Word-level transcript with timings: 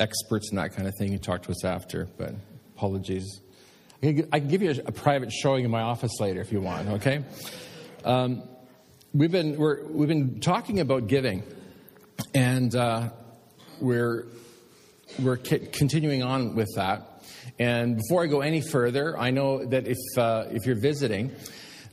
experts 0.00 0.50
in 0.50 0.56
that 0.56 0.74
kind 0.74 0.88
of 0.88 0.94
thing. 0.98 1.12
You 1.12 1.18
talk 1.18 1.42
to 1.42 1.50
us 1.50 1.64
after, 1.64 2.08
but 2.16 2.34
apologies. 2.74 3.40
I 4.02 4.12
can 4.12 4.48
give 4.48 4.62
you 4.62 4.74
a, 4.84 4.92
private 4.92 5.32
showing 5.32 5.64
in 5.64 5.70
my 5.70 5.80
office 5.80 6.20
later 6.20 6.40
if 6.40 6.52
you 6.52 6.60
want, 6.60 6.88
okay? 6.88 7.24
Um, 8.04 8.42
we've, 9.14 9.32
been, 9.32 9.56
we 9.56 10.00
have 10.00 10.08
been 10.08 10.40
talking 10.40 10.80
about 10.80 11.06
giving, 11.06 11.42
and 12.34 12.74
uh, 12.76 13.08
we're, 13.80 14.26
we're 15.18 15.38
continuing 15.38 16.22
on 16.22 16.54
with 16.54 16.68
that. 16.76 17.24
And 17.58 17.96
before 17.96 18.22
I 18.22 18.26
go 18.26 18.42
any 18.42 18.60
further, 18.60 19.18
I 19.18 19.30
know 19.30 19.64
that 19.64 19.86
if, 19.86 19.98
uh, 20.18 20.44
if 20.50 20.66
you're 20.66 20.80
visiting, 20.80 21.32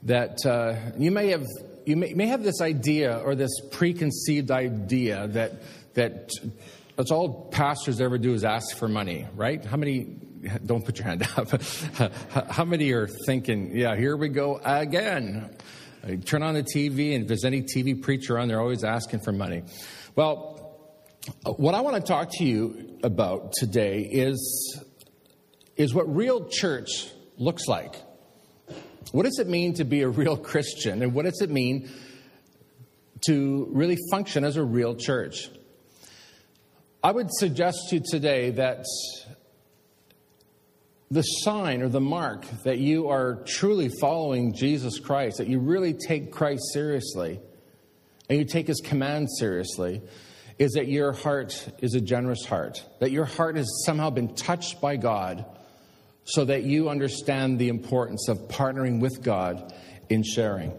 that 0.04 0.46
uh, 0.46 0.76
you 0.98 1.12
may 1.12 1.30
have 1.30 1.46
you 1.86 1.98
may, 1.98 2.14
may, 2.14 2.28
have 2.28 2.44
this 2.44 2.62
idea 2.62 3.18
or 3.20 3.36
this 3.36 3.52
preconceived 3.72 4.52
idea 4.52 5.28
that 5.28 5.52
that 5.96 6.32
that's 6.96 7.12
all 7.12 7.50
pastors 7.52 8.00
ever 8.00 8.18
do 8.18 8.34
is 8.34 8.44
ask 8.44 8.78
for 8.78 8.88
money, 8.88 9.28
right? 9.36 9.64
How 9.64 9.78
many? 9.78 10.18
Don't 10.66 10.86
put 10.86 11.00
your 11.00 11.08
hand 11.08 11.28
up. 11.38 11.62
How 12.52 12.66
many 12.66 12.92
are 12.92 13.08
thinking, 13.26 13.76
yeah, 13.76 13.96
here 13.96 14.18
we 14.18 14.28
go 14.28 14.60
again? 14.64 15.56
I 16.06 16.18
turn 16.18 16.44
on 16.44 16.54
the 16.54 16.64
TV, 16.64 17.16
and 17.16 17.24
if 17.24 17.28
there's 17.30 17.46
any 17.46 17.62
TV 17.62 18.02
preacher 18.02 18.38
on, 18.38 18.50
they're 18.50 18.60
always 18.60 18.84
asking 18.84 19.22
for 19.22 19.32
money. 19.32 19.64
Well, 20.16 20.78
uh, 21.46 21.52
what 21.54 21.76
I 21.76 21.82
want 21.82 21.96
to 21.96 22.02
talk 22.02 22.30
to 22.34 22.44
you 22.44 23.00
about 23.04 23.54
today 23.54 24.02
is 24.02 24.84
is 25.78 25.94
what 25.94 26.14
real 26.14 26.46
church 26.50 27.08
looks 27.38 27.68
like. 27.68 27.96
What 29.12 29.24
does 29.24 29.40
it 29.40 29.48
mean 29.48 29.76
to 29.76 29.86
be 29.86 30.02
a 30.02 30.10
real 30.10 30.38
Christian? 30.38 31.02
And 31.02 31.14
what 31.14 31.26
does 31.26 31.42
it 31.42 31.50
mean 31.50 31.90
to 33.28 33.68
really 33.72 33.98
function 34.12 34.44
as 34.44 34.58
a 34.58 34.64
real 34.64 34.96
church? 34.96 35.50
I 37.06 37.12
would 37.12 37.28
suggest 37.34 37.90
to 37.90 37.98
you 37.98 38.02
today 38.10 38.52
that 38.52 38.86
the 41.12 41.22
sign 41.22 41.82
or 41.82 41.90
the 41.90 42.00
mark 42.00 42.46
that 42.64 42.78
you 42.78 43.10
are 43.10 43.44
truly 43.46 43.90
following 44.00 44.54
Jesus 44.54 45.00
Christ, 45.00 45.40
that 45.40 45.48
you 45.48 45.60
really 45.60 45.94
take 45.94 46.32
Christ 46.32 46.64
seriously, 46.72 47.42
and 48.30 48.40
you 48.40 48.46
take 48.46 48.68
his 48.68 48.80
command 48.80 49.28
seriously, 49.38 50.02
is 50.58 50.72
that 50.76 50.88
your 50.88 51.12
heart 51.12 51.70
is 51.80 51.94
a 51.94 52.00
generous 52.00 52.46
heart, 52.46 52.82
that 53.02 53.12
your 53.12 53.26
heart 53.26 53.58
has 53.58 53.84
somehow 53.86 54.10
been 54.10 54.34
touched 54.34 54.80
by 54.80 54.96
God 54.96 55.44
so 56.24 56.46
that 56.46 56.64
you 56.64 56.88
understand 56.88 57.60
the 57.60 57.68
importance 57.68 58.30
of 58.30 58.38
partnering 58.48 59.02
with 59.02 59.22
God 59.22 59.74
in 60.10 60.24
sharing. 60.24 60.72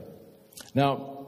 Now, 0.75 1.27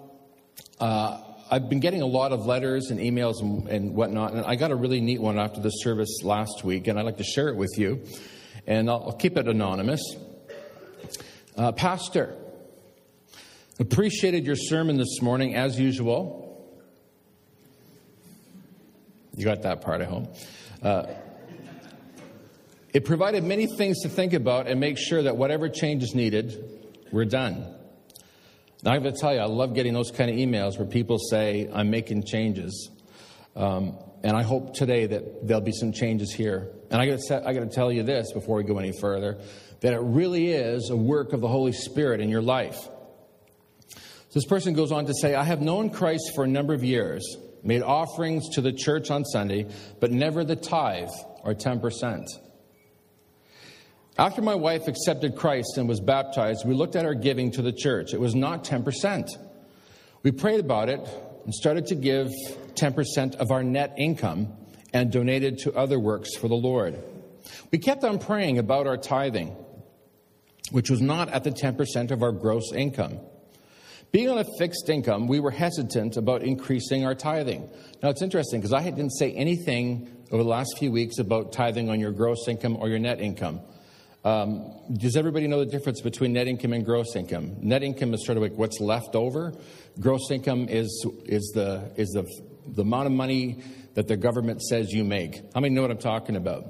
uh, 0.80 1.20
I've 1.48 1.69
been 1.69 1.80
getting 1.80 2.02
a 2.02 2.06
lot 2.06 2.33
of 2.33 2.44
letters 2.44 2.91
and 2.91 2.98
emails 2.98 3.41
and, 3.41 3.69
and, 3.69 3.94
whatnot, 3.94 4.33
and 4.33 4.44
I 4.44 4.56
got 4.56 4.72
a 4.72 4.77
really 4.77 5.00
neat 5.00 5.20
one 5.20 5.39
after 5.39 5.61
the 5.61 5.70
service 5.70 6.22
last 6.25 6.64
week, 6.64 6.89
and 6.89 6.98
I'd 6.98 7.05
like 7.05 7.19
to 7.19 7.25
share 7.25 7.48
it 7.48 7.56
with 7.56 7.78
you, 7.78 8.02
and 8.66 8.91
I'll, 8.91 9.05
I'll 9.06 9.12
keep 9.12 9.36
it 9.36 9.47
anonymous. 9.47 10.00
Uh, 11.56 11.70
Pastor, 11.70 12.36
appreciated 13.78 14.44
your 14.44 14.56
sermon 14.56 14.97
this 14.97 15.22
morning 15.22 15.55
as 15.55 15.78
usual. 15.78 16.69
You 19.36 19.44
got 19.44 19.62
that 19.62 19.83
part, 19.83 20.00
at 20.00 20.08
home. 20.08 20.28
Uh, 20.83 21.06
it 22.92 23.05
provided 23.05 23.44
many 23.44 23.67
things 23.67 24.02
to 24.02 24.08
think 24.08 24.33
about 24.33 24.67
and 24.67 24.80
make 24.80 24.98
sure 24.98 25.22
that 25.22 25.36
whatever 25.36 25.69
change 25.69 26.02
is 26.02 26.14
needed, 26.14 26.80
we're 27.12 27.24
done. 27.24 27.75
Now, 28.82 28.92
I 28.92 28.94
have 28.94 29.05
to 29.05 29.12
tell 29.12 29.34
you, 29.34 29.41
I 29.41 29.46
love 29.46 29.74
getting 29.74 29.94
those 29.94 30.10
kind 30.10 30.30
of 30.30 30.36
emails 30.36 30.78
where 30.78 30.86
people 30.86 31.19
say, 31.19 31.69
I'm 31.72 31.91
making 31.91 32.24
changes. 32.24 32.91
Um, 33.55 33.98
and 34.22 34.36
I 34.36 34.42
hope 34.42 34.74
today 34.74 35.06
that 35.06 35.46
there'll 35.46 35.62
be 35.62 35.72
some 35.72 35.92
changes 35.92 36.33
here. 36.33 36.70
And 36.91 37.00
I 37.00 37.06
got 37.06 37.20
to 37.20 37.68
tell 37.72 37.91
you 37.91 38.02
this 38.02 38.33
before 38.33 38.56
we 38.56 38.64
go 38.64 38.78
any 38.78 38.92
further 39.00 39.38
that 39.80 39.92
it 39.92 40.00
really 40.00 40.50
is 40.50 40.91
a 40.91 40.96
work 40.96 41.33
of 41.33 41.41
the 41.41 41.48
Holy 41.48 41.72
Spirit 41.72 42.20
in 42.20 42.28
your 42.28 42.42
life. 42.42 42.88
This 44.33 44.45
person 44.45 44.74
goes 44.74 44.92
on 44.92 45.06
to 45.06 45.14
say, 45.14 45.34
I 45.34 45.45
have 45.45 45.61
known 45.61 45.90
Christ 45.90 46.33
for 46.34 46.45
a 46.45 46.48
number 46.48 46.74
of 46.74 46.84
years, 46.84 47.36
made 47.62 47.83
offerings 47.83 48.48
to 48.55 48.61
the 48.61 48.72
church 48.72 49.11
on 49.11 49.24
Sunday, 49.24 49.67
but 50.01 50.11
never 50.11 50.45
the 50.45 50.56
tithe 50.56 51.08
or 51.42 51.55
10%. 51.55 52.24
After 54.18 54.40
my 54.40 54.54
wife 54.54 54.88
accepted 54.88 55.36
Christ 55.36 55.77
and 55.77 55.86
was 55.86 56.00
baptized, 56.00 56.66
we 56.66 56.74
looked 56.74 56.96
at 56.96 57.04
our 57.04 57.14
giving 57.14 57.50
to 57.52 57.62
the 57.62 57.72
church. 57.72 58.14
It 58.14 58.20
was 58.20 58.34
not 58.34 58.64
10%. 58.64 59.28
We 60.22 60.32
prayed 60.32 60.60
about 60.60 60.88
it 60.88 61.06
and 61.44 61.52
started 61.52 61.86
to 61.88 61.94
give 61.94 62.32
10% 62.74 63.36
of 63.36 63.50
our 63.50 63.62
net 63.62 63.94
income 63.98 64.56
and 64.94 65.12
donated 65.12 65.58
to 65.58 65.74
other 65.74 65.98
works 65.98 66.34
for 66.34 66.48
the 66.48 66.54
Lord. 66.54 66.98
We 67.70 67.78
kept 67.78 68.04
on 68.04 68.18
praying 68.18 68.58
about 68.58 68.86
our 68.86 68.96
tithing, 68.96 69.54
which 70.70 70.88
was 70.88 71.02
not 71.02 71.28
at 71.28 71.44
the 71.44 71.50
10% 71.50 72.10
of 72.10 72.22
our 72.22 72.33
gross 72.33 72.72
income. 72.72 73.20
Being 74.12 74.30
on 74.30 74.38
a 74.38 74.46
fixed 74.58 74.88
income, 74.88 75.28
we 75.28 75.40
were 75.40 75.50
hesitant 75.50 76.16
about 76.16 76.42
increasing 76.42 77.04
our 77.04 77.14
tithing. 77.14 77.70
Now, 78.02 78.08
it's 78.08 78.22
interesting 78.22 78.60
because 78.60 78.72
I 78.72 78.83
didn't 78.83 79.10
say 79.10 79.33
anything 79.33 80.24
over 80.33 80.42
the 80.42 80.48
last 80.48 80.78
few 80.78 80.90
weeks 80.90 81.18
about 81.18 81.52
tithing 81.52 81.90
on 81.90 82.00
your 82.00 82.12
gross 82.12 82.48
income 82.48 82.78
or 82.80 82.88
your 82.88 82.98
net 82.98 83.20
income. 83.20 83.60
Um, 84.27 84.73
does 84.92 85.17
everybody 85.17 85.47
know 85.47 85.61
the 85.61 85.70
difference 85.70 86.01
between 86.01 86.33
net 86.33 86.48
income 86.48 86.73
and 86.73 86.85
gross 86.85 87.14
income? 87.14 87.59
Net 87.61 87.85
income 87.85 88.13
is 88.13 88.27
sort 88.27 88.37
of 88.37 88.42
like 88.42 88.55
what's 88.55 88.81
left 88.81 89.14
over. 89.14 89.53
Gross 90.01 90.33
income 90.33 90.67
is 90.69 91.07
is 91.27 91.53
the 91.55 91.92
is 91.95 92.09
the 92.09 92.27
the 92.75 92.83
amount 92.83 93.07
of 93.07 93.13
money 93.13 93.63
that 93.95 94.09
the 94.09 94.17
government 94.17 94.63
says 94.63 94.91
you 94.91 95.05
make. 95.05 95.37
How 95.55 95.61
many 95.61 95.73
know 95.73 95.83
what 95.83 95.92
I'm 95.92 95.98
talking 95.98 96.35
about? 96.35 96.64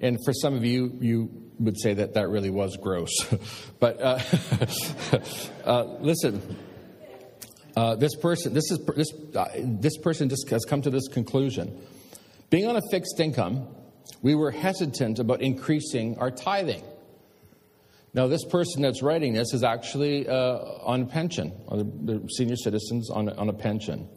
And 0.00 0.18
for 0.24 0.32
some 0.32 0.56
of 0.56 0.64
you, 0.64 0.90
you 1.00 1.30
would 1.60 1.78
say 1.80 1.94
that 1.94 2.14
that 2.14 2.30
really 2.30 2.50
was 2.50 2.76
gross. 2.76 3.12
but 3.78 4.02
uh, 4.02 4.18
uh, 5.64 5.84
listen, 6.00 6.42
uh, 7.76 7.94
this 7.94 8.16
person, 8.16 8.54
this 8.54 8.72
is 8.72 8.80
this 8.96 9.12
uh, 9.36 9.46
this 9.56 9.96
person 9.98 10.28
just 10.28 10.48
has 10.50 10.64
come 10.64 10.82
to 10.82 10.90
this 10.90 11.06
conclusion. 11.06 11.80
Being 12.50 12.66
on 12.66 12.74
a 12.74 12.82
fixed 12.90 13.20
income 13.20 13.68
we 14.22 14.34
were 14.34 14.50
hesitant 14.50 15.18
about 15.18 15.42
increasing 15.42 16.18
our 16.18 16.30
tithing. 16.30 16.82
Now, 18.14 18.26
this 18.26 18.44
person 18.44 18.82
that's 18.82 19.02
writing 19.02 19.34
this 19.34 19.52
is 19.52 19.62
actually 19.62 20.28
uh, 20.28 20.34
on 20.34 21.06
pension, 21.06 21.52
on 21.68 22.06
the 22.06 22.28
senior 22.36 22.56
citizens 22.56 23.10
on, 23.10 23.28
on 23.28 23.48
a 23.48 23.52
pension. 23.52 24.08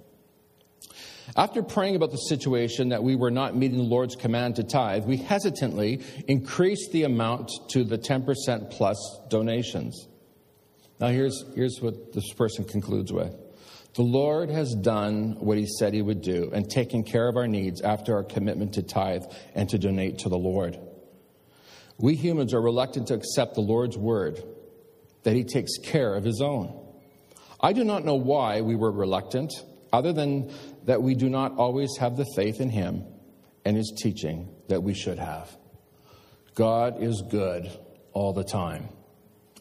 After 1.35 1.61
praying 1.61 1.95
about 1.95 2.11
the 2.11 2.17
situation 2.17 2.89
that 2.89 3.03
we 3.03 3.15
were 3.15 3.31
not 3.31 3.55
meeting 3.55 3.77
the 3.77 3.83
Lord's 3.83 4.15
command 4.15 4.57
to 4.57 4.63
tithe, 4.63 5.05
we 5.05 5.17
hesitantly 5.17 6.01
increased 6.27 6.91
the 6.91 7.03
amount 7.03 7.51
to 7.69 7.83
the 7.83 7.97
10% 7.97 8.71
plus 8.71 8.97
donations. 9.29 10.07
Now, 10.99 11.07
here's, 11.07 11.43
here's 11.55 11.79
what 11.81 12.13
this 12.13 12.33
person 12.33 12.65
concludes 12.65 13.13
with 13.13 13.35
the 13.95 14.03
Lord 14.03 14.49
has 14.49 14.73
done 14.73 15.35
what 15.39 15.57
he 15.57 15.65
said 15.65 15.93
he 15.93 16.01
would 16.01 16.21
do 16.21 16.49
and 16.53 16.69
taken 16.69 17.03
care 17.03 17.27
of 17.27 17.35
our 17.35 17.47
needs 17.47 17.81
after 17.81 18.15
our 18.15 18.23
commitment 18.23 18.73
to 18.73 18.83
tithe 18.83 19.23
and 19.53 19.69
to 19.69 19.77
donate 19.77 20.19
to 20.19 20.29
the 20.29 20.37
Lord. 20.37 20.79
We 21.97 22.15
humans 22.15 22.53
are 22.53 22.61
reluctant 22.61 23.07
to 23.07 23.15
accept 23.15 23.55
the 23.55 23.61
Lord's 23.61 23.97
word 23.97 24.41
that 25.23 25.35
he 25.35 25.43
takes 25.43 25.77
care 25.77 26.15
of 26.15 26.23
his 26.23 26.41
own. 26.41 26.77
I 27.59 27.73
do 27.73 27.83
not 27.83 28.05
know 28.05 28.15
why 28.15 28.61
we 28.61 28.75
were 28.75 28.91
reluctant, 28.91 29.53
other 29.93 30.13
than 30.13 30.51
that 30.85 31.03
we 31.03 31.13
do 31.13 31.29
not 31.29 31.57
always 31.57 31.97
have 31.99 32.17
the 32.17 32.25
faith 32.35 32.59
in 32.59 32.69
him 32.69 33.03
and 33.65 33.77
his 33.77 33.93
teaching 34.01 34.49
that 34.69 34.81
we 34.81 34.93
should 34.93 35.19
have. 35.19 35.55
God 36.55 37.03
is 37.03 37.21
good 37.29 37.69
all 38.13 38.33
the 38.33 38.43
time. 38.43 38.89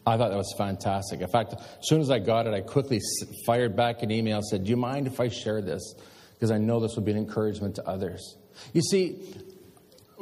I 0.07 0.17
thought 0.17 0.31
that 0.31 0.37
was 0.37 0.55
fantastic. 0.57 1.21
In 1.21 1.29
fact, 1.29 1.55
as 1.55 1.89
soon 1.89 2.01
as 2.01 2.11
I 2.11 2.19
got 2.19 2.47
it, 2.47 2.55
I 2.55 2.63
quickly 2.63 3.01
fired 3.47 3.77
back 3.77 4.03
an 4.03 4.11
email 4.11 4.37
and 4.37 4.47
said, 4.47 4.65
Do 4.65 4.71
you 4.71 4.77
mind 4.77 5.07
if 5.07 5.21
I 5.21 5.29
share 5.29 5.61
this? 5.61 5.95
Because 6.35 6.51
I 6.51 6.59
know 6.59 6.81
this 6.81 6.97
will 6.97 7.03
be 7.03 7.13
an 7.13 7.19
encouragement 7.19 7.75
to 7.77 7.87
others. 7.87 8.37
You 8.73 8.81
see, 8.81 9.35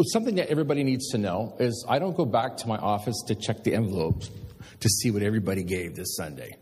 something 0.06 0.34
that 0.36 0.48
everybody 0.48 0.82
needs 0.82 1.10
to 1.10 1.18
know 1.18 1.56
is 1.58 1.86
I 1.88 1.98
don't 1.98 2.16
go 2.16 2.24
back 2.24 2.56
to 2.58 2.68
my 2.68 2.76
office 2.76 3.22
to 3.28 3.34
check 3.34 3.64
the 3.64 3.74
envelopes 3.74 4.30
to 4.80 4.88
see 4.88 5.10
what 5.10 5.22
everybody 5.22 5.62
gave 5.62 5.94
this 5.96 6.16
Sunday. 6.16 6.56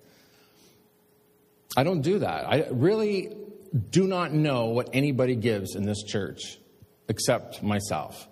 I 1.76 1.84
don't 1.84 2.00
do 2.00 2.20
that. 2.20 2.48
I 2.48 2.68
really 2.70 3.36
do 3.90 4.06
not 4.06 4.32
know 4.32 4.66
what 4.66 4.90
anybody 4.92 5.36
gives 5.36 5.74
in 5.74 5.84
this 5.84 6.02
church 6.02 6.58
except 7.08 7.62
myself. 7.62 8.26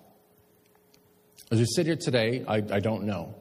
As 1.51 1.59
we 1.59 1.67
sit 1.67 1.87
here 1.87 1.97
today, 1.97 2.45
I, 2.49 2.57
I 2.57 2.81
don't 2.81 3.05
know. 3.05 3.35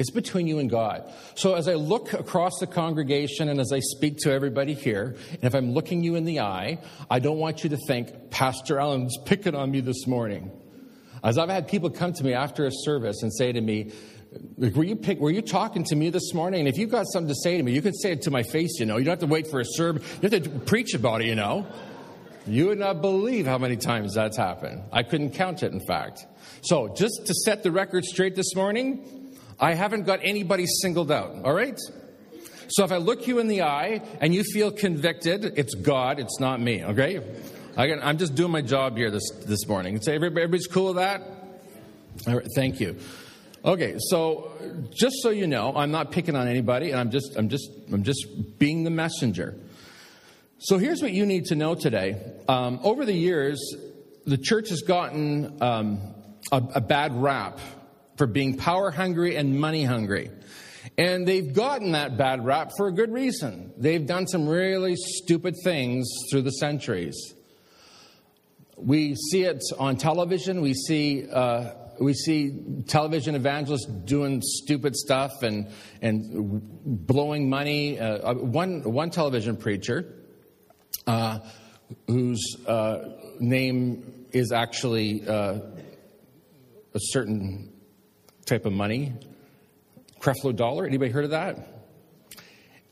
It's 0.00 0.10
between 0.10 0.46
you 0.46 0.60
and 0.60 0.70
God. 0.70 1.12
So 1.34 1.54
as 1.54 1.68
I 1.68 1.74
look 1.74 2.14
across 2.14 2.58
the 2.58 2.66
congregation 2.66 3.50
and 3.50 3.60
as 3.60 3.70
I 3.70 3.80
speak 3.80 4.16
to 4.20 4.32
everybody 4.32 4.72
here, 4.72 5.14
and 5.30 5.44
if 5.44 5.54
I'm 5.54 5.72
looking 5.72 6.02
you 6.02 6.14
in 6.14 6.24
the 6.24 6.40
eye, 6.40 6.78
I 7.10 7.18
don't 7.18 7.36
want 7.36 7.62
you 7.64 7.68
to 7.68 7.76
think, 7.86 8.30
Pastor 8.30 8.80
Allen's 8.80 9.18
picking 9.26 9.54
on 9.54 9.70
me 9.70 9.80
this 9.82 10.06
morning. 10.06 10.50
As 11.22 11.36
I've 11.36 11.50
had 11.50 11.68
people 11.68 11.90
come 11.90 12.14
to 12.14 12.24
me 12.24 12.32
after 12.32 12.64
a 12.64 12.70
service 12.72 13.22
and 13.22 13.30
say 13.30 13.52
to 13.52 13.60
me, 13.60 13.92
were 14.56 14.84
you, 14.84 14.96
pick, 14.96 15.20
were 15.20 15.30
you 15.30 15.42
talking 15.42 15.84
to 15.84 15.94
me 15.94 16.08
this 16.08 16.32
morning? 16.32 16.60
And 16.60 16.68
if 16.68 16.78
you've 16.78 16.90
got 16.90 17.04
something 17.12 17.28
to 17.28 17.34
say 17.34 17.58
to 17.58 17.62
me, 17.62 17.72
you 17.72 17.82
can 17.82 17.92
say 17.92 18.12
it 18.12 18.22
to 18.22 18.30
my 18.30 18.42
face, 18.42 18.80
you 18.80 18.86
know. 18.86 18.96
You 18.96 19.04
don't 19.04 19.20
have 19.20 19.28
to 19.28 19.32
wait 19.32 19.48
for 19.48 19.60
a 19.60 19.66
sermon. 19.66 20.02
You 20.22 20.30
have 20.30 20.42
to 20.44 20.48
preach 20.60 20.94
about 20.94 21.20
it, 21.20 21.26
you 21.26 21.34
know. 21.34 21.66
You 22.46 22.68
would 22.68 22.78
not 22.78 23.02
believe 23.02 23.44
how 23.44 23.58
many 23.58 23.76
times 23.76 24.14
that's 24.14 24.38
happened. 24.38 24.82
I 24.92 25.02
couldn't 25.02 25.32
count 25.32 25.62
it, 25.62 25.72
in 25.72 25.80
fact. 25.80 26.26
So, 26.62 26.88
just 26.88 27.26
to 27.26 27.34
set 27.34 27.62
the 27.62 27.70
record 27.70 28.06
straight 28.06 28.34
this 28.34 28.54
morning, 28.54 29.19
I 29.60 29.74
haven't 29.74 30.04
got 30.04 30.20
anybody 30.22 30.64
singled 30.66 31.12
out, 31.12 31.44
all 31.44 31.52
right? 31.52 31.78
So, 32.68 32.84
if 32.84 32.92
I 32.92 32.96
look 32.96 33.26
you 33.26 33.40
in 33.40 33.48
the 33.48 33.62
eye 33.62 34.00
and 34.20 34.34
you 34.34 34.42
feel 34.42 34.70
convicted, 34.70 35.44
it's 35.58 35.74
God, 35.74 36.18
it's 36.18 36.40
not 36.40 36.60
me, 36.60 36.84
okay? 36.84 37.20
I 37.76 37.88
am 37.88 38.16
just 38.16 38.34
doing 38.34 38.52
my 38.52 38.62
job 38.62 38.96
here 38.96 39.10
this, 39.10 39.28
this 39.44 39.66
morning. 39.66 40.00
Say, 40.00 40.14
everybody's 40.14 40.66
cool 40.66 40.88
with 40.88 40.96
that? 40.96 41.22
All 42.26 42.36
right, 42.36 42.46
thank 42.54 42.80
you. 42.80 42.96
Okay, 43.64 43.96
so 43.98 44.52
just 44.90 45.16
so 45.22 45.28
you 45.28 45.46
know, 45.46 45.74
I'm 45.76 45.90
not 45.90 46.10
picking 46.10 46.36
on 46.36 46.48
anybody, 46.48 46.92
and 46.92 47.00
I'm 47.00 47.10
just, 47.10 47.36
I'm 47.36 47.50
just, 47.50 47.68
I'm 47.92 48.02
just 48.02 48.58
being 48.58 48.84
the 48.84 48.90
messenger. 48.90 49.54
So 50.58 50.78
here's 50.78 51.02
what 51.02 51.12
you 51.12 51.26
need 51.26 51.46
to 51.46 51.54
know 51.54 51.74
today. 51.74 52.16
Um, 52.48 52.80
over 52.82 53.04
the 53.04 53.14
years, 53.14 53.60
the 54.26 54.38
church 54.38 54.70
has 54.70 54.80
gotten 54.80 55.62
um, 55.62 56.00
a, 56.52 56.62
a 56.76 56.80
bad 56.80 57.14
rap 57.20 57.58
for 58.20 58.26
being 58.26 58.54
power 58.54 58.90
hungry 58.90 59.36
and 59.36 59.58
money 59.58 59.82
hungry. 59.82 60.30
And 60.98 61.26
they've 61.26 61.54
gotten 61.54 61.92
that 61.92 62.18
bad 62.18 62.44
rap 62.44 62.70
for 62.76 62.88
a 62.88 62.92
good 62.92 63.10
reason. 63.10 63.72
They've 63.78 64.04
done 64.04 64.26
some 64.26 64.46
really 64.46 64.94
stupid 64.94 65.54
things 65.64 66.06
through 66.30 66.42
the 66.42 66.52
centuries. 66.52 67.16
We 68.76 69.14
see 69.14 69.44
it 69.44 69.62
on 69.78 69.96
television. 69.96 70.60
We 70.60 70.74
see, 70.74 71.30
uh, 71.30 71.70
we 71.98 72.12
see 72.12 72.82
television 72.88 73.36
evangelists 73.36 73.86
doing 73.86 74.42
stupid 74.42 74.96
stuff 74.96 75.42
and, 75.42 75.70
and 76.02 76.60
blowing 76.84 77.48
money. 77.48 77.98
Uh, 77.98 78.34
one, 78.34 78.82
one 78.82 79.08
television 79.08 79.56
preacher 79.56 80.12
uh, 81.06 81.38
whose 82.06 82.54
uh, 82.66 82.98
name 83.38 84.26
is 84.32 84.52
actually 84.52 85.26
uh, 85.26 85.60
a 86.92 86.98
certain 86.98 87.69
type 88.50 88.66
of 88.66 88.72
money, 88.72 89.12
Creflo 90.18 90.54
Dollar. 90.54 90.84
Anybody 90.84 91.12
heard 91.12 91.24
of 91.24 91.30
that? 91.30 91.84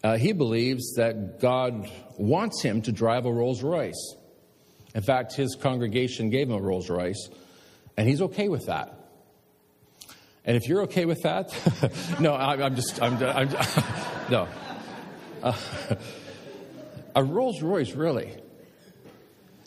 Uh, 0.05 0.17
he 0.17 0.33
believes 0.33 0.95
that 0.95 1.41
God 1.41 1.91
wants 2.17 2.63
him 2.63 2.81
to 2.83 2.93
drive 2.93 3.27
a 3.27 3.33
Rolls 3.33 3.61
Royce. 3.61 4.15
In 4.95 5.03
fact, 5.03 5.35
his 5.35 5.57
congregation 5.61 6.31
gave 6.31 6.49
him 6.49 6.55
a 6.55 6.61
Rolls 6.61 6.89
Royce, 6.89 7.29
and 7.97 8.09
he's 8.09 8.23
okay 8.23 8.49
with 8.49 8.67
that. 8.67 9.11
And 10.45 10.57
if 10.57 10.69
you're 10.69 10.83
okay 10.83 11.07
with 11.07 11.23
that, 11.25 11.53
no, 12.21 12.35
I, 12.35 12.65
am 12.65 12.77
just, 12.77 13.03
I'm, 13.03 13.21
I'm, 13.21 13.49
no. 14.31 14.47
Uh, 15.43 15.53
a 17.17 17.25
Rolls 17.25 17.61
Royce, 17.63 17.97
really. 17.97 18.37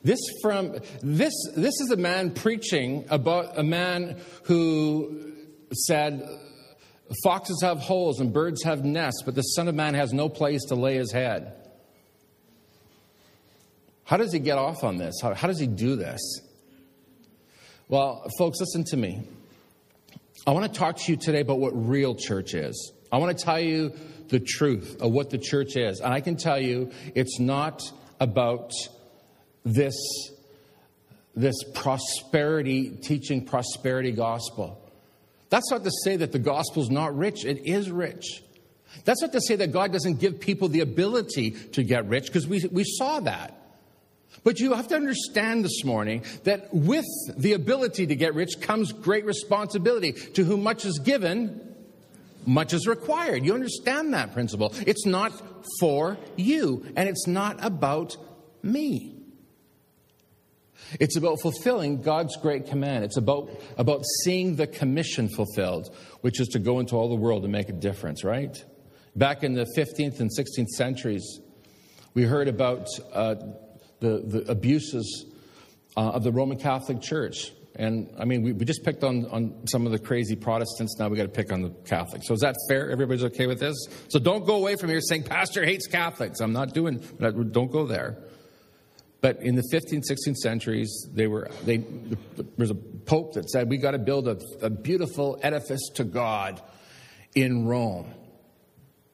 This 0.04 0.20
from 0.42 0.78
this 1.04 1.34
this 1.56 1.80
is 1.80 1.92
a 1.92 1.96
man 1.96 2.32
preaching 2.32 3.06
about 3.10 3.60
a 3.60 3.64
man 3.64 4.20
who 4.46 5.31
said 5.74 6.28
foxes 7.24 7.62
have 7.62 7.80
holes 7.80 8.20
and 8.20 8.34
birds 8.34 8.64
have 8.64 8.84
nests, 8.84 9.24
but 9.24 9.36
the 9.36 9.42
Son 9.42 9.68
of 9.68 9.76
Man 9.76 9.94
has 9.94 10.14
no 10.14 10.30
place 10.30 10.64
to 10.66 10.76
lay 10.76 10.96
his 10.96 11.12
head. 11.12 11.54
How 14.04 14.18
does 14.18 14.34
he 14.34 14.40
get 14.40 14.58
off 14.58 14.84
on 14.84 14.98
this? 14.98 15.16
How, 15.22 15.34
how 15.34 15.48
does 15.48 15.60
he 15.60 15.68
do 15.68 15.96
this? 15.96 16.42
Well, 17.88 18.26
folks, 18.38 18.60
listen 18.60 18.84
to 18.86 18.98
me. 18.98 19.24
I 20.46 20.52
want 20.52 20.72
to 20.72 20.80
talk 20.80 20.98
to 20.98 21.12
you 21.12 21.18
today 21.18 21.42
about 21.42 21.60
what 21.60 21.72
real 21.74 22.16
church 22.16 22.54
is. 22.54 22.94
I 23.12 23.18
want 23.18 23.38
to 23.38 23.46
tell 23.46 23.60
you 23.60 23.94
the 24.30 24.40
truth 24.40 24.98
of 25.02 25.12
what 25.12 25.30
the 25.30 25.38
church 25.38 25.76
is. 25.76 26.00
And 26.00 26.14
I 26.14 26.22
can 26.22 26.36
tell 26.36 26.60
you, 26.60 26.92
it's 27.14 27.40
not 27.40 27.82
about 28.20 28.72
this, 29.64 29.96
this 31.36 31.64
prosperity, 31.74 32.90
teaching 32.90 33.46
prosperity 33.46 34.12
gospel. 34.12 34.81
That's 35.52 35.70
not 35.70 35.84
to 35.84 35.92
say 36.04 36.16
that 36.16 36.32
the 36.32 36.40
gospel 36.40 36.82
is 36.82 36.90
not 36.90 37.16
rich, 37.16 37.46
it 37.46 37.68
is 37.68 37.92
rich. 37.92 38.42
That's 39.06 39.22
not 39.22 39.34
to 39.34 39.42
say 39.42 39.58
that 39.58 39.72
God 39.72 39.92
doesn't 39.92 40.20
give 40.20 40.40
people 40.40 40.70
the 40.70 40.80
ability 40.80 41.52
to 41.52 41.84
get 41.84 42.08
rich, 42.08 42.28
because 42.28 42.48
we, 42.48 42.68
we 42.72 42.84
saw 42.86 43.20
that. 43.20 43.58
But 44.44 44.60
you 44.60 44.74
have 44.74 44.88
to 44.88 44.96
understand 44.96 45.64
this 45.64 45.84
morning 45.84 46.24
that 46.46 46.74
with 46.74 47.06
the 47.38 47.54
ability 47.54 48.08
to 48.08 48.16
get 48.16 48.34
rich 48.34 48.62
comes 48.62 48.92
great 48.94 49.26
responsibility. 49.26 50.14
To 50.14 50.44
whom 50.44 50.64
much 50.64 50.86
is 50.86 51.00
given, 51.00 51.76
much 52.46 52.74
is 52.74 52.88
required. 52.88 53.46
You 53.46 53.54
understand 53.54 54.14
that 54.14 54.34
principle. 54.34 54.74
It's 54.88 55.06
not 55.06 55.34
for 55.80 56.18
you, 56.38 56.86
and 56.96 57.08
it's 57.10 57.28
not 57.28 57.64
about 57.64 58.16
me. 58.64 59.21
It's 61.00 61.16
about 61.16 61.40
fulfilling 61.42 62.02
God's 62.02 62.36
great 62.38 62.68
command. 62.68 63.06
It's 63.06 63.18
about, 63.18 63.50
about 63.78 64.04
seeing 64.24 64.56
the 64.56 64.68
commission 64.68 65.30
fulfilled, 65.30 65.96
which 66.22 66.40
is 66.40 66.48
to 66.50 66.60
go 66.60 66.80
into 66.80 66.96
all 66.96 67.10
the 67.10 67.16
world 67.16 67.44
and 67.44 67.52
make 67.52 67.70
a 67.70 67.74
difference, 67.74 68.24
right? 68.24 68.64
Back 69.16 69.44
in 69.44 69.54
the 69.54 69.66
15th 69.78 70.20
and 70.20 70.30
16th 70.30 70.70
centuries, 70.70 71.40
we 72.14 72.24
heard 72.24 72.48
about 72.48 72.88
uh, 73.14 73.36
the, 74.00 74.24
the 74.26 74.52
abuses 74.52 75.26
uh, 75.96 76.12
of 76.12 76.24
the 76.24 76.32
Roman 76.32 76.58
Catholic 76.58 77.02
Church. 77.02 77.52
And 77.76 78.14
I 78.20 78.26
mean, 78.26 78.42
we, 78.42 78.52
we 78.52 78.66
just 78.66 78.84
picked 78.84 79.04
on, 79.04 79.26
on 79.28 79.66
some 79.68 79.86
of 79.86 79.92
the 79.92 80.00
crazy 80.00 80.36
Protestants. 80.36 80.98
Now 81.00 81.08
we 81.08 81.16
got 81.16 81.24
to 81.24 81.30
pick 81.30 81.54
on 81.54 81.62
the 81.62 81.70
Catholics. 81.86 82.28
So 82.28 82.34
is 82.34 82.42
that 82.42 82.56
fair? 82.68 82.92
Everybody's 82.92 83.24
okay 83.26 83.48
with 83.48 83.60
this? 83.60 83.76
So 84.10 84.20
don't 84.20 84.46
go 84.46 84.56
away 84.56 84.76
from 84.76 84.90
here 84.90 85.00
saying, 85.02 85.24
Pastor 85.24 85.64
hates 85.64 85.88
Catholics. 85.88 86.42
I'm 86.42 86.54
not 86.54 86.74
doing, 86.74 87.00
don't 87.20 87.72
go 87.72 87.86
there. 87.86 88.18
But 89.22 89.42
in 89.44 89.56
the 89.56 89.64
15th, 89.72 90.04
16th 90.10 90.38
centuries, 90.38 91.08
they 91.14 91.28
were, 91.28 91.50
they, 91.64 91.78
there 91.78 92.46
was 92.58 92.72
a 92.72 92.76
pope 92.76 93.34
that 93.36 93.50
said, 93.50 93.70
we 93.70 93.78
got 93.78 93.92
to 93.92 94.00
build 94.00 94.28
a, 94.28 94.38
a 94.62 94.70
beautiful 94.70 95.40
edifice 95.44 95.90
to 95.96 96.04
God 96.04 96.62
in 97.36 97.68
Rome. 97.68 98.12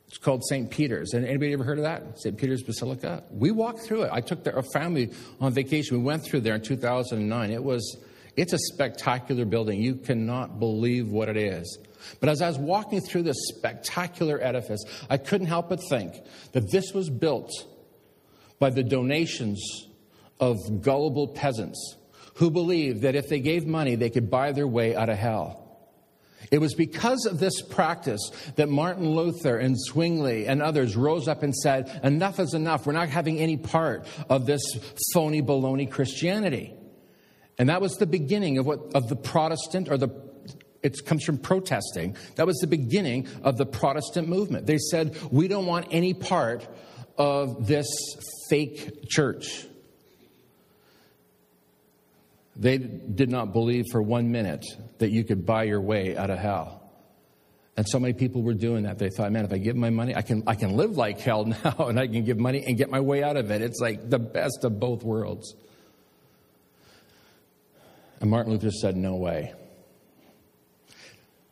It's 0.08 0.18
called 0.18 0.46
St. 0.46 0.72
Peter's. 0.72 1.14
And 1.14 1.26
anybody 1.26 1.52
ever 1.52 1.66
heard 1.66 1.80
of 1.80 1.84
that? 1.84 2.20
St. 2.22 2.38
Peter's 2.38 2.64
Basilica? 2.64 3.24
We 3.30 3.52
walked 3.52 3.82
through 3.82 4.04
it. 4.04 4.10
I 4.14 4.22
took 4.22 4.46
the, 4.46 4.56
our 4.56 4.64
family 4.64 5.12
on 5.42 5.54
vacation. 5.54 5.98
We 5.98 6.04
went 6.04 6.24
through 6.24 6.42
there 6.42 6.56
in 6.56 6.62
2009. 6.62 7.52
It 7.52 7.64
was 7.64 7.98
it's 8.38 8.54
a 8.54 8.60
spectacular 8.60 9.46
building. 9.46 9.82
You 9.82 9.96
cannot 9.96 10.60
believe 10.60 11.10
what 11.10 11.28
it 11.28 11.38
is. 11.38 11.80
But 12.20 12.30
as 12.30 12.42
I 12.42 12.48
was 12.48 12.58
walking 12.58 13.02
through 13.02 13.24
this 13.24 13.38
spectacular 13.50 14.40
edifice, 14.42 14.84
I 15.10 15.18
couldn't 15.18 15.48
help 15.48 15.70
but 15.70 15.82
think 15.90 16.14
that 16.54 16.72
this 16.72 16.94
was 16.94 17.10
built 17.10 17.52
by 18.60 18.70
the 18.70 18.84
donations 18.84 19.60
of 20.40 20.82
gullible 20.82 21.28
peasants 21.28 21.96
who 22.36 22.52
believed 22.52 23.02
that 23.02 23.16
if 23.16 23.30
they 23.30 23.40
gave 23.40 23.66
money, 23.66 23.96
they 23.96 24.10
could 24.10 24.30
buy 24.30 24.52
their 24.52 24.68
way 24.68 24.96
out 24.96 25.10
of 25.10 25.18
hell. 25.18 25.64
It 26.52 26.60
was 26.60 26.76
because 26.76 27.26
of 27.26 27.40
this 27.40 27.62
practice 27.62 28.32
that 28.56 28.70
Martin 28.70 29.10
Luther 29.10 29.58
and 29.58 29.76
Zwingli 29.78 30.48
and 30.48 30.62
others 30.62 30.96
rose 30.96 31.28
up 31.28 31.44
and 31.44 31.54
said, 31.54 32.00
Enough 32.04 32.40
is 32.40 32.54
enough. 32.54 32.86
We're 32.86 32.94
not 32.94 33.10
having 33.10 33.40
any 33.40 33.58
part 33.58 34.06
of 34.30 34.46
this 34.46 34.62
phony 35.14 35.42
baloney 35.42 35.90
Christianity. 35.90 36.74
And 37.58 37.70
that 37.70 37.82
was 37.82 37.96
the 37.96 38.06
beginning 38.06 38.60
of 38.60 38.66
what 38.66 38.80
of 38.94 39.10
the 39.10 39.16
Protestant 39.16 39.90
or 39.90 39.98
the 39.98 40.10
it 40.84 41.04
comes 41.06 41.24
from 41.24 41.40
protesting. 41.40 42.16
That 42.36 42.46
was 42.46 42.58
the 42.58 42.68
beginning 42.68 43.28
of 43.42 43.58
the 43.58 43.66
Protestant 43.66 44.30
movement. 44.30 44.68
They 44.68 44.78
said, 44.78 45.18
"We 45.32 45.48
don't 45.48 45.66
want 45.66 45.88
any 45.90 46.14
part 46.14 46.68
of 47.18 47.66
this 47.66 47.88
fake 48.50 49.10
church." 49.10 49.66
They 52.60 52.80
did 52.80 53.30
not 53.30 53.54
believe 53.54 53.86
for 53.92 54.02
one 54.02 54.32
minute 54.32 54.66
that 54.98 55.12
you 55.12 55.24
could 55.24 55.46
buy 55.46 55.64
your 55.64 55.82
way 55.82 56.18
out 56.18 56.30
of 56.30 56.40
hell. 56.40 56.84
And 57.76 57.88
so 57.88 58.00
many 58.00 58.14
people 58.14 58.42
were 58.42 58.56
doing 58.56 58.84
that. 58.84 58.98
They 58.98 59.10
thought, 59.10 59.32
man, 59.32 59.46
if 59.46 59.54
I 59.54 59.60
give 59.60 59.76
my 59.76 59.92
money, 59.92 60.16
I 60.16 60.24
can, 60.24 60.42
I 60.48 60.56
can 60.56 60.76
live 60.76 60.98
like 60.98 61.20
hell 61.20 61.46
now 61.64 61.76
and 61.88 62.00
I 62.00 62.08
can 62.08 62.24
give 62.24 62.40
money 62.40 62.64
and 62.66 62.76
get 62.76 62.90
my 62.90 63.00
way 63.00 63.22
out 63.22 63.38
of 63.38 63.52
it. 63.52 63.62
It's 63.62 63.80
like 63.80 64.10
the 64.10 64.18
best 64.18 64.64
of 64.64 64.80
both 64.80 65.04
worlds. 65.04 65.56
And 68.20 68.32
Martin 68.32 68.52
Luther 68.54 68.72
said, 68.72 68.98
No 68.98 69.16
way. 69.16 69.54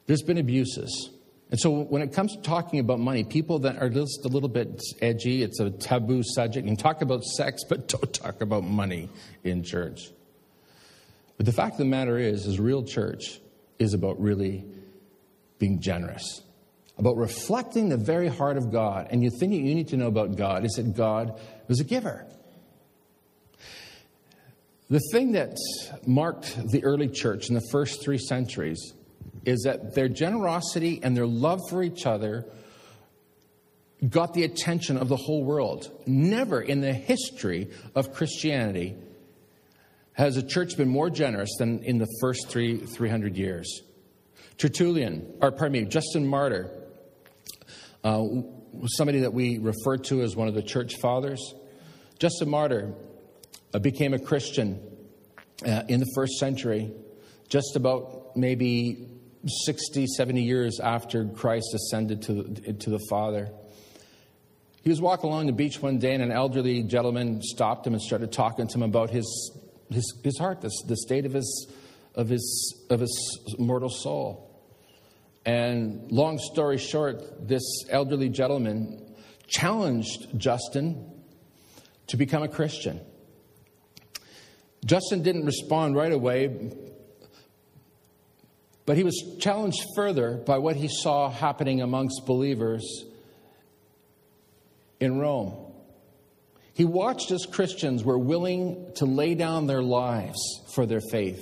There's 0.08 0.24
been 0.24 0.40
abuses. 0.40 1.12
And 1.52 1.60
so 1.60 1.84
when 1.84 2.02
it 2.02 2.12
comes 2.12 2.36
to 2.36 2.42
talking 2.42 2.80
about 2.80 3.00
money, 3.00 3.24
people 3.24 3.60
that 3.60 3.78
are 3.78 3.90
just 3.90 4.26
a 4.26 4.28
little 4.28 4.50
bit 4.50 4.82
edgy, 5.00 5.44
it's 5.44 5.60
a 5.60 5.70
taboo 5.70 6.24
subject. 6.24 6.66
You 6.66 6.72
can 6.72 6.78
talk 6.78 7.04
about 7.04 7.24
sex, 7.24 7.64
but 7.70 7.88
don't 7.88 8.12
talk 8.12 8.42
about 8.42 8.64
money 8.64 9.10
in 9.44 9.64
church. 9.64 10.10
But 11.38 11.46
the 11.46 11.52
fact 11.52 11.74
of 11.74 11.80
the 11.80 11.86
matter 11.86 12.18
is, 12.18 12.46
is 12.46 12.60
real 12.60 12.84
church 12.84 13.40
is 13.78 13.94
about 13.94 14.20
really 14.20 14.66
being 15.60 15.82
generous, 15.82 16.42
about 16.98 17.18
reflecting 17.18 17.90
the 17.90 17.98
very 17.98 18.28
heart 18.28 18.58
of 18.58 18.72
God. 18.72 19.08
And 19.12 19.24
you 19.24 19.30
think 19.40 19.54
you 19.54 19.62
need 19.62 19.90
to 19.90 19.98
know 19.98 20.08
about 20.08 20.36
God 20.36 20.66
is 20.66 20.74
that 20.74 20.96
God 20.96 21.40
was 21.68 21.80
a 21.80 21.84
giver. 21.84 22.26
The 24.90 25.02
thing 25.12 25.32
that 25.32 25.58
marked 26.06 26.72
the 26.72 26.84
early 26.84 27.08
church 27.08 27.50
in 27.50 27.56
the 27.56 27.68
first 27.72 28.04
three 28.04 28.20
centuries 28.20 28.94
is 29.44 29.64
that 29.64 29.96
their 29.96 30.08
generosity 30.08 31.00
and 31.02 31.18
their 31.18 31.26
love 31.26 31.60
for 31.70 31.84
each 31.84 32.06
other 32.06 32.46
got 34.08 34.34
the 34.34 34.44
attention 34.44 34.98
of 34.98 35.08
the 35.08 35.16
whole 35.16 35.44
world. 35.44 35.90
Never 36.06 36.62
in 36.62 36.82
the 36.82 36.94
history 36.94 37.70
of 37.96 38.14
Christianity 38.14 38.96
has 40.16 40.36
the 40.36 40.44
church 40.44 40.76
been 40.78 40.90
more 40.90 41.10
generous 41.10 41.56
than 41.58 41.84
in 41.84 41.98
the 41.98 42.08
first 42.20 42.48
three, 42.50 42.78
300 42.78 43.38
years. 43.38 43.82
Tertullian, 44.58 45.34
or 45.42 45.52
pardon 45.52 45.74
me, 45.74 45.86
Justin 45.86 46.26
Martyr, 46.26 46.72
uh, 48.04 48.24
somebody 48.88 49.20
that 49.20 49.34
we 49.34 49.58
refer 49.58 49.98
to 49.98 50.22
as 50.22 50.36
one 50.36 50.48
of 50.48 50.54
the 50.54 50.64
church 50.64 50.96
fathers. 51.02 51.54
Justin 52.20 52.50
Martyr 52.50 52.94
uh, 53.74 53.80
became 53.80 54.14
a 54.14 54.20
Christian 54.20 54.80
uh, 55.66 55.84
in 55.88 56.00
the 56.00 56.08
first 56.16 56.34
century, 56.34 56.92
just 57.50 57.76
about 57.76 58.36
maybe 58.36 59.08
60, 59.66 60.08
70 60.08 60.42
years 60.42 60.80
after 60.80 61.26
Christ 61.26 61.74
ascended 61.74 62.22
to, 62.24 62.74
to 62.74 62.90
the 62.90 63.00
Father. 63.10 63.50
He 64.82 64.90
was 64.90 65.02
walking 65.02 65.30
along 65.30 65.48
the 65.48 65.52
beach 65.52 65.82
one 65.82 66.00
day, 66.00 66.14
and 66.14 66.24
an 66.24 66.32
elderly 66.32 66.84
gentleman 66.84 67.42
stopped 67.42 67.88
him 67.88 67.94
and 67.94 68.02
started 68.02 68.32
talking 68.32 68.68
to 68.68 68.76
him 68.76 68.84
about 68.84 69.10
his, 69.10 69.52
his, 69.92 70.20
his 70.24 70.38
heart, 70.38 70.62
the, 70.62 70.72
the 70.88 70.98
state 70.98 71.26
of 71.26 71.34
his, 71.34 71.68
of, 72.16 72.30
his, 72.30 72.86
of 72.90 73.00
his 73.00 73.56
mortal 73.58 73.90
soul. 73.90 74.42
And 75.46 76.12
long 76.12 76.40
story 76.40 76.78
short, 76.78 77.48
this 77.48 77.64
elderly 77.90 78.30
gentleman 78.30 79.16
challenged 79.48 80.28
Justin 80.38 81.12
to 82.08 82.18
become 82.18 82.44
a 82.44 82.48
Christian. 82.48 83.00
Justin 84.86 85.24
didn't 85.24 85.46
respond 85.46 85.96
right 85.96 86.12
away, 86.12 86.72
but 88.86 88.98
he 88.98 89.04
was 89.04 89.38
challenged 89.40 89.84
further 89.96 90.38
by 90.38 90.58
what 90.58 90.76
he 90.76 90.88
saw 90.88 91.30
happening 91.30 91.82
amongst 91.82 92.26
believers 92.26 93.06
in 95.00 95.20
Rome. 95.20 95.65
He 96.76 96.84
watched 96.84 97.32
as 97.32 97.46
Christians 97.46 98.04
were 98.04 98.18
willing 98.18 98.92
to 98.96 99.06
lay 99.06 99.34
down 99.34 99.66
their 99.66 99.82
lives 99.82 100.42
for 100.74 100.86
their 100.86 101.00
faith. 101.00 101.42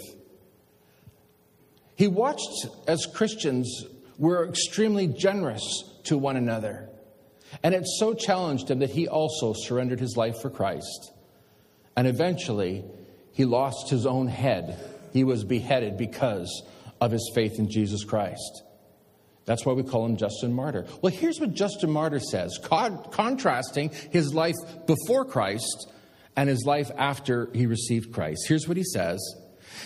He 1.96 2.08
watched 2.08 2.68
as 2.88 3.08
Christians 3.08 3.84
were 4.20 4.48
extremely 4.48 5.08
generous 5.08 5.86
to 6.04 6.20
one 6.20 6.38
another. 6.38 6.88
And 7.64 7.74
it 7.74 7.88
so 7.98 8.14
challenged 8.14 8.70
him 8.70 8.80
that 8.80 8.92
he 8.92 9.08
also 9.08 9.54
surrendered 9.54 10.00
his 10.00 10.16
life 10.16 10.40
for 10.40 10.52
Christ. 10.52 11.12
And 11.98 12.08
eventually, 12.08 12.86
he 13.32 13.46
lost 13.46 13.90
his 13.90 14.06
own 14.06 14.28
head. 14.28 14.78
He 15.14 15.24
was 15.24 15.44
beheaded 15.44 15.98
because 15.98 16.62
of 17.02 17.12
his 17.12 17.32
faith 17.34 17.58
in 17.58 17.72
Jesus 17.72 18.04
Christ. 18.04 18.62
That's 19.46 19.66
why 19.66 19.74
we 19.74 19.84
call 19.84 20.06
him 20.06 20.16
Justin 20.16 20.54
Martyr. 20.54 20.86
Well, 21.02 21.12
here's 21.12 21.40
what 21.40 21.54
Justin 21.54 21.92
Martyr 21.92 22.20
says, 22.20 22.58
con- 22.64 23.04
contrasting 23.12 23.90
his 24.12 24.34
life 24.34 24.56
before 24.86 25.26
Christ 25.26 25.92
and 26.36 26.50
his 26.50 26.64
life 26.66 26.90
after 26.98 27.50
he 27.54 27.66
received 27.66 28.14
Christ. 28.14 28.46
Here's 28.48 28.68
what 28.68 28.78
he 28.78 28.84
says 28.84 29.20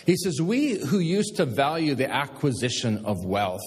He 0.05 0.15
says, 0.15 0.41
We 0.41 0.77
who 0.77 0.99
used 0.99 1.37
to 1.37 1.45
value 1.45 1.95
the 1.95 2.11
acquisition 2.11 3.05
of 3.05 3.25
wealth 3.25 3.61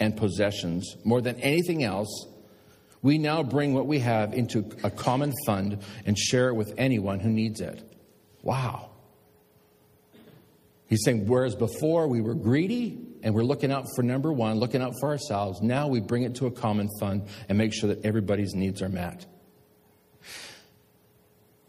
and 0.00 0.16
possessions 0.16 0.96
more 1.04 1.20
than 1.20 1.38
anything 1.40 1.84
else, 1.84 2.26
we 3.02 3.18
now 3.18 3.42
bring 3.42 3.74
what 3.74 3.86
we 3.86 3.98
have 3.98 4.32
into 4.32 4.64
a 4.82 4.90
common 4.90 5.32
fund 5.44 5.82
and 6.06 6.18
share 6.18 6.48
it 6.48 6.54
with 6.54 6.72
anyone 6.78 7.20
who 7.20 7.28
needs 7.28 7.60
it. 7.60 7.82
Wow. 8.42 8.90
He's 10.86 11.02
saying, 11.04 11.26
whereas 11.26 11.54
before 11.54 12.08
we 12.08 12.20
were 12.20 12.34
greedy 12.34 12.98
and 13.24 13.34
we're 13.34 13.42
looking 13.42 13.72
out 13.72 13.86
for 13.96 14.02
number 14.02 14.32
one, 14.32 14.58
looking 14.58 14.82
out 14.82 14.92
for 15.00 15.08
ourselves, 15.08 15.62
now 15.62 15.88
we 15.88 15.98
bring 15.98 16.22
it 16.22 16.36
to 16.36 16.46
a 16.46 16.50
common 16.50 16.88
fund 17.00 17.26
and 17.48 17.56
make 17.56 17.72
sure 17.72 17.88
that 17.88 18.04
everybody's 18.04 18.54
needs 18.54 18.82
are 18.82 18.88
met. 18.90 19.24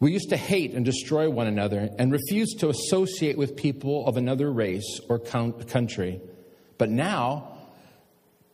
We 0.02 0.12
used 0.12 0.30
to 0.30 0.38
hate 0.38 0.74
and 0.74 0.84
destroy 0.84 1.30
one 1.30 1.48
another 1.48 1.90
and 1.98 2.12
refuse 2.12 2.54
to 2.60 2.68
associate 2.68 3.38
with 3.38 3.56
people 3.56 4.06
of 4.06 4.18
another 4.18 4.52
race 4.52 5.00
or 5.08 5.18
country. 5.18 6.20
But 6.78 6.90
now, 6.90 7.58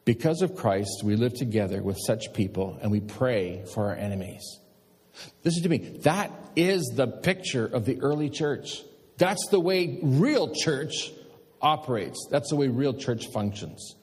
because 0.05 0.43
of 0.43 0.55
Christ, 0.55 1.01
we 1.03 1.15
live 1.15 1.33
together 1.33 1.81
with 1.81 1.97
such 2.05 2.31
people 2.33 2.77
and 2.83 2.91
we 2.91 2.99
pray 2.99 3.65
for 3.73 3.87
our 3.87 3.95
enemies. 3.95 4.59
Listen 5.43 5.63
to 5.63 5.69
me. 5.69 5.79
That 6.03 6.31
is 6.55 6.83
the 6.95 7.07
picture 7.07 7.65
of 7.65 7.85
the 7.85 7.99
early 8.01 8.29
church. 8.29 8.83
That's 9.17 9.47
the 9.49 9.59
way 9.59 9.99
real 10.03 10.53
church 10.53 11.11
operates. 11.61 12.27
That's 12.29 12.49
the 12.49 12.55
way 12.55 12.67
real 12.67 12.93
church 12.93 13.27
functions. 13.33 13.95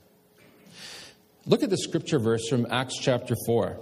Look 1.46 1.62
at 1.62 1.70
the 1.70 1.78
scripture 1.78 2.18
verse 2.18 2.48
from 2.48 2.66
Acts 2.70 2.98
chapter 3.00 3.34
4. 3.46 3.78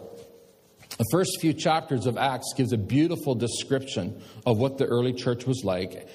The 0.99 1.05
first 1.11 1.41
few 1.41 1.53
chapters 1.53 2.07
of 2.07 2.17
Acts 2.17 2.55
gives 2.57 2.73
a 2.73 2.79
beautiful 2.79 3.35
description 3.35 4.23
of 4.47 4.59
what 4.59 4.79
the 4.79 4.87
early 4.87 5.13
church 5.13 5.47
was 5.47 5.63
like. 5.65 6.09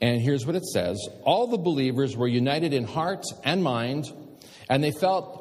And 0.00 0.20
here's 0.20 0.46
what 0.46 0.56
it 0.56 0.64
says 0.64 0.98
All 1.24 1.46
the 1.46 1.58
believers 1.58 2.16
were 2.16 2.28
united 2.28 2.72
in 2.72 2.84
heart 2.84 3.24
and 3.44 3.62
mind, 3.62 4.06
and 4.68 4.82
they 4.82 4.90
felt 4.90 5.40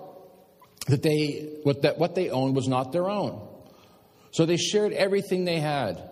that 0.88 1.02
they 1.02 1.60
what, 1.64 1.82
that 1.82 1.98
what 1.98 2.16
they 2.16 2.30
owned 2.30 2.56
was 2.56 2.68
not 2.68 2.92
their 2.92 3.10
own. 3.10 3.46
So 4.32 4.46
they 4.46 4.58
shared 4.58 4.94
everything 4.94 5.46
they 5.46 5.60
had. 5.60 6.09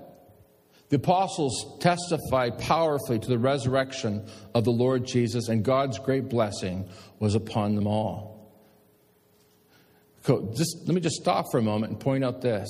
The 0.89 0.95
apostles 0.95 1.77
testified 1.79 2.59
powerfully 2.59 3.19
to 3.19 3.27
the 3.27 3.37
resurrection 3.37 4.25
of 4.55 4.63
the 4.63 4.71
Lord 4.71 5.05
Jesus, 5.05 5.49
and 5.49 5.63
God's 5.63 5.99
great 5.99 6.29
blessing 6.29 6.89
was 7.19 7.35
upon 7.35 7.75
them 7.75 7.87
all. 7.87 8.35
Just, 10.25 10.83
let 10.85 10.93
me 10.93 11.01
just 11.01 11.21
stop 11.21 11.45
for 11.51 11.57
a 11.57 11.61
moment 11.61 11.91
and 11.91 11.99
point 11.99 12.23
out 12.23 12.41
this. 12.41 12.67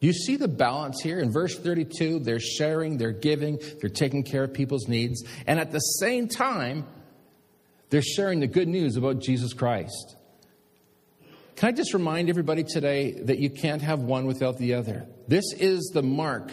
You 0.00 0.12
see 0.12 0.36
the 0.36 0.48
balance 0.48 1.00
here? 1.00 1.18
In 1.18 1.30
verse 1.30 1.58
32, 1.58 2.20
they're 2.20 2.38
sharing, 2.38 2.98
they're 2.98 3.12
giving, 3.12 3.58
they're 3.80 3.90
taking 3.90 4.22
care 4.22 4.44
of 4.44 4.52
people's 4.54 4.86
needs, 4.86 5.24
and 5.46 5.58
at 5.58 5.72
the 5.72 5.80
same 5.80 6.28
time, 6.28 6.86
they're 7.90 8.02
sharing 8.02 8.40
the 8.40 8.46
good 8.46 8.68
news 8.68 8.96
about 8.96 9.20
Jesus 9.20 9.54
Christ. 9.54 10.16
Can 11.56 11.70
I 11.70 11.72
just 11.72 11.94
remind 11.94 12.28
everybody 12.28 12.62
today 12.62 13.12
that 13.22 13.38
you 13.38 13.50
can't 13.50 13.82
have 13.82 14.00
one 14.00 14.26
without 14.26 14.58
the 14.58 14.74
other? 14.74 15.06
This 15.26 15.52
is 15.54 15.90
the 15.92 16.02
mark 16.02 16.52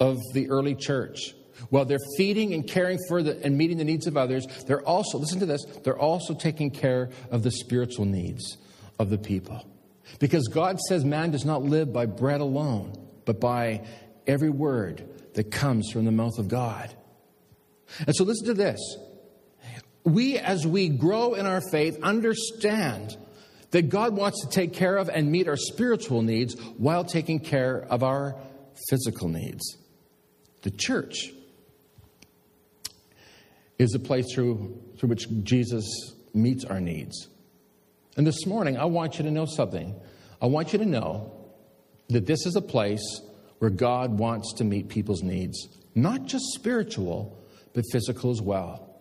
of 0.00 0.18
the 0.32 0.48
early 0.50 0.74
church. 0.74 1.34
While 1.70 1.86
they're 1.86 1.98
feeding 2.16 2.52
and 2.52 2.66
caring 2.66 2.98
for 3.08 3.22
the, 3.22 3.42
and 3.42 3.56
meeting 3.56 3.78
the 3.78 3.84
needs 3.84 4.06
of 4.06 4.16
others, 4.16 4.46
they're 4.66 4.82
also, 4.82 5.18
listen 5.18 5.40
to 5.40 5.46
this, 5.46 5.64
they're 5.84 5.98
also 5.98 6.34
taking 6.34 6.70
care 6.70 7.10
of 7.30 7.42
the 7.42 7.50
spiritual 7.50 8.04
needs 8.04 8.58
of 8.98 9.10
the 9.10 9.18
people. 9.18 9.66
Because 10.20 10.48
God 10.48 10.78
says 10.80 11.04
man 11.04 11.30
does 11.30 11.44
not 11.44 11.62
live 11.62 11.92
by 11.92 12.06
bread 12.06 12.40
alone, 12.40 13.08
but 13.24 13.40
by 13.40 13.86
every 14.26 14.50
word 14.50 15.08
that 15.34 15.50
comes 15.50 15.90
from 15.90 16.04
the 16.04 16.12
mouth 16.12 16.38
of 16.38 16.48
God. 16.48 16.94
And 18.06 18.14
so 18.14 18.24
listen 18.24 18.46
to 18.46 18.54
this. 18.54 18.80
We, 20.04 20.38
as 20.38 20.66
we 20.66 20.88
grow 20.88 21.34
in 21.34 21.46
our 21.46 21.60
faith, 21.72 21.98
understand 22.02 23.16
that 23.72 23.88
God 23.88 24.16
wants 24.16 24.42
to 24.42 24.48
take 24.48 24.72
care 24.72 24.96
of 24.96 25.08
and 25.08 25.30
meet 25.30 25.48
our 25.48 25.56
spiritual 25.56 26.22
needs 26.22 26.54
while 26.78 27.04
taking 27.04 27.40
care 27.40 27.84
of 27.90 28.02
our 28.04 28.36
physical 28.88 29.28
needs. 29.28 29.76
The 30.66 30.72
church 30.72 31.30
is 33.78 33.94
a 33.94 34.00
place 34.00 34.34
through, 34.34 34.82
through 34.98 35.10
which 35.10 35.28
Jesus 35.44 35.84
meets 36.34 36.64
our 36.64 36.80
needs. 36.80 37.28
And 38.16 38.26
this 38.26 38.46
morning, 38.46 38.76
I 38.76 38.86
want 38.86 39.16
you 39.16 39.24
to 39.26 39.30
know 39.30 39.46
something. 39.46 39.94
I 40.42 40.46
want 40.46 40.72
you 40.72 40.80
to 40.80 40.84
know 40.84 41.30
that 42.08 42.26
this 42.26 42.46
is 42.46 42.56
a 42.56 42.60
place 42.60 43.20
where 43.60 43.70
God 43.70 44.18
wants 44.18 44.54
to 44.54 44.64
meet 44.64 44.88
people's 44.88 45.22
needs, 45.22 45.68
not 45.94 46.24
just 46.24 46.44
spiritual, 46.54 47.40
but 47.72 47.84
physical 47.92 48.32
as 48.32 48.42
well. 48.42 48.92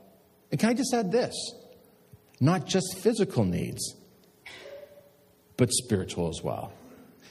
And 0.51 0.59
can 0.59 0.69
I 0.69 0.73
just 0.75 0.93
add 0.93 1.11
this? 1.11 1.33
Not 2.39 2.67
just 2.67 2.99
physical 2.99 3.43
needs, 3.43 3.95
but 5.57 5.71
spiritual 5.71 6.29
as 6.29 6.43
well. 6.43 6.71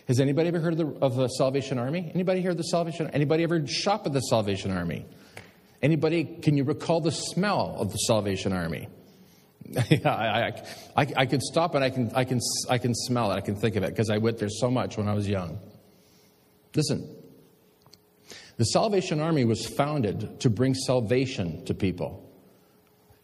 Has 0.07 0.21
anybody 0.21 0.49
ever 0.49 0.61
heard 0.61 0.79
of 0.79 0.79
the, 0.79 1.05
of 1.05 1.17
the 1.17 1.29
Salvation 1.29 1.79
Army? 1.79 2.11
Anybody 2.15 2.43
heard 2.43 2.53
of 2.53 2.57
the 2.59 2.65
Salvation? 2.65 3.07
Army? 3.07 3.15
Anybody 3.15 3.43
ever 3.43 3.67
shop 3.67 4.07
at 4.07 4.13
the 4.13 4.21
Salvation 4.21 4.71
Army? 4.71 5.07
Anybody? 5.83 6.25
Can 6.25 6.57
you 6.57 6.65
recall 6.65 7.01
the 7.01 7.13
smell 7.13 7.77
of 7.79 7.91
the 7.91 7.97
Salvation 7.99 8.53
Army? 8.53 8.89
I, 9.77 10.01
I, 10.05 10.63
I, 10.97 11.07
I, 11.17 11.27
could 11.27 11.43
stop 11.43 11.75
and 11.75 11.83
I 11.83 11.89
can, 11.89 12.13
I, 12.15 12.25
can, 12.25 12.39
I 12.69 12.77
can 12.77 12.95
smell 12.95 13.33
it. 13.33 13.37
I 13.37 13.41
can 13.41 13.57
think 13.57 13.77
of 13.77 13.83
it 13.83 13.91
because 13.91 14.11
I 14.11 14.19
went 14.19 14.39
there 14.39 14.51
so 14.51 14.71
much 14.71 14.99
when 14.99 15.09
I 15.09 15.15
was 15.15 15.27
young. 15.27 15.59
Listen, 16.75 17.17
the 18.59 18.65
Salvation 18.65 19.21
Army 19.21 19.47
was 19.47 19.67
founded 19.67 20.41
to 20.41 20.51
bring 20.51 20.75
salvation 20.75 21.65
to 21.65 21.73
people. 21.75 22.21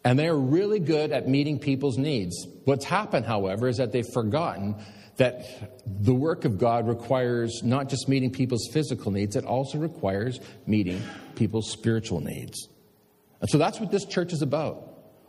And 0.02 0.18
they're 0.18 0.36
really 0.36 0.80
good 0.80 1.12
at 1.12 1.28
meeting 1.28 1.58
people's 1.58 1.98
needs. 1.98 2.46
What's 2.64 2.86
happened, 2.86 3.26
however, 3.26 3.68
is 3.68 3.76
that 3.76 3.92
they've 3.92 4.08
forgotten 4.14 4.76
that 5.20 5.44
the 5.86 6.14
work 6.14 6.46
of 6.46 6.58
God 6.58 6.88
requires 6.88 7.60
not 7.62 7.90
just 7.90 8.08
meeting 8.08 8.30
people's 8.30 8.66
physical 8.72 9.12
needs, 9.12 9.36
it 9.36 9.44
also 9.44 9.76
requires 9.76 10.40
meeting 10.66 11.02
people's 11.36 11.70
spiritual 11.70 12.20
needs. 12.20 12.68
And 13.42 13.50
so 13.50 13.58
that's 13.58 13.78
what 13.78 13.90
this 13.90 14.06
church 14.06 14.32
is 14.32 14.40
about. 14.40 14.82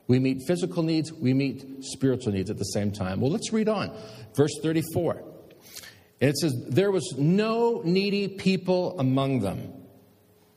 We 0.08 0.18
meet 0.18 0.44
physical 0.48 0.82
needs, 0.84 1.12
we 1.12 1.34
meet 1.34 1.84
spiritual 1.84 2.32
needs 2.32 2.50
at 2.50 2.58
the 2.58 2.64
same 2.64 2.92
time. 2.92 3.20
Well, 3.20 3.32
let's 3.32 3.52
read 3.52 3.68
on. 3.68 3.92
Verse 4.34 4.52
34. 4.64 5.24
And 6.22 6.30
it 6.30 6.38
says, 6.38 6.56
There 6.70 6.92
was 6.92 7.14
no 7.18 7.82
needy 7.84 8.30
people 8.30 8.98
among 8.98 9.42
them. 9.42 9.74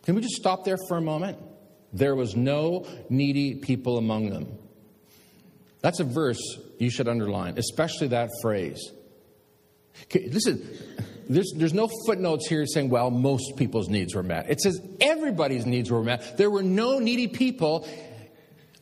Can 0.05 0.15
we 0.15 0.21
just 0.21 0.37
stop 0.37 0.65
there 0.65 0.79
for 0.87 0.97
a 0.97 1.03
moment? 1.03 1.39
There 1.93 2.15
was 2.15 2.37
no 2.37 2.87
needy 3.11 3.57
people 3.57 3.99
among 3.99 4.31
them. 4.31 4.59
That's 5.81 5.99
a 5.99 6.05
verse 6.05 6.41
you 6.79 6.89
should 6.89 7.09
underline, 7.09 7.59
especially 7.59 8.09
that 8.09 8.31
phrase. 8.41 8.93
Okay, 10.03 10.29
listen, 10.31 10.67
there's, 11.29 11.53
there's 11.57 11.73
no 11.73 11.89
footnotes 12.07 12.47
here 12.49 12.67
saying, 12.67 12.91
well, 12.91 13.11
most 13.11 13.57
people's 13.57 13.89
needs 13.89 14.15
were 14.15 14.23
met. 14.23 14.51
It 14.51 14.61
says 14.61 14.81
everybody's 15.01 15.67
needs 15.67 15.91
were 15.91 16.03
met. 16.03 16.37
There 16.37 16.51
were 16.51 16.63
no 16.63 16.99
needy 16.99 17.29
people 17.29 17.89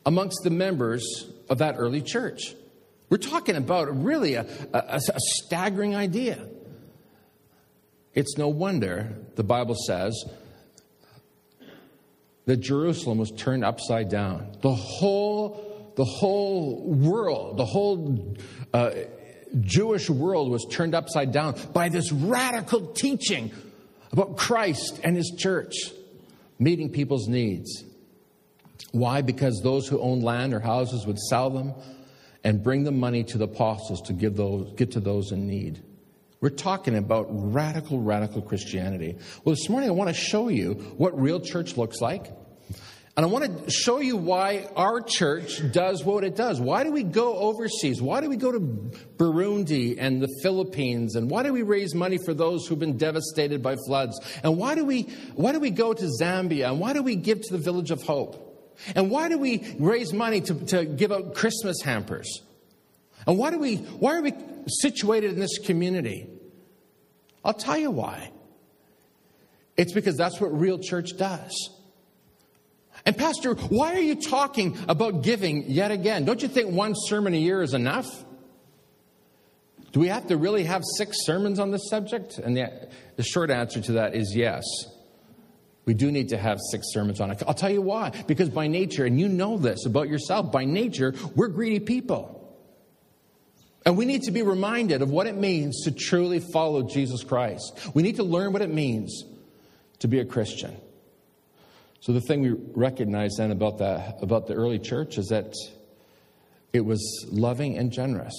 amongst 0.05 0.39
the 0.43 0.49
members 0.49 1.05
of 1.49 1.59
that 1.59 1.75
early 1.77 2.01
church. 2.01 2.55
We're 3.09 3.17
talking 3.17 3.55
about 3.55 4.03
really 4.03 4.33
a, 4.35 4.45
a, 4.73 4.95
a 4.95 5.19
staggering 5.19 5.95
idea. 5.95 6.47
It's 8.13 8.37
no 8.37 8.47
wonder, 8.47 9.13
the 9.35 9.43
Bible 9.43 9.75
says, 9.75 10.25
that 12.45 12.57
Jerusalem 12.57 13.17
was 13.17 13.31
turned 13.31 13.63
upside 13.63 14.09
down. 14.09 14.57
The 14.61 14.73
whole, 14.73 15.93
the 15.95 16.03
whole 16.03 16.83
world, 16.83 17.57
the 17.57 17.65
whole 17.65 18.35
uh, 18.73 18.91
Jewish 19.61 20.09
world 20.09 20.49
was 20.49 20.65
turned 20.69 20.95
upside 20.95 21.31
down 21.31 21.55
by 21.73 21.89
this 21.89 22.11
radical 22.11 22.87
teaching 22.93 23.51
about 24.11 24.37
Christ 24.37 24.99
and 25.03 25.15
his 25.15 25.33
church 25.37 25.73
meeting 26.59 26.89
people's 26.91 27.27
needs. 27.27 27.83
Why? 28.91 29.21
Because 29.21 29.61
those 29.63 29.87
who 29.87 29.99
owned 29.99 30.23
land 30.23 30.53
or 30.53 30.59
houses 30.59 31.05
would 31.05 31.19
sell 31.19 31.49
them 31.49 31.73
and 32.43 32.63
bring 32.63 32.83
the 32.83 32.91
money 32.91 33.23
to 33.23 33.37
the 33.37 33.45
apostles 33.45 34.01
to 34.03 34.13
give 34.13 34.35
those, 34.35 34.73
get 34.73 34.91
to 34.91 34.99
those 34.99 35.31
in 35.31 35.47
need. 35.47 35.81
We're 36.41 36.49
talking 36.49 36.97
about 36.97 37.27
radical, 37.29 38.01
radical 38.01 38.41
Christianity. 38.41 39.17
Well, 39.43 39.55
this 39.55 39.69
morning 39.69 39.89
I 39.89 39.93
want 39.93 40.09
to 40.09 40.13
show 40.13 40.49
you 40.49 40.73
what 40.97 41.19
real 41.19 41.39
church 41.39 41.77
looks 41.77 42.01
like. 42.01 42.31
And 43.15 43.23
I 43.23 43.29
want 43.29 43.65
to 43.65 43.71
show 43.71 43.99
you 43.99 44.17
why 44.17 44.67
our 44.75 44.99
church 44.99 45.61
does 45.71 46.03
what 46.03 46.23
it 46.23 46.35
does. 46.35 46.59
Why 46.59 46.83
do 46.83 46.91
we 46.91 47.03
go 47.03 47.35
overseas? 47.37 48.01
Why 48.01 48.21
do 48.21 48.29
we 48.29 48.37
go 48.37 48.51
to 48.51 48.59
Burundi 48.59 49.97
and 49.99 50.19
the 50.19 50.29
Philippines? 50.41 51.15
And 51.15 51.29
why 51.29 51.43
do 51.43 51.53
we 51.53 51.61
raise 51.61 51.93
money 51.93 52.17
for 52.17 52.33
those 52.33 52.65
who've 52.65 52.79
been 52.79 52.97
devastated 52.97 53.61
by 53.61 53.75
floods? 53.85 54.19
And 54.43 54.57
why 54.57 54.73
do 54.73 54.83
we, 54.83 55.03
why 55.35 55.51
do 55.51 55.59
we 55.59 55.69
go 55.69 55.93
to 55.93 56.09
Zambia? 56.19 56.69
And 56.69 56.79
why 56.79 56.93
do 56.93 57.03
we 57.03 57.15
give 57.15 57.41
to 57.41 57.53
the 57.53 57.59
Village 57.59 57.91
of 57.91 58.01
Hope? 58.01 58.49
And 58.95 59.11
why 59.11 59.29
do 59.29 59.37
we 59.37 59.63
raise 59.77 60.11
money 60.11 60.41
to, 60.41 60.55
to 60.65 60.83
give 60.83 61.11
out 61.11 61.35
Christmas 61.35 61.83
hampers? 61.83 62.41
And 63.27 63.37
why 63.37 63.51
do 63.51 63.59
we, 63.59 63.75
why 63.75 64.17
are 64.17 64.23
we 64.23 64.33
situated 64.67 65.33
in 65.33 65.39
this 65.39 65.59
community? 65.59 66.27
I'll 67.45 67.53
tell 67.53 67.77
you 67.77 67.91
why. 67.91 68.31
It's 69.77 69.93
because 69.93 70.17
that's 70.17 70.41
what 70.41 70.57
real 70.59 70.79
church 70.79 71.15
does. 71.15 71.69
And, 73.05 73.17
Pastor, 73.17 73.53
why 73.53 73.93
are 73.93 74.01
you 74.01 74.15
talking 74.15 74.77
about 74.87 75.23
giving 75.23 75.69
yet 75.69 75.91
again? 75.91 76.23
Don't 76.23 76.41
you 76.41 76.47
think 76.47 76.71
one 76.71 76.93
sermon 76.95 77.33
a 77.33 77.37
year 77.37 77.61
is 77.61 77.73
enough? 77.73 78.07
Do 79.91 79.99
we 79.99 80.07
have 80.07 80.27
to 80.27 80.37
really 80.37 80.63
have 80.63 80.83
six 80.97 81.17
sermons 81.25 81.59
on 81.59 81.71
this 81.71 81.89
subject? 81.89 82.39
And 82.39 82.55
the, 82.55 82.89
the 83.15 83.23
short 83.23 83.51
answer 83.51 83.81
to 83.81 83.91
that 83.93 84.15
is 84.15 84.35
yes. 84.35 84.63
We 85.85 85.93
do 85.93 86.11
need 86.11 86.29
to 86.29 86.37
have 86.37 86.59
six 86.71 86.87
sermons 86.93 87.19
on 87.19 87.29
it. 87.29 87.43
I'll 87.45 87.53
tell 87.53 87.69
you 87.69 87.81
why. 87.81 88.11
Because 88.25 88.49
by 88.49 88.67
nature, 88.67 89.05
and 89.05 89.19
you 89.19 89.27
know 89.27 89.57
this 89.57 89.85
about 89.85 90.07
yourself, 90.07 90.51
by 90.51 90.63
nature, 90.63 91.13
we're 91.35 91.49
greedy 91.49 91.81
people. 91.81 92.39
And 93.85 93.97
we 93.97 94.05
need 94.05 94.23
to 94.23 94.31
be 94.31 94.43
reminded 94.43 95.01
of 95.01 95.09
what 95.09 95.27
it 95.27 95.35
means 95.35 95.83
to 95.83 95.91
truly 95.91 96.39
follow 96.39 96.83
Jesus 96.83 97.23
Christ. 97.23 97.77
We 97.93 98.01
need 98.01 98.15
to 98.15 98.23
learn 98.23 98.53
what 98.53 98.61
it 98.61 98.73
means 98.73 99.25
to 99.99 100.07
be 100.07 100.19
a 100.19 100.25
Christian. 100.25 100.75
So 102.03 102.11
the 102.11 102.19
thing 102.19 102.41
we 102.41 102.53
recognize 102.73 103.35
then 103.37 103.51
about 103.51 103.77
the, 103.77 104.13
about 104.21 104.45
the 104.47 104.55
early 104.55 104.77
church 104.77 105.17
is 105.17 105.27
that 105.27 105.53
it 106.73 106.81
was 106.81 107.25
loving 107.31 107.77
and 107.77 107.93
generous. 107.93 108.33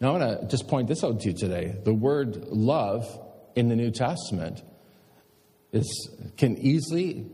Now, 0.00 0.16
I 0.16 0.18
want 0.18 0.40
to 0.40 0.48
just 0.48 0.66
point 0.66 0.88
this 0.88 1.04
out 1.04 1.20
to 1.20 1.28
you 1.28 1.32
today. 1.32 1.76
The 1.84 1.94
word 1.94 2.48
love 2.48 3.06
in 3.54 3.68
the 3.68 3.76
New 3.76 3.92
Testament 3.92 4.64
is, 5.70 6.10
can 6.38 6.58
easily 6.58 7.24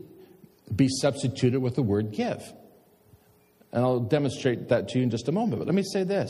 be 0.75 0.87
substituted 0.87 1.61
with 1.61 1.73
the 1.73 1.81
word 1.81 2.11
give. 2.11 2.43
And 3.71 3.83
I'll 3.83 4.01
demonstrate 4.01 4.69
that 4.69 4.89
to 4.89 4.99
you 4.99 5.03
in 5.03 5.09
just 5.09 5.27
a 5.27 5.31
moment. 5.31 5.57
But 5.57 5.65
let 5.65 5.73
me 5.73 5.81
say 5.81 6.03
this 6.03 6.29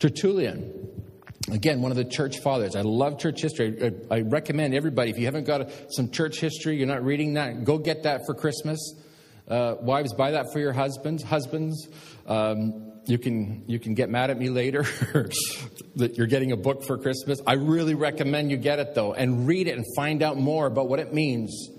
Tertullian, 0.00 1.07
Again, 1.52 1.80
one 1.80 1.90
of 1.90 1.96
the 1.96 2.04
church 2.04 2.40
fathers. 2.40 2.76
I 2.76 2.82
love 2.82 3.18
church 3.18 3.40
history. 3.40 3.94
I, 4.10 4.16
I 4.16 4.20
recommend 4.20 4.74
everybody, 4.74 5.10
if 5.10 5.18
you 5.18 5.24
haven't 5.24 5.44
got 5.44 5.62
a, 5.62 5.70
some 5.90 6.10
church 6.10 6.40
history, 6.40 6.76
you're 6.76 6.86
not 6.86 7.04
reading 7.04 7.34
that, 7.34 7.64
go 7.64 7.78
get 7.78 8.02
that 8.02 8.22
for 8.26 8.34
Christmas. 8.34 8.94
Uh, 9.48 9.76
wives, 9.80 10.12
buy 10.12 10.32
that 10.32 10.52
for 10.52 10.58
your 10.58 10.72
husbands. 10.72 11.22
Husbands, 11.22 11.88
um, 12.26 12.92
you 13.06 13.16
can 13.16 13.64
you 13.66 13.78
can 13.78 13.94
get 13.94 14.10
mad 14.10 14.28
at 14.28 14.38
me 14.38 14.50
later 14.50 14.82
that 15.96 16.16
you're 16.18 16.26
getting 16.26 16.52
a 16.52 16.56
book 16.56 16.84
for 16.84 16.98
Christmas. 16.98 17.40
I 17.46 17.54
really 17.54 17.94
recommend 17.94 18.50
you 18.50 18.58
get 18.58 18.78
it 18.78 18.94
though 18.94 19.14
and 19.14 19.46
read 19.46 19.66
it 19.66 19.76
and 19.78 19.86
find 19.96 20.22
out 20.22 20.36
more 20.36 20.66
about 20.66 20.88
what 20.88 20.98
it 20.98 21.14
means 21.14 21.70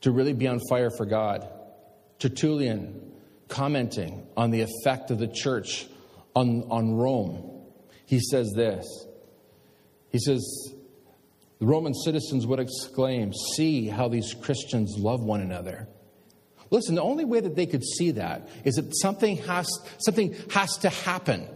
to 0.00 0.10
really 0.10 0.32
be 0.32 0.48
on 0.48 0.60
fire 0.70 0.90
for 0.90 1.04
God. 1.04 1.46
Tertullian 2.18 3.12
commenting 3.48 4.26
on 4.36 4.50
the 4.50 4.62
effect 4.62 5.10
of 5.10 5.18
the 5.18 5.28
church 5.28 5.86
on, 6.34 6.64
on 6.70 6.94
Rome 6.94 7.57
he 8.08 8.20
says 8.20 8.52
this 8.56 8.86
He 10.10 10.18
says, 10.18 10.72
the 11.60 11.66
Roman 11.66 11.92
citizens 11.92 12.46
would 12.46 12.58
exclaim, 12.58 13.32
See 13.54 13.86
how 13.86 14.08
these 14.08 14.34
Christians 14.34 14.96
love 14.98 15.22
one 15.22 15.40
another. 15.40 15.88
Listen, 16.70 16.94
the 16.94 17.02
only 17.02 17.24
way 17.24 17.40
that 17.40 17.54
they 17.54 17.66
could 17.66 17.84
see 17.84 18.12
that 18.12 18.48
is 18.64 18.76
that 18.76 18.96
something 18.96 19.36
has, 19.38 19.68
something 19.98 20.34
has 20.50 20.76
to 20.78 20.88
happen. 20.88 21.48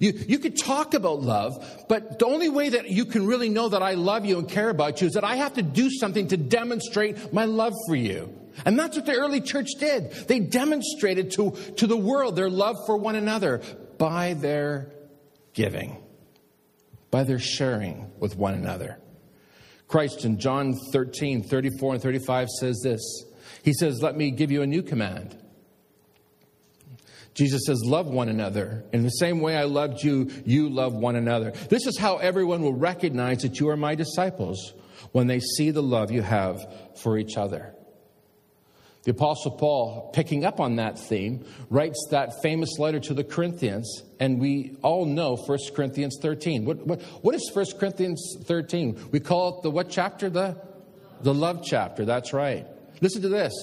You, 0.00 0.12
you 0.12 0.38
could 0.38 0.58
talk 0.58 0.92
about 0.92 1.22
love, 1.22 1.84
but 1.88 2.18
the 2.18 2.26
only 2.26 2.50
way 2.50 2.70
that 2.70 2.90
you 2.90 3.06
can 3.06 3.26
really 3.26 3.48
know 3.48 3.70
that 3.70 3.82
I 3.82 3.94
love 3.94 4.26
you 4.26 4.38
and 4.38 4.48
care 4.48 4.68
about 4.68 5.00
you 5.00 5.06
is 5.06 5.14
that 5.14 5.24
I 5.24 5.36
have 5.36 5.54
to 5.54 5.62
do 5.62 5.88
something 5.90 6.28
to 6.28 6.36
demonstrate 6.36 7.32
my 7.32 7.46
love 7.46 7.72
for 7.86 7.96
you. 7.96 8.34
And 8.66 8.78
that's 8.78 8.96
what 8.96 9.06
the 9.06 9.14
early 9.14 9.40
church 9.40 9.68
did. 9.78 10.10
They 10.26 10.40
demonstrated 10.40 11.30
to, 11.32 11.52
to 11.76 11.86
the 11.86 11.96
world 11.96 12.36
their 12.36 12.50
love 12.50 12.76
for 12.84 12.98
one 12.98 13.14
another 13.14 13.62
by 13.96 14.34
their 14.34 14.90
giving, 15.58 16.00
by 17.10 17.24
their 17.24 17.40
sharing 17.40 18.08
with 18.20 18.36
one 18.36 18.54
another. 18.54 18.96
Christ 19.88 20.24
in 20.24 20.38
John 20.38 20.74
13, 20.92 21.42
34 21.42 21.94
and 21.94 22.02
35 22.02 22.48
says 22.60 22.80
this. 22.84 23.24
He 23.64 23.72
says, 23.72 24.00
Let 24.00 24.16
me 24.16 24.30
give 24.30 24.52
you 24.52 24.62
a 24.62 24.66
new 24.66 24.82
command. 24.82 25.36
Jesus 27.34 27.62
says, 27.66 27.82
Love 27.84 28.06
one 28.06 28.28
another. 28.28 28.84
In 28.92 29.02
the 29.02 29.10
same 29.10 29.40
way 29.40 29.56
I 29.56 29.64
loved 29.64 30.04
you, 30.04 30.30
you 30.46 30.68
love 30.68 30.94
one 30.94 31.16
another. 31.16 31.50
This 31.68 31.88
is 31.88 31.98
how 31.98 32.18
everyone 32.18 32.62
will 32.62 32.74
recognize 32.74 33.42
that 33.42 33.58
you 33.58 33.68
are 33.70 33.76
my 33.76 33.96
disciples 33.96 34.74
when 35.10 35.26
they 35.26 35.40
see 35.40 35.72
the 35.72 35.82
love 35.82 36.12
you 36.12 36.22
have 36.22 36.60
for 37.02 37.18
each 37.18 37.36
other. 37.36 37.74
The 39.08 39.14
Apostle 39.14 39.52
Paul, 39.52 40.10
picking 40.12 40.44
up 40.44 40.60
on 40.60 40.76
that 40.76 40.98
theme, 40.98 41.46
writes 41.70 42.08
that 42.10 42.42
famous 42.42 42.78
letter 42.78 43.00
to 43.00 43.14
the 43.14 43.24
Corinthians, 43.24 44.02
and 44.20 44.38
we 44.38 44.76
all 44.82 45.06
know 45.06 45.34
1 45.34 45.58
Corinthians 45.74 46.18
13. 46.20 46.66
What, 46.66 46.86
what, 46.86 47.00
what 47.22 47.34
is 47.34 47.50
1 47.50 47.78
Corinthians 47.80 48.36
13? 48.44 49.08
We 49.10 49.20
call 49.20 49.56
it 49.56 49.62
the 49.62 49.70
what 49.70 49.88
chapter? 49.88 50.28
The, 50.28 50.60
the 51.22 51.32
love 51.32 51.64
chapter. 51.64 52.04
That's 52.04 52.34
right. 52.34 52.66
Listen 53.00 53.22
to 53.22 53.30
this. 53.30 53.54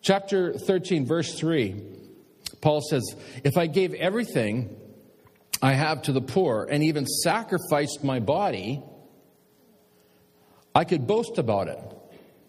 Chapter 0.00 0.54
13, 0.54 1.06
verse 1.06 1.34
3. 1.34 1.82
Paul 2.62 2.80
says, 2.80 3.14
If 3.44 3.58
I 3.58 3.66
gave 3.66 3.92
everything 3.92 4.74
I 5.60 5.74
have 5.74 6.00
to 6.04 6.12
the 6.12 6.22
poor 6.22 6.66
and 6.70 6.82
even 6.82 7.04
sacrificed 7.04 8.02
my 8.02 8.20
body, 8.20 8.82
I 10.74 10.84
could 10.84 11.06
boast 11.06 11.36
about 11.36 11.68
it. 11.68 11.78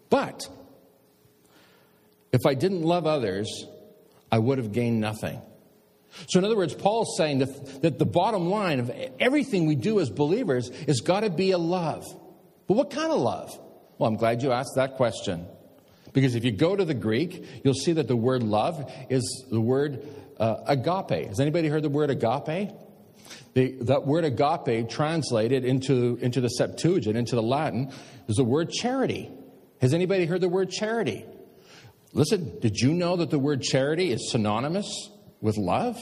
But 0.08 0.48
if 2.32 2.46
I 2.46 2.54
didn't 2.54 2.82
love 2.82 3.06
others, 3.06 3.66
I 4.30 4.38
would 4.38 4.58
have 4.58 4.72
gained 4.72 5.00
nothing. 5.00 5.40
So, 6.28 6.38
in 6.38 6.44
other 6.44 6.56
words, 6.56 6.74
Paul's 6.74 7.16
saying 7.16 7.38
that, 7.38 7.82
that 7.82 7.98
the 7.98 8.06
bottom 8.06 8.50
line 8.50 8.80
of 8.80 8.90
everything 9.18 9.66
we 9.66 9.76
do 9.76 10.00
as 10.00 10.10
believers 10.10 10.68
is 10.68 11.00
got 11.00 11.20
to 11.20 11.30
be 11.30 11.52
a 11.52 11.58
love. 11.58 12.04
But 12.66 12.74
what 12.74 12.90
kind 12.90 13.12
of 13.12 13.20
love? 13.20 13.58
Well, 13.98 14.08
I'm 14.08 14.16
glad 14.16 14.42
you 14.42 14.52
asked 14.52 14.72
that 14.76 14.96
question. 14.96 15.46
Because 16.12 16.34
if 16.34 16.44
you 16.44 16.52
go 16.52 16.76
to 16.76 16.84
the 16.84 16.94
Greek, 16.94 17.44
you'll 17.64 17.74
see 17.74 17.92
that 17.94 18.08
the 18.08 18.16
word 18.16 18.42
love 18.42 18.92
is 19.08 19.46
the 19.50 19.60
word 19.60 20.06
uh, 20.38 20.56
agape. 20.66 21.28
Has 21.28 21.40
anybody 21.40 21.68
heard 21.68 21.82
the 21.82 21.88
word 21.88 22.10
agape? 22.10 22.70
The, 23.54 23.72
that 23.82 24.06
word 24.06 24.24
agape 24.24 24.90
translated 24.90 25.64
into, 25.64 26.18
into 26.20 26.40
the 26.40 26.48
Septuagint, 26.48 27.16
into 27.16 27.34
the 27.34 27.42
Latin, 27.42 27.90
is 28.28 28.36
the 28.36 28.44
word 28.44 28.70
charity. 28.70 29.30
Has 29.80 29.94
anybody 29.94 30.26
heard 30.26 30.40
the 30.40 30.48
word 30.48 30.70
charity? 30.70 31.24
Listen, 32.12 32.58
did 32.60 32.78
you 32.78 32.92
know 32.92 33.16
that 33.16 33.30
the 33.30 33.38
word 33.38 33.62
charity 33.62 34.12
is 34.12 34.30
synonymous 34.30 35.10
with 35.40 35.56
love? 35.56 35.96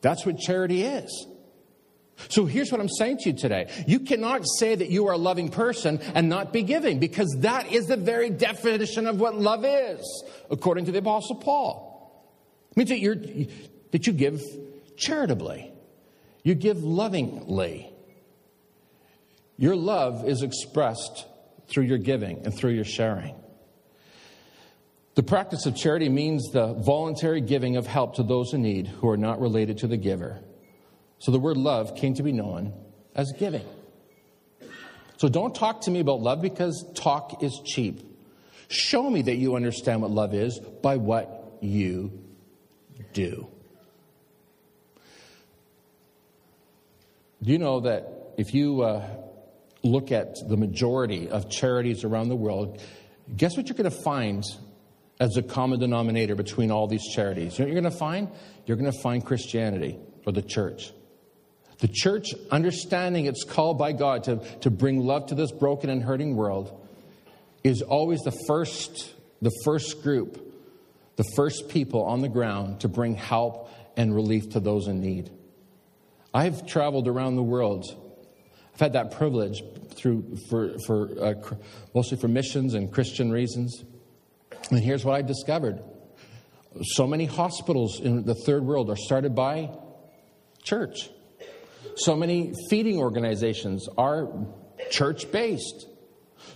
That's 0.00 0.26
what 0.26 0.38
charity 0.38 0.82
is. 0.82 1.26
So 2.28 2.46
here's 2.46 2.72
what 2.72 2.80
I'm 2.80 2.88
saying 2.88 3.18
to 3.18 3.30
you 3.30 3.36
today. 3.36 3.70
You 3.86 4.00
cannot 4.00 4.42
say 4.58 4.74
that 4.74 4.90
you 4.90 5.06
are 5.06 5.12
a 5.12 5.18
loving 5.18 5.50
person 5.50 6.00
and 6.14 6.28
not 6.28 6.52
be 6.52 6.62
giving 6.62 6.98
because 6.98 7.28
that 7.40 7.72
is 7.72 7.86
the 7.86 7.96
very 7.96 8.28
definition 8.28 9.06
of 9.06 9.20
what 9.20 9.36
love 9.36 9.64
is, 9.64 10.24
according 10.50 10.86
to 10.86 10.92
the 10.92 10.98
Apostle 10.98 11.36
Paul. 11.36 11.86
It 12.72 12.76
means 12.76 12.90
that, 12.90 12.98
you're, 12.98 13.16
that 13.92 14.06
you 14.06 14.12
give 14.12 14.42
charitably, 14.96 15.72
you 16.42 16.56
give 16.56 16.82
lovingly. 16.82 17.92
Your 19.56 19.76
love 19.76 20.28
is 20.28 20.42
expressed 20.42 21.26
through 21.68 21.84
your 21.84 21.98
giving 21.98 22.44
and 22.44 22.54
through 22.54 22.72
your 22.72 22.84
sharing. 22.84 23.34
The 25.18 25.24
practice 25.24 25.66
of 25.66 25.74
charity 25.74 26.08
means 26.08 26.52
the 26.52 26.74
voluntary 26.74 27.40
giving 27.40 27.76
of 27.76 27.88
help 27.88 28.14
to 28.14 28.22
those 28.22 28.54
in 28.54 28.62
need 28.62 28.86
who 28.86 29.08
are 29.08 29.16
not 29.16 29.40
related 29.40 29.78
to 29.78 29.88
the 29.88 29.96
giver. 29.96 30.38
So 31.18 31.32
the 31.32 31.40
word 31.40 31.56
love 31.56 31.96
came 31.96 32.14
to 32.14 32.22
be 32.22 32.30
known 32.30 32.72
as 33.16 33.32
giving. 33.36 33.66
So 35.16 35.28
don't 35.28 35.52
talk 35.52 35.80
to 35.80 35.90
me 35.90 35.98
about 35.98 36.20
love 36.20 36.40
because 36.40 36.88
talk 36.94 37.42
is 37.42 37.60
cheap. 37.64 38.00
Show 38.68 39.10
me 39.10 39.22
that 39.22 39.34
you 39.34 39.56
understand 39.56 40.02
what 40.02 40.12
love 40.12 40.34
is 40.34 40.60
by 40.60 40.98
what 40.98 41.56
you 41.60 42.12
do. 43.12 43.48
Do 47.42 47.50
you 47.50 47.58
know 47.58 47.80
that 47.80 48.34
if 48.36 48.54
you 48.54 48.82
uh, 48.82 49.04
look 49.82 50.12
at 50.12 50.36
the 50.48 50.56
majority 50.56 51.28
of 51.28 51.50
charities 51.50 52.04
around 52.04 52.28
the 52.28 52.36
world, 52.36 52.80
guess 53.36 53.56
what 53.56 53.66
you're 53.68 53.76
going 53.76 53.90
to 53.90 54.02
find 54.04 54.44
as 55.20 55.36
a 55.36 55.42
common 55.42 55.80
denominator 55.80 56.34
between 56.34 56.70
all 56.70 56.86
these 56.86 57.06
charities? 57.14 57.58
You 57.58 57.64
know 57.64 57.68
what 57.68 57.74
you're 57.74 57.82
going 57.82 57.92
to 57.92 57.98
find? 57.98 58.28
You're 58.66 58.76
going 58.76 58.92
to 58.92 59.00
find 59.02 59.24
Christianity 59.24 59.98
or 60.26 60.32
the 60.32 60.42
church. 60.42 60.92
The 61.78 61.88
church, 61.88 62.34
understanding 62.50 63.26
its 63.26 63.44
call 63.44 63.74
by 63.74 63.92
God 63.92 64.24
to, 64.24 64.38
to 64.60 64.70
bring 64.70 64.98
love 65.00 65.26
to 65.26 65.34
this 65.34 65.52
broken 65.52 65.90
and 65.90 66.02
hurting 66.02 66.34
world, 66.34 66.86
is 67.62 67.82
always 67.82 68.20
the 68.20 68.36
first, 68.46 69.14
the 69.40 69.52
first 69.64 70.02
group, 70.02 70.44
the 71.16 71.24
first 71.36 71.68
people 71.68 72.04
on 72.04 72.20
the 72.20 72.28
ground 72.28 72.80
to 72.80 72.88
bring 72.88 73.14
help 73.14 73.70
and 73.96 74.14
relief 74.14 74.50
to 74.50 74.60
those 74.60 74.88
in 74.88 75.00
need. 75.00 75.30
I've 76.34 76.66
traveled 76.66 77.08
around 77.08 77.36
the 77.36 77.42
world. 77.42 77.84
I've 78.74 78.80
had 78.80 78.92
that 78.92 79.12
privilege 79.12 79.62
through 79.94 80.36
for, 80.48 80.78
for 80.86 81.10
uh, 81.20 81.34
mostly 81.94 82.18
for 82.18 82.28
missions 82.28 82.74
and 82.74 82.92
Christian 82.92 83.30
reasons. 83.30 83.84
And 84.70 84.80
here's 84.80 85.04
what 85.04 85.14
I 85.14 85.22
discovered: 85.22 85.82
so 86.82 87.06
many 87.06 87.24
hospitals 87.24 88.00
in 88.00 88.24
the 88.24 88.34
third 88.34 88.64
world 88.64 88.90
are 88.90 88.96
started 88.96 89.34
by 89.34 89.70
church. 90.62 91.10
So 91.96 92.14
many 92.14 92.52
feeding 92.68 92.98
organizations 92.98 93.88
are 93.96 94.28
church 94.90 95.30
based. 95.32 95.86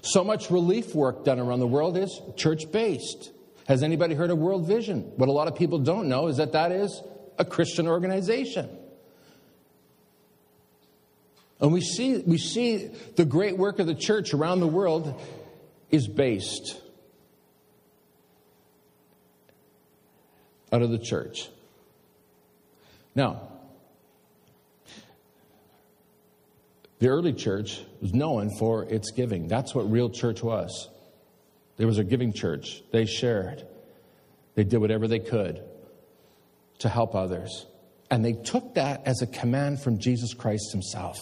So 0.03 0.23
much 0.25 0.51
relief 0.51 0.95
work 0.95 1.25
done 1.25 1.39
around 1.39 1.61
the 1.61 1.67
world 1.67 1.97
is 1.97 2.21
church 2.37 2.71
based. 2.71 3.31
Has 3.67 3.83
anybody 3.83 4.15
heard 4.15 4.31
of 4.31 4.39
World 4.39 4.67
Vision? 4.67 5.13
What 5.17 5.29
a 5.29 5.33
lot 5.33 5.49
of 5.49 5.55
people 5.55 5.79
don't 5.79 6.09
know 6.09 6.27
is 6.27 6.37
that 6.39 6.53
that 6.53 6.73
is 6.73 7.01
a 7.39 7.45
Christian 7.45 7.87
organization. 7.87 8.69
And 11.61 11.73
we 11.73 11.81
see, 11.81 12.19
we 12.19 12.39
see 12.39 12.91
the 13.17 13.25
great 13.25 13.57
work 13.57 13.79
of 13.79 13.87
the 13.87 13.95
church 13.95 14.35
around 14.35 14.61
the 14.61 14.67
world 14.67 15.21
is 15.91 16.09
based 16.09 16.81
out 20.73 20.83
of 20.83 20.91
the 20.91 20.99
church. 20.99 21.49
Now, 23.15 23.53
The 27.03 27.09
early 27.09 27.33
church 27.33 27.81
was 28.01 28.15
known 28.15 28.49
for 28.61 28.85
its 28.85 29.11
giving. 29.11 29.49
That's 29.49 29.75
what 29.75 29.91
real 29.91 30.09
church 30.09 30.41
was. 30.41 30.89
There 31.77 31.89
was 31.89 31.99
a 31.99 32.05
giving 32.05 32.33
church. 32.33 32.81
They 32.93 33.07
shared, 33.07 33.67
they 34.55 34.63
did 34.63 34.79
whatever 34.79 35.09
they 35.09 35.19
could 35.19 35.65
to 36.79 36.89
help 36.89 37.17
others. 37.17 37.67
And 38.09 38.25
they 38.25 38.35
took 38.35 38.75
that 38.75 39.03
as 39.05 39.21
a 39.21 39.27
command 39.27 39.83
from 39.83 39.99
Jesus 39.99 40.33
Christ 40.33 40.71
himself. 40.71 41.19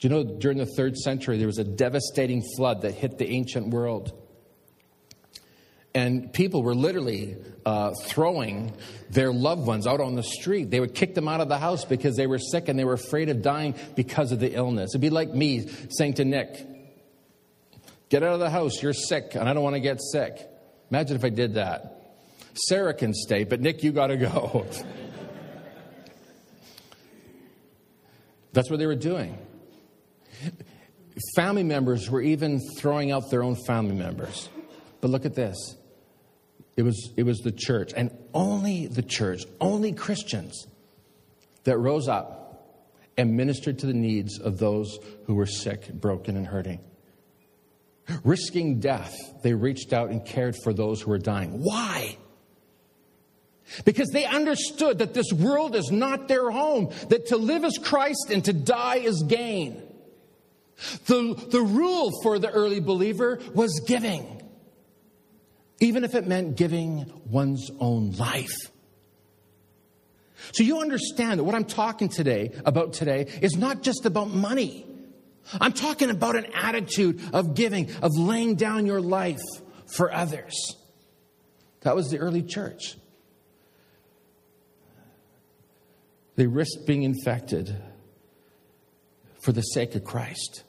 Do 0.00 0.08
you 0.08 0.14
know, 0.14 0.24
during 0.24 0.56
the 0.56 0.72
third 0.78 0.96
century, 0.96 1.36
there 1.36 1.46
was 1.46 1.58
a 1.58 1.64
devastating 1.64 2.42
flood 2.56 2.80
that 2.80 2.92
hit 2.92 3.18
the 3.18 3.28
ancient 3.28 3.68
world. 3.68 4.18
And 5.94 6.32
people 6.32 6.62
were 6.62 6.74
literally 6.74 7.36
uh, 7.66 7.92
throwing 8.04 8.72
their 9.10 9.32
loved 9.32 9.66
ones 9.66 9.86
out 9.86 10.00
on 10.00 10.14
the 10.14 10.22
street. 10.22 10.70
They 10.70 10.80
would 10.80 10.94
kick 10.94 11.14
them 11.14 11.28
out 11.28 11.40
of 11.40 11.48
the 11.48 11.58
house 11.58 11.84
because 11.84 12.16
they 12.16 12.26
were 12.26 12.38
sick 12.38 12.68
and 12.68 12.78
they 12.78 12.84
were 12.84 12.94
afraid 12.94 13.28
of 13.28 13.42
dying 13.42 13.74
because 13.94 14.32
of 14.32 14.40
the 14.40 14.54
illness. 14.54 14.92
It'd 14.92 15.02
be 15.02 15.10
like 15.10 15.28
me 15.28 15.68
saying 15.90 16.14
to 16.14 16.24
Nick, 16.24 16.66
Get 18.08 18.22
out 18.22 18.34
of 18.34 18.40
the 18.40 18.50
house, 18.50 18.82
you're 18.82 18.92
sick, 18.92 19.34
and 19.36 19.48
I 19.48 19.54
don't 19.54 19.62
want 19.62 19.74
to 19.74 19.80
get 19.80 19.98
sick. 20.02 20.36
Imagine 20.90 21.16
if 21.16 21.24
I 21.24 21.30
did 21.30 21.54
that. 21.54 22.12
Sarah 22.68 22.92
can 22.92 23.14
stay, 23.14 23.44
but 23.44 23.60
Nick, 23.60 23.82
you 23.82 23.90
got 23.90 24.08
to 24.08 24.18
go. 24.18 24.66
That's 28.52 28.68
what 28.68 28.78
they 28.78 28.84
were 28.84 28.94
doing. 28.94 29.38
Family 31.36 31.62
members 31.62 32.10
were 32.10 32.20
even 32.20 32.60
throwing 32.78 33.10
out 33.10 33.30
their 33.30 33.42
own 33.42 33.56
family 33.66 33.94
members. 33.94 34.50
But 35.00 35.10
look 35.10 35.24
at 35.24 35.34
this 35.34 35.56
it 36.76 36.82
was, 36.82 37.12
it 37.16 37.24
was 37.24 37.38
the 37.40 37.52
church, 37.52 37.92
and 37.94 38.10
only 38.32 38.86
the 38.86 39.02
church, 39.02 39.42
only 39.60 39.92
Christians 39.92 40.66
that 41.64 41.78
rose 41.78 42.08
up 42.08 42.42
and 43.16 43.36
ministered 43.36 43.78
to 43.80 43.86
the 43.86 43.92
needs 43.92 44.38
of 44.40 44.58
those 44.58 44.98
who 45.26 45.34
were 45.34 45.46
sick, 45.46 45.92
broken, 45.92 46.36
and 46.36 46.46
hurting. 46.46 46.80
Risking 48.24 48.80
death, 48.80 49.14
they 49.42 49.52
reached 49.52 49.92
out 49.92 50.10
and 50.10 50.24
cared 50.24 50.56
for 50.62 50.72
those 50.72 51.02
who 51.02 51.10
were 51.10 51.18
dying. 51.18 51.62
Why? 51.62 52.16
Because 53.84 54.08
they 54.10 54.24
understood 54.24 54.98
that 54.98 55.14
this 55.14 55.32
world 55.32 55.76
is 55.76 55.90
not 55.90 56.26
their 56.26 56.50
home, 56.50 56.90
that 57.08 57.26
to 57.26 57.36
live 57.36 57.64
is 57.64 57.78
Christ 57.78 58.30
and 58.30 58.44
to 58.46 58.52
die 58.52 58.96
is 58.96 59.22
gain. 59.26 59.82
The, 61.06 61.34
the 61.50 61.60
rule 61.60 62.10
for 62.22 62.38
the 62.38 62.50
early 62.50 62.80
believer 62.80 63.38
was 63.54 63.80
giving 63.86 64.41
even 65.82 66.04
if 66.04 66.14
it 66.14 66.28
meant 66.28 66.56
giving 66.56 67.12
one's 67.28 67.68
own 67.80 68.12
life. 68.12 68.70
So 70.52 70.62
you 70.62 70.80
understand 70.80 71.40
that 71.40 71.44
what 71.44 71.56
I'm 71.56 71.64
talking 71.64 72.08
today 72.08 72.52
about 72.64 72.92
today 72.92 73.26
is 73.42 73.56
not 73.56 73.82
just 73.82 74.06
about 74.06 74.30
money. 74.30 74.86
I'm 75.60 75.72
talking 75.72 76.08
about 76.08 76.36
an 76.36 76.46
attitude 76.54 77.20
of 77.32 77.56
giving, 77.56 77.90
of 78.00 78.12
laying 78.16 78.54
down 78.54 78.86
your 78.86 79.00
life 79.00 79.40
for 79.96 80.12
others. 80.12 80.54
That 81.80 81.96
was 81.96 82.10
the 82.10 82.18
early 82.18 82.42
church. 82.44 82.96
They 86.36 86.46
risked 86.46 86.86
being 86.86 87.02
infected 87.02 87.76
for 89.42 89.50
the 89.50 89.62
sake 89.62 89.96
of 89.96 90.04
Christ. 90.04 90.62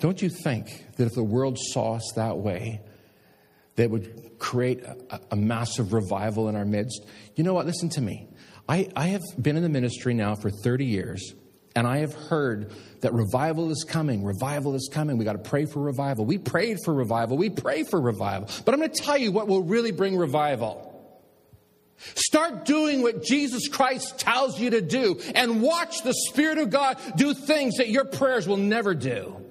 Don't 0.00 0.22
you 0.22 0.28
think 0.28 0.84
that 0.96 1.06
if 1.06 1.14
the 1.14 1.24
world 1.24 1.58
saw 1.58 1.94
us 1.94 2.12
that 2.14 2.38
way, 2.38 2.80
that 3.76 3.90
would 3.90 4.38
create 4.38 4.82
a, 4.82 5.20
a, 5.32 5.36
massive 5.36 5.92
revival 5.92 6.48
in 6.48 6.56
our 6.56 6.64
midst? 6.64 7.04
You 7.34 7.44
know 7.44 7.54
what? 7.54 7.66
Listen 7.66 7.88
to 7.90 8.00
me. 8.00 8.28
I, 8.68 8.88
I 8.94 9.08
have 9.08 9.22
been 9.40 9.56
in 9.56 9.62
the 9.62 9.68
ministry 9.68 10.14
now 10.14 10.34
for 10.34 10.50
30 10.50 10.84
years, 10.84 11.32
and 11.74 11.86
I 11.86 11.98
have 11.98 12.14
heard 12.14 12.72
that 13.00 13.12
revival 13.12 13.70
is 13.70 13.84
coming. 13.88 14.24
Revival 14.24 14.74
is 14.74 14.88
coming. 14.92 15.18
We 15.18 15.24
got 15.24 15.32
to 15.32 15.50
pray 15.50 15.64
for 15.64 15.80
revival. 15.80 16.24
We 16.24 16.38
prayed 16.38 16.78
for 16.84 16.94
revival. 16.94 17.36
We 17.36 17.50
pray 17.50 17.84
for 17.84 18.00
revival. 18.00 18.48
But 18.64 18.74
I'm 18.74 18.80
going 18.80 18.92
to 18.92 19.02
tell 19.02 19.18
you 19.18 19.32
what 19.32 19.48
will 19.48 19.62
really 19.62 19.92
bring 19.92 20.16
revival. 20.16 20.84
Start 22.14 22.64
doing 22.64 23.02
what 23.02 23.24
Jesus 23.24 23.66
Christ 23.66 24.18
tells 24.20 24.60
you 24.60 24.70
to 24.70 24.80
do 24.80 25.20
and 25.34 25.60
watch 25.60 26.02
the 26.02 26.14
Spirit 26.28 26.58
of 26.58 26.70
God 26.70 26.98
do 27.16 27.34
things 27.34 27.76
that 27.76 27.88
your 27.88 28.04
prayers 28.04 28.46
will 28.46 28.56
never 28.56 28.94
do. 28.94 29.44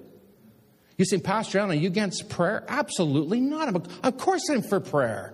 You 0.98 1.04
say, 1.04 1.18
Pastor 1.18 1.60
Allen, 1.60 1.70
are 1.70 1.80
you 1.80 1.86
against 1.86 2.28
prayer? 2.28 2.64
Absolutely 2.68 3.40
not. 3.40 3.74
A, 3.74 4.06
of 4.06 4.18
course 4.18 4.42
I'm 4.50 4.62
for 4.62 4.80
prayer. 4.80 5.32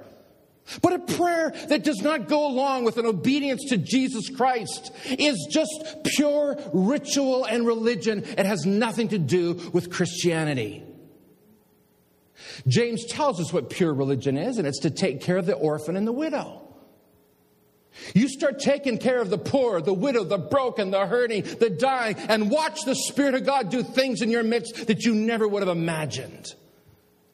But 0.81 0.93
a 0.93 0.99
prayer 0.99 1.53
that 1.69 1.85
does 1.85 2.01
not 2.01 2.29
go 2.29 2.47
along 2.47 2.85
with 2.85 2.97
an 2.99 3.07
obedience 3.07 3.65
to 3.71 3.77
Jesus 3.77 4.31
Christ 4.31 4.93
is 5.07 5.49
just 5.51 5.73
pure 6.17 6.59
ritual 6.73 7.45
and 7.45 7.67
religion. 7.67 8.25
It 8.25 8.47
has 8.47 8.65
nothing 8.65 9.09
to 9.09 9.19
do 9.19 9.55
with 9.73 9.91
Christianity. 9.91 10.83
James 12.67 13.05
tells 13.07 13.41
us 13.41 13.53
what 13.53 13.71
pure 13.71 13.93
religion 13.93 14.37
is, 14.37 14.59
and 14.59 14.67
it's 14.67 14.81
to 14.81 14.91
take 14.91 15.21
care 15.21 15.37
of 15.37 15.47
the 15.47 15.55
orphan 15.55 15.97
and 15.97 16.07
the 16.07 16.13
widow. 16.13 16.64
You 18.15 18.29
start 18.29 18.59
taking 18.59 18.99
care 18.99 19.21
of 19.21 19.31
the 19.31 19.39
poor, 19.39 19.81
the 19.81 19.95
widow, 19.95 20.25
the 20.25 20.39
broken, 20.39 20.91
the 20.91 21.07
hurting, 21.07 21.43
the 21.43 21.71
dying, 21.71 22.17
and 22.17 22.51
watch 22.51 22.81
the 22.85 22.95
Spirit 22.95 23.35
of 23.35 23.45
God 23.45 23.71
do 23.71 23.83
things 23.83 24.21
in 24.21 24.31
your 24.31 24.43
midst 24.43 24.89
that 24.89 25.05
you 25.05 25.15
never 25.15 25.47
would 25.47 25.63
have 25.63 25.77
imagined. 25.77 26.55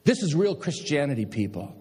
This 0.05 0.23
is 0.23 0.35
real 0.35 0.55
Christianity, 0.55 1.27
people. 1.27 1.77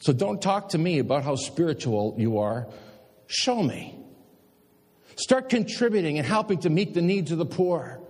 So 0.00 0.12
don't 0.12 0.40
talk 0.40 0.70
to 0.70 0.78
me 0.78 0.98
about 0.98 1.24
how 1.24 1.34
spiritual 1.34 2.14
you 2.16 2.38
are 2.38 2.68
Show 3.28 3.62
me. 3.62 3.94
Start 5.16 5.50
contributing 5.50 6.16
and 6.18 6.26
helping 6.26 6.58
to 6.60 6.70
meet 6.70 6.94
the 6.94 7.02
needs 7.02 7.30
of 7.30 7.38
the 7.38 7.46
poor. 7.46 8.00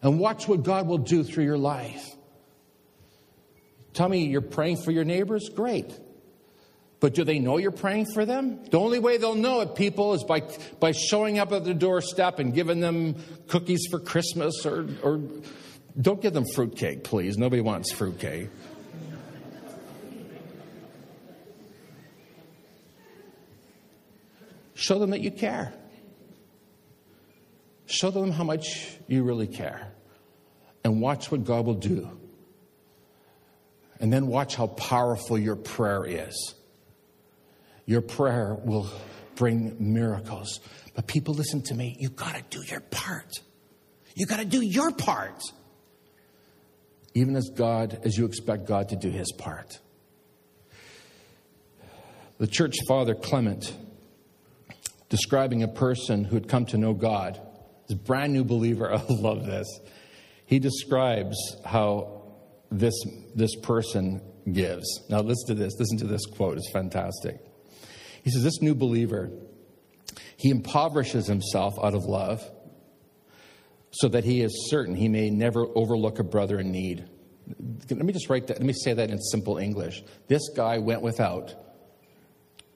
And 0.00 0.18
watch 0.18 0.48
what 0.48 0.64
God 0.64 0.88
will 0.88 0.98
do 0.98 1.22
through 1.22 1.44
your 1.44 1.58
life. 1.58 2.16
Tell 3.92 4.08
me 4.08 4.24
you're 4.24 4.40
praying 4.40 4.78
for 4.78 4.90
your 4.90 5.04
neighbors? 5.04 5.50
Great. 5.54 5.92
But 7.02 7.14
do 7.14 7.24
they 7.24 7.40
know 7.40 7.58
you're 7.58 7.72
praying 7.72 8.06
for 8.14 8.24
them? 8.24 8.64
The 8.70 8.78
only 8.78 9.00
way 9.00 9.16
they'll 9.16 9.34
know 9.34 9.60
it, 9.60 9.74
people, 9.74 10.14
is 10.14 10.22
by, 10.22 10.42
by 10.78 10.92
showing 10.92 11.40
up 11.40 11.50
at 11.50 11.64
the 11.64 11.74
doorstep 11.74 12.38
and 12.38 12.54
giving 12.54 12.78
them 12.78 13.16
cookies 13.48 13.88
for 13.90 13.98
Christmas 13.98 14.64
or, 14.64 14.86
or 15.02 15.20
don't 16.00 16.22
give 16.22 16.32
them 16.32 16.44
fruitcake, 16.54 17.02
please. 17.02 17.36
Nobody 17.36 17.60
wants 17.60 17.90
fruitcake. 17.90 18.50
Show 24.74 25.00
them 25.00 25.10
that 25.10 25.22
you 25.22 25.32
care. 25.32 25.74
Show 27.86 28.12
them 28.12 28.30
how 28.30 28.44
much 28.44 28.96
you 29.08 29.24
really 29.24 29.48
care. 29.48 29.90
And 30.84 31.00
watch 31.00 31.32
what 31.32 31.42
God 31.42 31.66
will 31.66 31.74
do. 31.74 32.08
And 33.98 34.12
then 34.12 34.28
watch 34.28 34.54
how 34.54 34.68
powerful 34.68 35.36
your 35.36 35.56
prayer 35.56 36.04
is. 36.06 36.54
Your 37.92 38.00
prayer 38.00 38.56
will 38.64 38.90
bring 39.34 39.76
miracles. 39.78 40.60
But 40.94 41.06
people, 41.06 41.34
listen 41.34 41.60
to 41.64 41.74
me. 41.74 41.94
You've 42.00 42.16
got 42.16 42.34
to 42.34 42.42
do 42.48 42.64
your 42.64 42.80
part. 42.80 43.30
You've 44.14 44.30
got 44.30 44.38
to 44.38 44.46
do 44.46 44.62
your 44.62 44.92
part. 44.92 45.42
Even 47.12 47.36
as 47.36 47.50
God, 47.54 48.00
as 48.02 48.16
you 48.16 48.24
expect 48.24 48.66
God 48.66 48.88
to 48.88 48.96
do 48.96 49.10
his 49.10 49.30
part. 49.32 49.78
The 52.38 52.46
church 52.46 52.76
father 52.88 53.14
Clement 53.14 53.76
describing 55.10 55.62
a 55.62 55.68
person 55.68 56.24
who 56.24 56.36
had 56.36 56.48
come 56.48 56.64
to 56.64 56.78
know 56.78 56.94
God. 56.94 57.38
This 57.88 57.98
brand 57.98 58.32
new 58.32 58.42
believer. 58.42 58.90
I 58.94 59.04
love 59.10 59.44
this. 59.44 59.68
He 60.46 60.58
describes 60.60 61.36
how 61.66 62.22
this, 62.70 62.94
this 63.34 63.54
person 63.56 64.22
gives. 64.50 64.86
Now, 65.10 65.20
listen 65.20 65.48
to 65.48 65.62
this. 65.62 65.78
Listen 65.78 65.98
to 65.98 66.06
this 66.06 66.24
quote. 66.24 66.56
It's 66.56 66.70
fantastic. 66.72 67.51
He 68.22 68.30
says, 68.30 68.42
This 68.42 68.60
new 68.62 68.74
believer, 68.74 69.30
he 70.36 70.50
impoverishes 70.50 71.26
himself 71.26 71.74
out 71.82 71.94
of 71.94 72.04
love 72.04 72.42
so 73.90 74.08
that 74.08 74.24
he 74.24 74.40
is 74.40 74.70
certain 74.70 74.94
he 74.94 75.08
may 75.08 75.30
never 75.30 75.66
overlook 75.74 76.18
a 76.18 76.24
brother 76.24 76.58
in 76.58 76.72
need. 76.72 77.04
Let 77.90 78.04
me 78.04 78.12
just 78.12 78.30
write 78.30 78.46
that. 78.46 78.58
Let 78.58 78.66
me 78.66 78.72
say 78.72 78.94
that 78.94 79.10
in 79.10 79.20
simple 79.20 79.58
English. 79.58 80.02
This 80.28 80.48
guy 80.50 80.78
went 80.78 81.02
without 81.02 81.54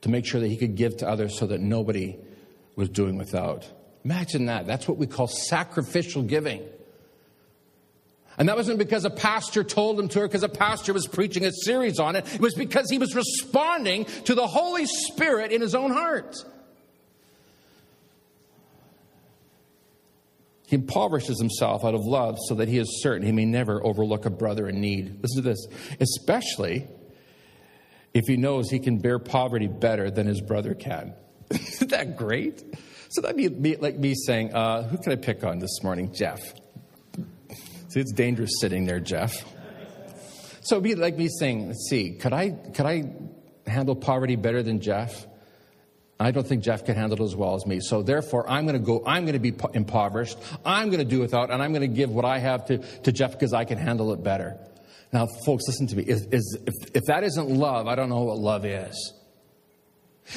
to 0.02 0.08
make 0.10 0.26
sure 0.26 0.40
that 0.40 0.48
he 0.48 0.56
could 0.56 0.74
give 0.76 0.98
to 0.98 1.08
others 1.08 1.38
so 1.38 1.46
that 1.46 1.60
nobody 1.60 2.18
was 2.74 2.88
doing 2.88 3.16
without. 3.16 3.66
Imagine 4.04 4.46
that. 4.46 4.66
That's 4.66 4.86
what 4.86 4.98
we 4.98 5.06
call 5.06 5.26
sacrificial 5.26 6.22
giving. 6.22 6.62
And 8.38 8.48
that 8.48 8.56
wasn't 8.56 8.78
because 8.78 9.04
a 9.04 9.10
pastor 9.10 9.64
told 9.64 9.98
him 9.98 10.08
to 10.08 10.20
or 10.20 10.28
because 10.28 10.42
a 10.42 10.48
pastor 10.48 10.92
was 10.92 11.06
preaching 11.06 11.44
a 11.44 11.52
series 11.52 11.98
on 11.98 12.16
it. 12.16 12.34
It 12.34 12.40
was 12.40 12.54
because 12.54 12.90
he 12.90 12.98
was 12.98 13.14
responding 13.14 14.04
to 14.24 14.34
the 14.34 14.46
Holy 14.46 14.84
Spirit 14.86 15.52
in 15.52 15.60
his 15.60 15.74
own 15.74 15.90
heart. 15.90 16.36
He 20.66 20.76
impoverishes 20.76 21.40
himself 21.40 21.84
out 21.84 21.94
of 21.94 22.04
love 22.04 22.36
so 22.48 22.56
that 22.56 22.68
he 22.68 22.78
is 22.78 23.00
certain 23.02 23.24
he 23.24 23.32
may 23.32 23.44
never 23.44 23.84
overlook 23.84 24.26
a 24.26 24.30
brother 24.30 24.68
in 24.68 24.80
need. 24.80 25.22
Listen 25.22 25.42
to 25.42 25.48
this. 25.48 25.66
Especially 26.00 26.88
if 28.12 28.24
he 28.26 28.36
knows 28.36 28.68
he 28.68 28.80
can 28.80 28.98
bear 28.98 29.18
poverty 29.18 29.68
better 29.68 30.10
than 30.10 30.26
his 30.26 30.40
brother 30.40 30.74
can. 30.74 31.14
Isn't 31.50 31.90
that 31.90 32.16
great? 32.16 32.64
So 33.10 33.20
that'd 33.20 33.62
be 33.62 33.76
like 33.76 33.96
me 33.96 34.14
saying, 34.14 34.54
uh, 34.54 34.82
Who 34.88 34.98
can 34.98 35.12
I 35.12 35.16
pick 35.16 35.44
on 35.44 35.60
this 35.60 35.82
morning? 35.84 36.12
Jeff. 36.12 36.40
See, 37.96 38.00
it's 38.02 38.12
dangerous 38.12 38.50
sitting 38.60 38.84
there, 38.84 39.00
Jeff. 39.00 39.42
So 40.60 40.74
it'd 40.74 40.84
be 40.84 40.94
like 40.94 41.16
me 41.16 41.28
saying, 41.28 41.68
Let's 41.68 41.88
see, 41.88 42.10
could 42.10 42.34
I, 42.34 42.50
could 42.50 42.84
I 42.84 43.10
handle 43.66 43.96
poverty 43.96 44.36
better 44.36 44.62
than 44.62 44.82
Jeff? 44.82 45.26
I 46.20 46.30
don't 46.30 46.46
think 46.46 46.62
Jeff 46.62 46.84
can 46.84 46.94
handle 46.94 47.22
it 47.22 47.24
as 47.24 47.34
well 47.34 47.54
as 47.54 47.64
me. 47.64 47.80
So 47.80 48.02
therefore, 48.02 48.50
I'm 48.50 48.66
going 48.66 48.78
to 48.78 48.84
go, 48.84 49.02
I'm 49.06 49.24
going 49.24 49.32
to 49.32 49.38
be 49.38 49.54
impoverished. 49.72 50.36
I'm 50.62 50.90
going 50.90 50.98
to 50.98 51.06
do 51.06 51.20
without, 51.20 51.50
and 51.50 51.62
I'm 51.62 51.72
going 51.72 51.88
to 51.88 51.96
give 51.96 52.10
what 52.10 52.26
I 52.26 52.36
have 52.36 52.66
to, 52.66 52.76
to 53.04 53.12
Jeff 53.12 53.32
because 53.32 53.54
I 53.54 53.64
can 53.64 53.78
handle 53.78 54.12
it 54.12 54.22
better. 54.22 54.58
Now, 55.10 55.26
folks, 55.46 55.64
listen 55.66 55.86
to 55.86 55.96
me. 55.96 56.02
Is, 56.02 56.26
is, 56.26 56.58
if, 56.66 56.74
if 56.96 57.04
that 57.04 57.24
isn't 57.24 57.48
love, 57.48 57.86
I 57.86 57.94
don't 57.94 58.10
know 58.10 58.24
what 58.24 58.36
love 58.36 58.66
is. 58.66 59.14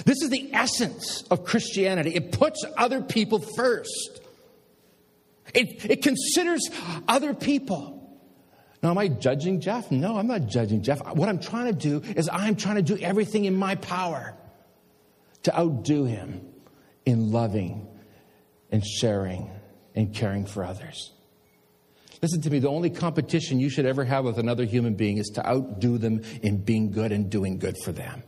This 0.06 0.22
is 0.22 0.30
the 0.30 0.50
essence 0.54 1.24
of 1.24 1.44
Christianity. 1.44 2.16
It 2.16 2.32
puts 2.32 2.64
other 2.78 3.02
people 3.02 3.40
first. 3.40 4.22
It, 5.54 5.90
it 5.90 6.04
considers 6.04 6.70
other 7.08 7.34
people. 7.34 7.96
Now, 8.82 8.92
am 8.92 8.98
I 8.98 9.10
judging 9.10 9.60
Jeff? 9.60 9.92
No, 9.92 10.18
I'm 10.18 10.28
not 10.28 10.48
judging 10.48 10.82
Jeff. 10.82 11.00
What 11.16 11.28
I'm 11.28 11.40
trying 11.40 11.66
to 11.66 11.74
do 11.74 12.02
is 12.16 12.30
I'm 12.32 12.56
trying 12.56 12.76
to 12.76 12.82
do 12.82 12.98
everything 12.98 13.46
in 13.46 13.56
my 13.56 13.76
power 13.76 14.36
to 15.44 15.58
outdo 15.58 16.06
him 16.06 16.46
in 17.06 17.32
loving 17.32 17.88
and 18.72 18.86
sharing 18.86 19.50
and 19.96 20.14
caring 20.14 20.46
for 20.46 20.64
others. 20.64 21.12
Listen 22.22 22.42
to 22.42 22.50
me, 22.50 22.60
the 22.60 22.70
only 22.70 22.90
competition 22.90 23.60
you 23.60 23.70
should 23.70 23.86
ever 23.86 24.04
have 24.04 24.26
with 24.26 24.38
another 24.38 24.66
human 24.66 24.94
being 24.96 25.18
is 25.18 25.28
to 25.36 25.46
outdo 25.48 25.98
them 25.98 26.22
in 26.42 26.58
being 26.58 26.92
good 26.92 27.12
and 27.12 27.30
doing 27.30 27.58
good 27.58 27.78
for 27.84 27.92
them. 27.92 28.24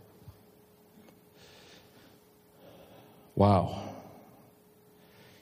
Wow. 3.36 3.91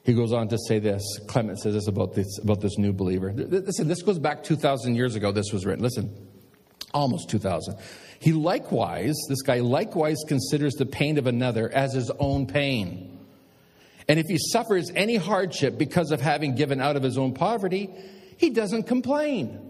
He 0.10 0.16
goes 0.16 0.34
on 0.34 0.48
to 0.48 0.58
say 0.58 0.80
this. 0.80 1.04
Clement 1.28 1.60
says 1.60 1.76
this 1.76 1.88
about 1.88 2.16
this, 2.16 2.40
about 2.40 2.62
this 2.62 2.80
new 2.80 2.92
believer. 2.92 3.32
Listen, 3.32 3.88
this 3.88 4.02
goes 4.02 4.18
back 4.18 4.44
2,000 4.44 4.96
years 4.96 5.16
ago, 5.16 5.32
this 5.32 5.54
was 5.54 5.68
written. 5.68 5.84
Listen, 5.84 6.28
almost 6.96 7.30
2,000. 7.30 7.78
He 8.18 8.34
likewise, 8.34 9.16
this 9.30 9.44
guy 9.44 9.60
likewise 9.60 10.18
considers 10.28 10.74
the 10.74 10.88
pain 10.88 11.20
of 11.20 11.28
another 11.28 11.70
as 11.72 11.94
his 11.94 12.10
own 12.18 12.48
pain. 12.48 13.20
And 14.08 14.18
if 14.18 14.26
he 14.26 14.40
suffers 14.40 14.92
any 14.96 15.16
hardship 15.16 15.78
because 15.78 16.10
of 16.10 16.22
having 16.22 16.56
given 16.56 16.82
out 16.82 16.96
of 16.96 17.04
his 17.04 17.20
own 17.20 17.36
poverty, 17.36 17.92
he 18.36 18.50
doesn't 18.50 18.88
complain. 18.88 19.62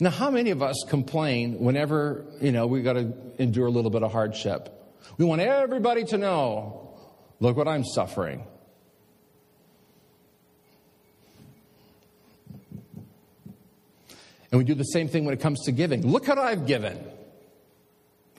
Now, 0.00 0.12
how 0.12 0.30
many 0.30 0.48
of 0.48 0.62
us 0.62 0.82
complain 0.88 1.58
whenever, 1.58 2.24
you 2.40 2.52
know, 2.52 2.66
we 2.66 2.80
got 2.80 2.94
to 2.94 3.12
endure 3.38 3.66
a 3.66 3.70
little 3.70 3.90
bit 3.90 4.02
of 4.02 4.12
hardship? 4.12 4.70
We 5.18 5.26
want 5.26 5.42
everybody 5.42 6.04
to 6.04 6.16
know, 6.16 6.96
look 7.38 7.58
what 7.58 7.68
I'm 7.68 7.84
suffering. 7.84 8.46
And 14.56 14.64
we 14.64 14.72
do 14.72 14.74
the 14.74 14.84
same 14.84 15.06
thing 15.08 15.26
when 15.26 15.34
it 15.34 15.40
comes 15.40 15.64
to 15.64 15.70
giving. 15.70 16.10
Look 16.10 16.28
what 16.28 16.38
I've 16.38 16.66
given. 16.66 16.98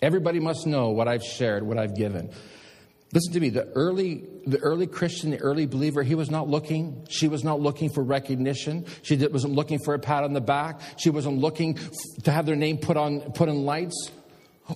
Everybody 0.01 0.39
must 0.39 0.65
know 0.65 0.89
what 0.89 1.07
I've 1.07 1.21
shared, 1.21 1.61
what 1.61 1.77
I've 1.77 1.95
given. 1.95 2.31
Listen 3.13 3.33
to 3.33 3.39
me, 3.39 3.49
the 3.49 3.67
early, 3.75 4.23
the 4.47 4.57
early 4.57 4.87
Christian, 4.87 5.29
the 5.29 5.37
early 5.37 5.67
believer, 5.67 6.01
he 6.01 6.15
was 6.15 6.31
not 6.31 6.49
looking, 6.49 7.05
she 7.07 7.27
was 7.27 7.43
not 7.43 7.59
looking 7.59 7.91
for 7.91 8.03
recognition. 8.03 8.87
She 9.03 9.15
wasn't 9.15 9.53
looking 9.53 9.77
for 9.77 9.93
a 9.93 9.99
pat 9.99 10.23
on 10.23 10.33
the 10.33 10.41
back. 10.41 10.81
She 10.97 11.11
wasn't 11.11 11.37
looking 11.37 11.77
to 12.23 12.31
have 12.31 12.47
their 12.47 12.55
name 12.55 12.79
put 12.79 12.97
on, 12.97 13.19
put 13.33 13.47
in 13.47 13.63
lights 13.63 14.09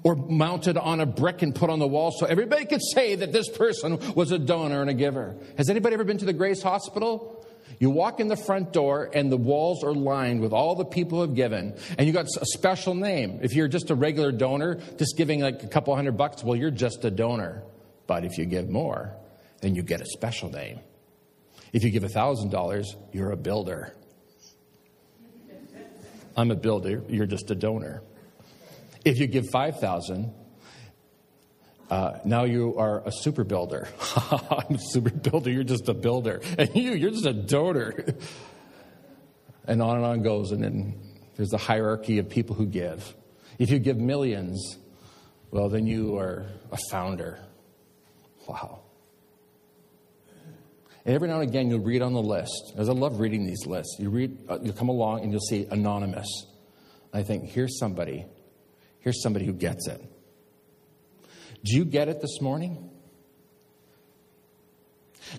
or 0.03 0.15
mounted 0.15 0.77
on 0.77 0.99
a 0.99 1.07
brick 1.07 1.41
and 1.41 1.55
put 1.55 1.71
on 1.71 1.79
the 1.79 1.87
wall 1.87 2.11
so 2.11 2.27
everybody 2.27 2.65
could 2.65 2.83
say 2.93 3.15
that 3.15 3.33
this 3.33 3.49
person 3.49 3.97
was 4.13 4.31
a 4.31 4.37
donor 4.37 4.81
and 4.81 4.91
a 4.91 4.93
giver. 4.93 5.35
Has 5.57 5.71
anybody 5.71 5.95
ever 5.95 6.03
been 6.03 6.19
to 6.19 6.25
the 6.25 6.33
Grace 6.33 6.61
Hospital? 6.61 7.40
You 7.79 7.89
walk 7.89 8.19
in 8.19 8.27
the 8.27 8.35
front 8.35 8.73
door, 8.73 9.09
and 9.13 9.31
the 9.31 9.37
walls 9.37 9.83
are 9.83 9.93
lined 9.93 10.41
with 10.41 10.53
all 10.53 10.75
the 10.75 10.85
people 10.85 11.19
who 11.19 11.27
have 11.27 11.35
given, 11.35 11.75
and 11.97 12.07
you 12.07 12.13
got 12.13 12.25
a 12.25 12.45
special 12.45 12.93
name. 12.93 13.39
If 13.41 13.53
you're 13.53 13.67
just 13.67 13.89
a 13.89 13.95
regular 13.95 14.31
donor, 14.31 14.79
just 14.97 15.17
giving 15.17 15.41
like 15.41 15.63
a 15.63 15.67
couple 15.67 15.95
hundred 15.95 16.17
bucks, 16.17 16.43
well, 16.43 16.55
you're 16.55 16.71
just 16.71 17.03
a 17.05 17.11
donor. 17.11 17.63
But 18.07 18.25
if 18.25 18.37
you 18.37 18.45
give 18.45 18.69
more, 18.69 19.15
then 19.61 19.75
you 19.75 19.83
get 19.83 20.01
a 20.01 20.05
special 20.05 20.49
name. 20.49 20.79
If 21.73 21.83
you 21.83 21.89
give 21.89 22.03
$1,000, 22.03 22.85
you're 23.13 23.31
a 23.31 23.37
builder. 23.37 23.95
I'm 26.35 26.51
a 26.51 26.55
builder, 26.55 27.03
you're 27.07 27.25
just 27.25 27.51
a 27.51 27.55
donor. 27.55 28.01
If 29.03 29.19
you 29.19 29.27
give 29.27 29.49
5,000, 29.49 30.33
uh, 31.91 32.17
now 32.23 32.45
you 32.45 32.77
are 32.77 33.05
a 33.05 33.11
super 33.11 33.43
builder. 33.43 33.85
I'm 34.31 34.75
a 34.75 34.79
super 34.79 35.09
builder. 35.09 35.51
You're 35.51 35.65
just 35.65 35.89
a 35.89 35.93
builder. 35.93 36.39
And 36.57 36.69
you, 36.75 36.93
you're 36.93 37.11
just 37.11 37.25
a 37.25 37.33
donor. 37.33 38.05
and 39.65 39.81
on 39.81 39.97
and 39.97 40.05
on 40.05 40.21
goes. 40.23 40.51
And 40.51 40.63
then 40.63 41.01
there's 41.35 41.51
a 41.51 41.57
hierarchy 41.57 42.17
of 42.19 42.29
people 42.29 42.55
who 42.55 42.65
give. 42.65 43.13
If 43.59 43.71
you 43.71 43.77
give 43.77 43.97
millions, 43.97 44.77
well, 45.51 45.67
then 45.67 45.85
you 45.85 46.17
are 46.17 46.45
a 46.71 46.77
founder. 46.89 47.39
Wow. 48.47 48.83
And 51.03 51.13
every 51.13 51.27
now 51.27 51.41
and 51.41 51.49
again, 51.49 51.69
you'll 51.69 51.79
read 51.79 52.01
on 52.01 52.13
the 52.13 52.21
list. 52.21 52.73
As 52.77 52.87
I 52.87 52.93
love 52.93 53.19
reading 53.19 53.45
these 53.45 53.65
lists, 53.65 53.97
you 53.99 54.09
read, 54.09 54.37
uh, 54.47 54.59
you'll 54.61 54.75
come 54.75 54.87
along 54.87 55.23
and 55.23 55.31
you'll 55.31 55.41
see 55.41 55.67
anonymous. 55.69 56.27
I 57.11 57.23
think, 57.23 57.49
here's 57.49 57.77
somebody. 57.79 58.25
Here's 58.99 59.21
somebody 59.21 59.45
who 59.45 59.53
gets 59.53 59.89
it. 59.89 60.01
Do 61.63 61.75
you 61.75 61.85
get 61.85 62.09
it 62.09 62.21
this 62.21 62.41
morning? 62.41 62.89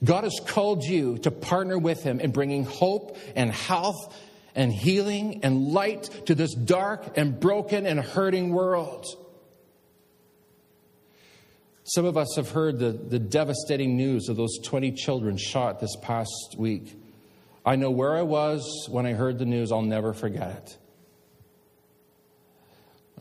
God 0.02 0.24
has 0.24 0.40
called 0.46 0.84
you 0.84 1.18
to 1.18 1.30
partner 1.30 1.78
with 1.78 2.02
Him 2.02 2.20
in 2.20 2.30
bringing 2.30 2.64
hope 2.64 3.16
and 3.34 3.50
health 3.50 4.14
and 4.54 4.72
healing 4.72 5.40
and 5.42 5.68
light 5.68 6.04
to 6.26 6.34
this 6.34 6.54
dark 6.54 7.16
and 7.16 7.38
broken 7.38 7.86
and 7.86 8.00
hurting 8.00 8.52
world. 8.52 9.06
Some 11.84 12.04
of 12.04 12.16
us 12.16 12.36
have 12.36 12.50
heard 12.50 12.78
the, 12.78 12.92
the 12.92 13.18
devastating 13.18 13.96
news 13.96 14.28
of 14.28 14.36
those 14.36 14.58
20 14.62 14.92
children 14.92 15.36
shot 15.36 15.80
this 15.80 15.96
past 16.00 16.54
week. 16.56 16.96
I 17.66 17.76
know 17.76 17.90
where 17.90 18.16
I 18.16 18.22
was 18.22 18.86
when 18.88 19.04
I 19.04 19.12
heard 19.12 19.38
the 19.38 19.44
news, 19.44 19.72
I'll 19.72 19.82
never 19.82 20.12
forget 20.12 20.50
it. 20.50 20.78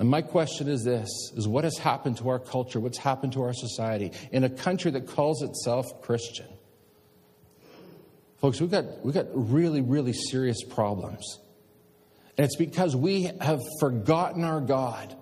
And 0.02 0.10
my 0.10 0.24
question 0.24 0.68
is 0.68 0.84
this 0.84 1.08
is 1.38 1.48
what 1.48 1.64
has 1.64 1.78
happened 1.78 2.18
to 2.18 2.30
our 2.30 2.40
culture? 2.40 2.80
What's 2.80 2.98
happened 2.98 3.34
to 3.34 3.44
our 3.44 3.54
society 3.54 4.12
in 4.32 4.44
a 4.44 4.50
country 4.50 4.90
that 4.90 5.06
calls 5.06 5.44
itself 5.44 6.02
Christian? 6.02 6.48
Folks, 8.40 8.60
we've 8.60 8.72
got, 8.72 9.06
we've 9.06 9.14
got 9.14 9.28
really, 9.32 9.82
really 9.82 10.14
serious 10.14 10.64
problems. 10.64 11.38
And 12.36 12.46
it's 12.46 12.56
because 12.56 12.96
we 12.96 13.30
have 13.42 13.60
forgotten 13.80 14.44
our 14.44 14.60
God. 14.60 15.16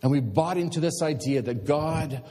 And 0.00 0.10
we 0.10 0.20
bought 0.20 0.56
into 0.56 0.80
this 0.80 1.02
idea 1.02 1.42
that 1.42 1.66
God 1.66 2.24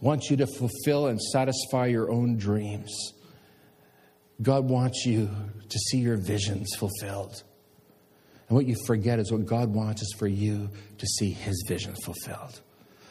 wants 0.00 0.30
you 0.30 0.36
to 0.36 0.46
fulfill 0.46 1.08
and 1.08 1.20
satisfy 1.20 1.86
your 1.86 2.08
own 2.08 2.36
dreams. 2.36 3.14
God 4.40 4.68
wants 4.68 5.06
you 5.06 5.28
to 5.68 5.78
see 5.90 5.98
your 5.98 6.18
visions 6.18 6.72
fulfilled. 6.78 7.42
And 8.52 8.56
what 8.58 8.66
you 8.66 8.76
forget 8.84 9.18
is 9.18 9.32
what 9.32 9.46
God 9.46 9.72
wants 9.72 10.02
is 10.02 10.14
for 10.18 10.26
you 10.26 10.68
to 10.98 11.06
see 11.06 11.30
his 11.30 11.64
vision 11.66 11.94
fulfilled. 12.04 12.60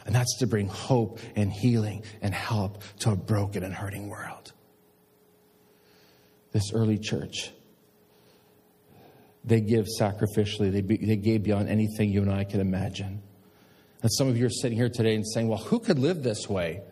And 0.06 0.14
that's 0.14 0.38
to 0.38 0.46
bring 0.46 0.68
hope 0.68 1.20
and 1.36 1.52
healing 1.52 2.04
and 2.22 2.32
help 2.32 2.84
to 3.00 3.14
a 3.14 3.16
broken 3.16 3.64
and 3.64 3.74
hurting 3.74 4.08
world. 4.08 4.52
This 6.52 6.72
early 6.76 7.00
church, 7.00 7.50
they 9.44 9.62
give 9.62 9.88
sacrificially, 10.00 10.72
they, 10.72 10.82
be, 10.82 10.98
they 10.98 11.16
gave 11.16 11.42
beyond 11.42 11.70
anything 11.70 12.12
you 12.12 12.22
and 12.22 12.32
I 12.32 12.44
can 12.44 12.60
imagine. 12.60 13.24
And 14.04 14.12
some 14.14 14.28
of 14.28 14.38
you 14.38 14.46
are 14.46 14.50
sitting 14.52 14.78
here 14.78 14.90
today 14.90 15.16
and 15.16 15.26
saying, 15.28 15.48
well, 15.48 15.58
who 15.58 15.80
could 15.80 15.98
live 15.98 16.22
this 16.22 16.48
way? 16.48 16.84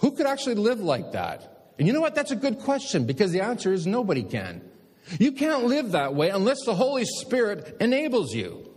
Who 0.00 0.10
could 0.10 0.26
actually 0.26 0.56
live 0.56 0.80
like 0.80 1.12
that? 1.12 1.70
And 1.78 1.86
you 1.88 1.94
know 1.94 2.02
what? 2.02 2.14
That's 2.14 2.32
a 2.32 2.36
good 2.36 2.58
question 2.58 3.06
because 3.06 3.32
the 3.32 3.40
answer 3.40 3.72
is 3.72 3.86
nobody 3.86 4.22
can. 4.22 4.68
You 5.18 5.32
can't 5.32 5.64
live 5.64 5.92
that 5.92 6.14
way 6.14 6.30
unless 6.30 6.64
the 6.64 6.74
Holy 6.74 7.04
Spirit 7.04 7.76
enables 7.80 8.34
you. 8.34 8.68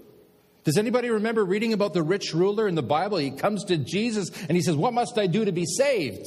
Does 0.64 0.78
anybody 0.78 1.10
remember 1.10 1.46
reading 1.46 1.74
about 1.74 1.94
the 1.94 2.02
rich 2.02 2.34
ruler 2.34 2.68
in 2.68 2.74
the 2.74 2.84
Bible? 2.84 3.18
He 3.18 3.32
comes 3.32 3.64
to 3.66 3.78
Jesus 3.78 4.32
and 4.50 4.52
he 4.58 4.62
says, 4.62 4.76
What 4.76 4.94
must 4.94 5.18
I 5.18 5.28
do 5.28 5.46
to 5.46 5.52
be 5.52 5.66
saved? 5.66 6.26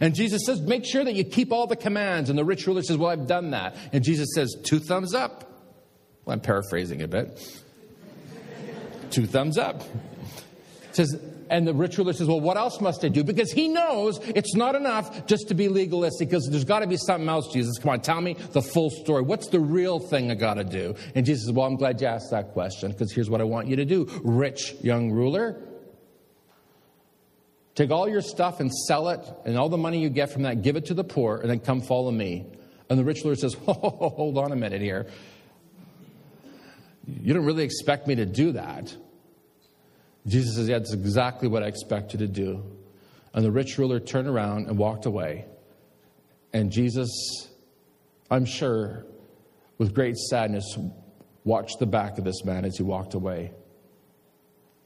And 0.00 0.14
Jesus 0.14 0.42
says, 0.46 0.60
Make 0.60 0.84
sure 0.84 1.04
that 1.04 1.14
you 1.14 1.24
keep 1.24 1.52
all 1.52 1.66
the 1.66 1.76
commands. 1.76 2.30
And 2.30 2.38
the 2.38 2.44
rich 2.44 2.66
ruler 2.66 2.82
says, 2.82 2.96
Well, 2.96 3.10
I've 3.10 3.26
done 3.26 3.50
that. 3.50 3.76
And 3.92 4.04
Jesus 4.04 4.28
says, 4.34 4.56
Two 4.62 4.78
thumbs 4.78 5.12
up. 5.12 5.50
Well, 6.24 6.34
I'm 6.34 6.40
paraphrasing 6.40 7.02
a 7.02 7.08
bit. 7.08 7.36
Two 9.10 9.26
thumbs 9.26 9.58
up. 9.58 9.82
Says, 10.96 11.16
and 11.50 11.66
the 11.66 11.74
rich 11.74 11.98
ruler 11.98 12.12
says, 12.12 12.26
Well, 12.26 12.40
what 12.40 12.56
else 12.56 12.80
must 12.80 13.04
I 13.04 13.08
do? 13.08 13.22
Because 13.22 13.52
he 13.52 13.68
knows 13.68 14.18
it's 14.34 14.54
not 14.54 14.74
enough 14.74 15.26
just 15.26 15.48
to 15.48 15.54
be 15.54 15.68
legalistic, 15.68 16.28
because 16.28 16.48
there's 16.50 16.64
got 16.64 16.80
to 16.80 16.86
be 16.86 16.96
something 16.96 17.28
else, 17.28 17.52
Jesus. 17.52 17.78
Come 17.78 17.90
on, 17.90 18.00
tell 18.00 18.20
me 18.20 18.34
the 18.52 18.62
full 18.62 18.90
story. 18.90 19.22
What's 19.22 19.48
the 19.48 19.60
real 19.60 19.98
thing 19.98 20.30
I 20.30 20.34
got 20.34 20.54
to 20.54 20.64
do? 20.64 20.94
And 21.14 21.26
Jesus 21.26 21.44
says, 21.44 21.52
Well, 21.52 21.66
I'm 21.66 21.76
glad 21.76 22.00
you 22.00 22.06
asked 22.06 22.30
that 22.30 22.52
question, 22.52 22.92
because 22.92 23.12
here's 23.12 23.28
what 23.28 23.40
I 23.40 23.44
want 23.44 23.68
you 23.68 23.76
to 23.76 23.84
do, 23.84 24.06
rich 24.24 24.74
young 24.82 25.10
ruler. 25.10 25.60
Take 27.74 27.90
all 27.90 28.08
your 28.08 28.22
stuff 28.22 28.60
and 28.60 28.72
sell 28.72 29.08
it, 29.08 29.20
and 29.44 29.58
all 29.58 29.68
the 29.68 29.76
money 29.76 30.00
you 30.00 30.08
get 30.08 30.30
from 30.30 30.42
that, 30.42 30.62
give 30.62 30.76
it 30.76 30.86
to 30.86 30.94
the 30.94 31.02
poor, 31.04 31.38
and 31.38 31.50
then 31.50 31.58
come 31.58 31.80
follow 31.80 32.12
me. 32.12 32.46
And 32.88 32.98
the 32.98 33.04
rich 33.04 33.22
ruler 33.24 33.36
says, 33.36 33.54
Hold 33.66 34.38
on 34.38 34.52
a 34.52 34.56
minute 34.56 34.80
here. 34.80 35.06
You 37.06 37.34
don't 37.34 37.44
really 37.44 37.64
expect 37.64 38.06
me 38.06 38.14
to 38.14 38.24
do 38.24 38.52
that. 38.52 38.94
Jesus 40.26 40.56
says, 40.56 40.68
Yeah, 40.68 40.78
that's 40.78 40.92
exactly 40.92 41.48
what 41.48 41.62
I 41.62 41.66
expect 41.66 42.12
you 42.12 42.20
to 42.20 42.28
do. 42.28 42.62
And 43.32 43.44
the 43.44 43.50
rich 43.50 43.78
ruler 43.78 44.00
turned 44.00 44.28
around 44.28 44.68
and 44.68 44.78
walked 44.78 45.06
away. 45.06 45.44
And 46.52 46.70
Jesus, 46.70 47.48
I'm 48.30 48.44
sure, 48.44 49.04
with 49.76 49.92
great 49.92 50.16
sadness, 50.16 50.78
watched 51.42 51.78
the 51.80 51.86
back 51.86 52.16
of 52.16 52.24
this 52.24 52.44
man 52.44 52.64
as 52.64 52.76
he 52.76 52.82
walked 52.82 53.14
away. 53.14 53.52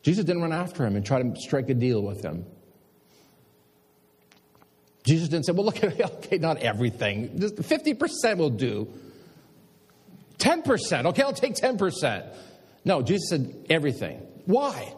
Jesus 0.02 0.24
didn't 0.24 0.42
run 0.42 0.52
after 0.52 0.86
him 0.86 0.96
and 0.96 1.04
try 1.04 1.22
to 1.22 1.34
strike 1.36 1.68
a 1.68 1.74
deal 1.74 2.02
with 2.02 2.22
him. 2.24 2.46
Jesus 5.04 5.28
didn't 5.28 5.46
say, 5.46 5.52
Well, 5.52 5.66
look, 5.66 5.82
at 5.84 6.00
okay, 6.00 6.38
not 6.38 6.58
everything. 6.58 7.38
Just 7.38 7.56
50% 7.56 8.38
will 8.38 8.50
do. 8.50 8.88
10%, 10.38 11.06
okay, 11.06 11.22
I'll 11.22 11.32
take 11.32 11.54
10%. 11.54 12.34
No, 12.84 13.02
Jesus 13.02 13.28
said 13.28 13.66
everything. 13.68 14.24
Why? 14.46 14.94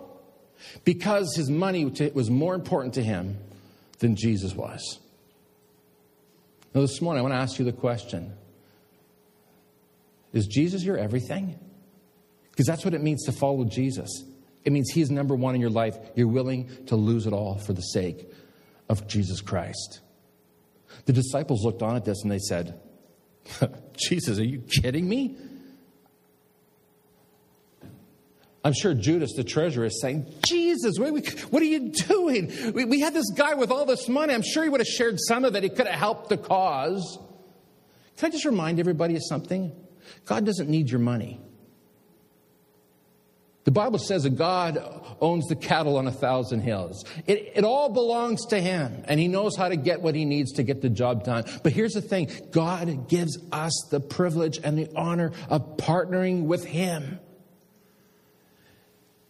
Because 0.84 1.34
his 1.36 1.50
money 1.50 1.84
was 2.14 2.30
more 2.30 2.54
important 2.54 2.94
to 2.94 3.02
him 3.02 3.38
than 3.98 4.16
Jesus 4.16 4.54
was. 4.54 4.98
Now, 6.74 6.82
this 6.82 7.00
morning, 7.00 7.20
I 7.20 7.22
want 7.22 7.34
to 7.34 7.38
ask 7.38 7.58
you 7.58 7.64
the 7.64 7.72
question 7.72 8.32
Is 10.32 10.46
Jesus 10.46 10.82
your 10.82 10.96
everything? 10.96 11.58
Because 12.50 12.66
that's 12.66 12.84
what 12.84 12.94
it 12.94 13.02
means 13.02 13.24
to 13.24 13.32
follow 13.32 13.64
Jesus. 13.64 14.24
It 14.64 14.72
means 14.72 14.90
He's 14.90 15.10
number 15.10 15.34
one 15.34 15.54
in 15.54 15.60
your 15.60 15.70
life. 15.70 15.96
You're 16.14 16.28
willing 16.28 16.68
to 16.86 16.96
lose 16.96 17.26
it 17.26 17.32
all 17.32 17.58
for 17.58 17.72
the 17.72 17.80
sake 17.80 18.30
of 18.88 19.06
Jesus 19.06 19.40
Christ. 19.40 20.00
The 21.06 21.12
disciples 21.12 21.64
looked 21.64 21.82
on 21.82 21.96
at 21.96 22.04
this 22.04 22.22
and 22.22 22.30
they 22.30 22.38
said, 22.38 22.78
Jesus, 23.96 24.38
are 24.38 24.44
you 24.44 24.62
kidding 24.82 25.08
me? 25.08 25.36
I'm 28.62 28.74
sure 28.74 28.92
Judas, 28.92 29.32
the 29.34 29.44
treasurer, 29.44 29.86
is 29.86 30.00
saying, 30.02 30.26
Jesus, 30.46 30.98
what 30.98 31.62
are 31.62 31.66
you 31.66 31.88
doing? 31.88 32.52
We 32.74 33.00
had 33.00 33.14
this 33.14 33.30
guy 33.30 33.54
with 33.54 33.70
all 33.70 33.86
this 33.86 34.06
money. 34.08 34.34
I'm 34.34 34.42
sure 34.42 34.62
he 34.62 34.68
would 34.68 34.80
have 34.80 34.86
shared 34.86 35.16
some 35.18 35.44
of 35.44 35.56
it. 35.56 35.62
He 35.62 35.70
could 35.70 35.86
have 35.86 35.98
helped 35.98 36.28
the 36.28 36.36
cause. 36.36 37.18
Can 38.18 38.26
I 38.26 38.30
just 38.30 38.44
remind 38.44 38.78
everybody 38.78 39.16
of 39.16 39.22
something? 39.24 39.72
God 40.26 40.44
doesn't 40.44 40.68
need 40.68 40.90
your 40.90 41.00
money. 41.00 41.40
The 43.64 43.70
Bible 43.70 43.98
says 43.98 44.24
that 44.24 44.36
God 44.36 44.78
owns 45.20 45.46
the 45.46 45.56
cattle 45.56 45.96
on 45.96 46.06
a 46.06 46.12
thousand 46.12 46.60
hills. 46.60 47.04
It, 47.26 47.52
it, 47.56 47.64
all 47.64 47.90
belongs 47.90 48.46
to 48.46 48.60
Him, 48.60 49.04
and 49.06 49.20
He 49.20 49.28
knows 49.28 49.54
how 49.54 49.68
to 49.68 49.76
get 49.76 50.02
what 50.02 50.14
He 50.14 50.24
needs 50.24 50.52
to 50.52 50.62
get 50.62 50.82
the 50.82 50.88
job 50.88 51.24
done. 51.24 51.44
But 51.62 51.72
here's 51.72 51.92
the 51.92 52.02
thing 52.02 52.30
God 52.50 53.08
gives 53.08 53.38
us 53.52 53.72
the 53.90 54.00
privilege 54.00 54.58
and 54.62 54.76
the 54.76 54.88
honor 54.96 55.32
of 55.48 55.76
partnering 55.76 56.44
with 56.44 56.64
Him 56.64 57.20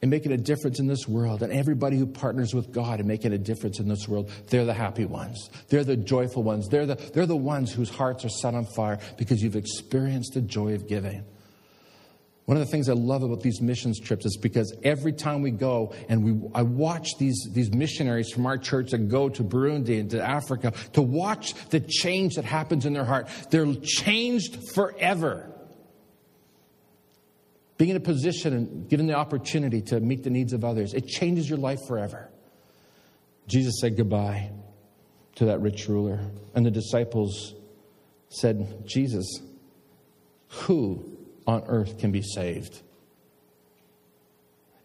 and 0.02 0.10
making 0.10 0.32
a 0.32 0.36
difference 0.36 0.80
in 0.80 0.86
this 0.86 1.06
world. 1.06 1.42
And 1.42 1.52
everybody 1.52 1.96
who 1.98 2.06
partners 2.06 2.54
with 2.54 2.72
God 2.72 3.00
and 3.00 3.08
making 3.08 3.32
a 3.32 3.38
difference 3.38 3.80
in 3.80 3.88
this 3.88 4.08
world, 4.08 4.30
they're 4.48 4.64
the 4.64 4.74
happy 4.74 5.04
ones. 5.04 5.50
They're 5.68 5.84
the 5.84 5.96
joyful 5.96 6.42
ones. 6.42 6.68
They're 6.68 6.86
the, 6.86 6.94
they're 6.94 7.26
the 7.26 7.36
ones 7.36 7.72
whose 7.72 7.90
hearts 7.90 8.24
are 8.24 8.30
set 8.30 8.54
on 8.54 8.64
fire 8.64 8.98
because 9.18 9.42
you've 9.42 9.56
experienced 9.56 10.34
the 10.34 10.40
joy 10.40 10.74
of 10.74 10.88
giving. 10.88 11.24
One 12.46 12.56
of 12.56 12.66
the 12.66 12.70
things 12.72 12.88
I 12.88 12.94
love 12.94 13.22
about 13.22 13.42
these 13.42 13.60
missions 13.60 14.00
trips 14.00 14.26
is 14.26 14.36
because 14.36 14.74
every 14.82 15.12
time 15.12 15.40
we 15.42 15.52
go 15.52 15.94
and 16.08 16.24
we, 16.24 16.50
I 16.52 16.62
watch 16.62 17.16
these, 17.18 17.48
these 17.52 17.72
missionaries 17.72 18.32
from 18.32 18.46
our 18.46 18.58
church 18.58 18.90
that 18.90 19.08
go 19.08 19.28
to 19.28 19.44
Burundi 19.44 20.00
and 20.00 20.10
to 20.10 20.20
Africa 20.20 20.72
to 20.94 21.02
watch 21.02 21.54
the 21.68 21.78
change 21.78 22.34
that 22.34 22.44
happens 22.44 22.86
in 22.86 22.92
their 22.92 23.04
heart. 23.04 23.28
They're 23.50 23.72
changed 23.74 24.56
forever 24.74 25.49
being 27.80 27.92
in 27.92 27.96
a 27.96 28.00
position 28.00 28.52
and 28.52 28.90
given 28.90 29.06
the 29.06 29.14
opportunity 29.14 29.80
to 29.80 29.98
meet 30.00 30.22
the 30.22 30.28
needs 30.28 30.52
of 30.52 30.66
others, 30.66 30.92
it 30.92 31.06
changes 31.06 31.48
your 31.48 31.56
life 31.56 31.78
forever. 31.88 32.28
Jesus 33.46 33.80
said 33.80 33.96
goodbye 33.96 34.50
to 35.36 35.46
that 35.46 35.62
rich 35.62 35.88
ruler, 35.88 36.20
and 36.54 36.66
the 36.66 36.70
disciples 36.70 37.54
said, 38.28 38.86
Jesus, 38.86 39.26
who 40.48 41.16
on 41.46 41.62
earth 41.68 41.98
can 41.98 42.12
be 42.12 42.20
saved? 42.20 42.82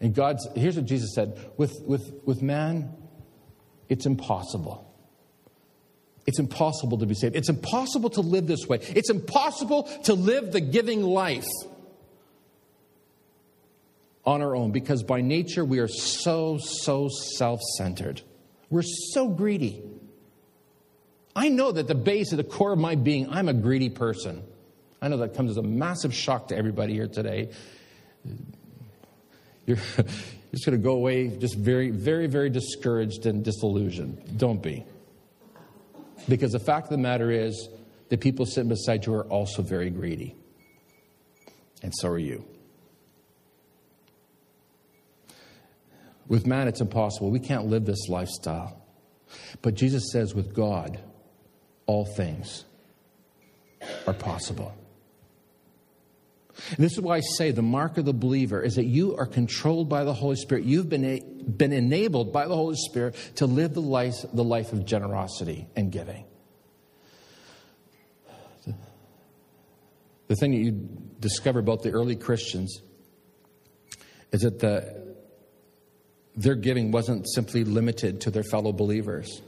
And 0.00 0.14
God's, 0.14 0.48
here's 0.54 0.76
what 0.76 0.86
Jesus 0.86 1.14
said 1.14 1.38
with, 1.58 1.74
with, 1.84 2.02
with 2.24 2.40
man, 2.40 2.94
it's 3.90 4.06
impossible. 4.06 4.90
It's 6.26 6.38
impossible 6.38 6.96
to 6.96 7.04
be 7.04 7.14
saved. 7.14 7.36
It's 7.36 7.50
impossible 7.50 8.08
to 8.08 8.22
live 8.22 8.46
this 8.46 8.66
way. 8.66 8.78
It's 8.80 9.10
impossible 9.10 9.82
to 10.04 10.14
live 10.14 10.50
the 10.50 10.62
giving 10.62 11.02
life 11.02 11.44
on 14.26 14.42
our 14.42 14.56
own 14.56 14.72
because 14.72 15.02
by 15.02 15.20
nature 15.20 15.64
we 15.64 15.78
are 15.78 15.88
so, 15.88 16.58
so 16.58 17.08
self 17.08 17.60
centered. 17.78 18.20
We're 18.68 18.82
so 18.82 19.28
greedy. 19.28 19.82
I 21.34 21.48
know 21.48 21.70
that 21.70 21.86
the 21.86 21.94
base 21.94 22.32
of 22.32 22.38
the 22.38 22.44
core 22.44 22.72
of 22.72 22.78
my 22.78 22.94
being, 22.96 23.28
I'm 23.30 23.48
a 23.48 23.54
greedy 23.54 23.90
person. 23.90 24.42
I 25.00 25.08
know 25.08 25.18
that 25.18 25.34
comes 25.34 25.50
as 25.50 25.56
a 25.58 25.62
massive 25.62 26.14
shock 26.14 26.48
to 26.48 26.56
everybody 26.56 26.94
here 26.94 27.06
today. 27.06 27.50
You're 29.66 29.76
just 29.96 30.64
going 30.64 30.78
to 30.78 30.82
go 30.82 30.92
away 30.92 31.28
just 31.28 31.56
very, 31.56 31.90
very, 31.90 32.26
very 32.26 32.50
discouraged 32.50 33.26
and 33.26 33.44
disillusioned. 33.44 34.38
Don't 34.38 34.62
be. 34.62 34.84
Because 36.28 36.52
the 36.52 36.58
fact 36.58 36.86
of 36.86 36.90
the 36.90 36.98
matter 36.98 37.30
is, 37.30 37.68
the 38.08 38.16
people 38.16 38.46
sitting 38.46 38.68
beside 38.68 39.04
you 39.04 39.14
are 39.14 39.24
also 39.24 39.62
very 39.62 39.90
greedy. 39.90 40.34
And 41.82 41.92
so 41.94 42.08
are 42.08 42.18
you. 42.18 42.44
With 46.28 46.46
man, 46.46 46.68
it's 46.68 46.80
impossible. 46.80 47.30
We 47.30 47.40
can't 47.40 47.66
live 47.66 47.84
this 47.84 48.08
lifestyle. 48.08 48.82
But 49.62 49.74
Jesus 49.74 50.10
says, 50.12 50.34
with 50.34 50.54
God, 50.54 51.00
all 51.86 52.04
things 52.04 52.64
are 54.06 54.14
possible. 54.14 54.74
And 56.70 56.78
this 56.78 56.92
is 56.92 57.00
why 57.00 57.16
I 57.16 57.20
say 57.20 57.50
the 57.50 57.62
mark 57.62 57.98
of 57.98 58.06
the 58.06 58.14
believer 58.14 58.62
is 58.62 58.76
that 58.76 58.86
you 58.86 59.16
are 59.16 59.26
controlled 59.26 59.88
by 59.88 60.04
the 60.04 60.14
Holy 60.14 60.36
Spirit. 60.36 60.64
You've 60.64 60.88
been, 60.88 61.04
a, 61.04 61.20
been 61.20 61.72
enabled 61.72 62.32
by 62.32 62.48
the 62.48 62.56
Holy 62.56 62.76
Spirit 62.76 63.14
to 63.36 63.46
live 63.46 63.74
the 63.74 63.82
life, 63.82 64.24
the 64.32 64.44
life 64.44 64.72
of 64.72 64.86
generosity 64.86 65.68
and 65.76 65.92
giving. 65.92 66.24
The, 68.64 68.74
the 70.28 70.36
thing 70.36 70.52
that 70.52 70.58
you 70.58 70.88
discover 71.20 71.58
about 71.58 71.82
the 71.82 71.90
early 71.90 72.16
Christians 72.16 72.80
is 74.32 74.40
that 74.40 74.58
the, 74.58 74.95
their 76.36 76.54
giving 76.54 76.90
wasn't 76.90 77.26
simply 77.28 77.64
limited 77.64 78.20
to 78.22 78.30
their 78.30 78.44
fellow 78.44 78.72
believers. 78.72 79.42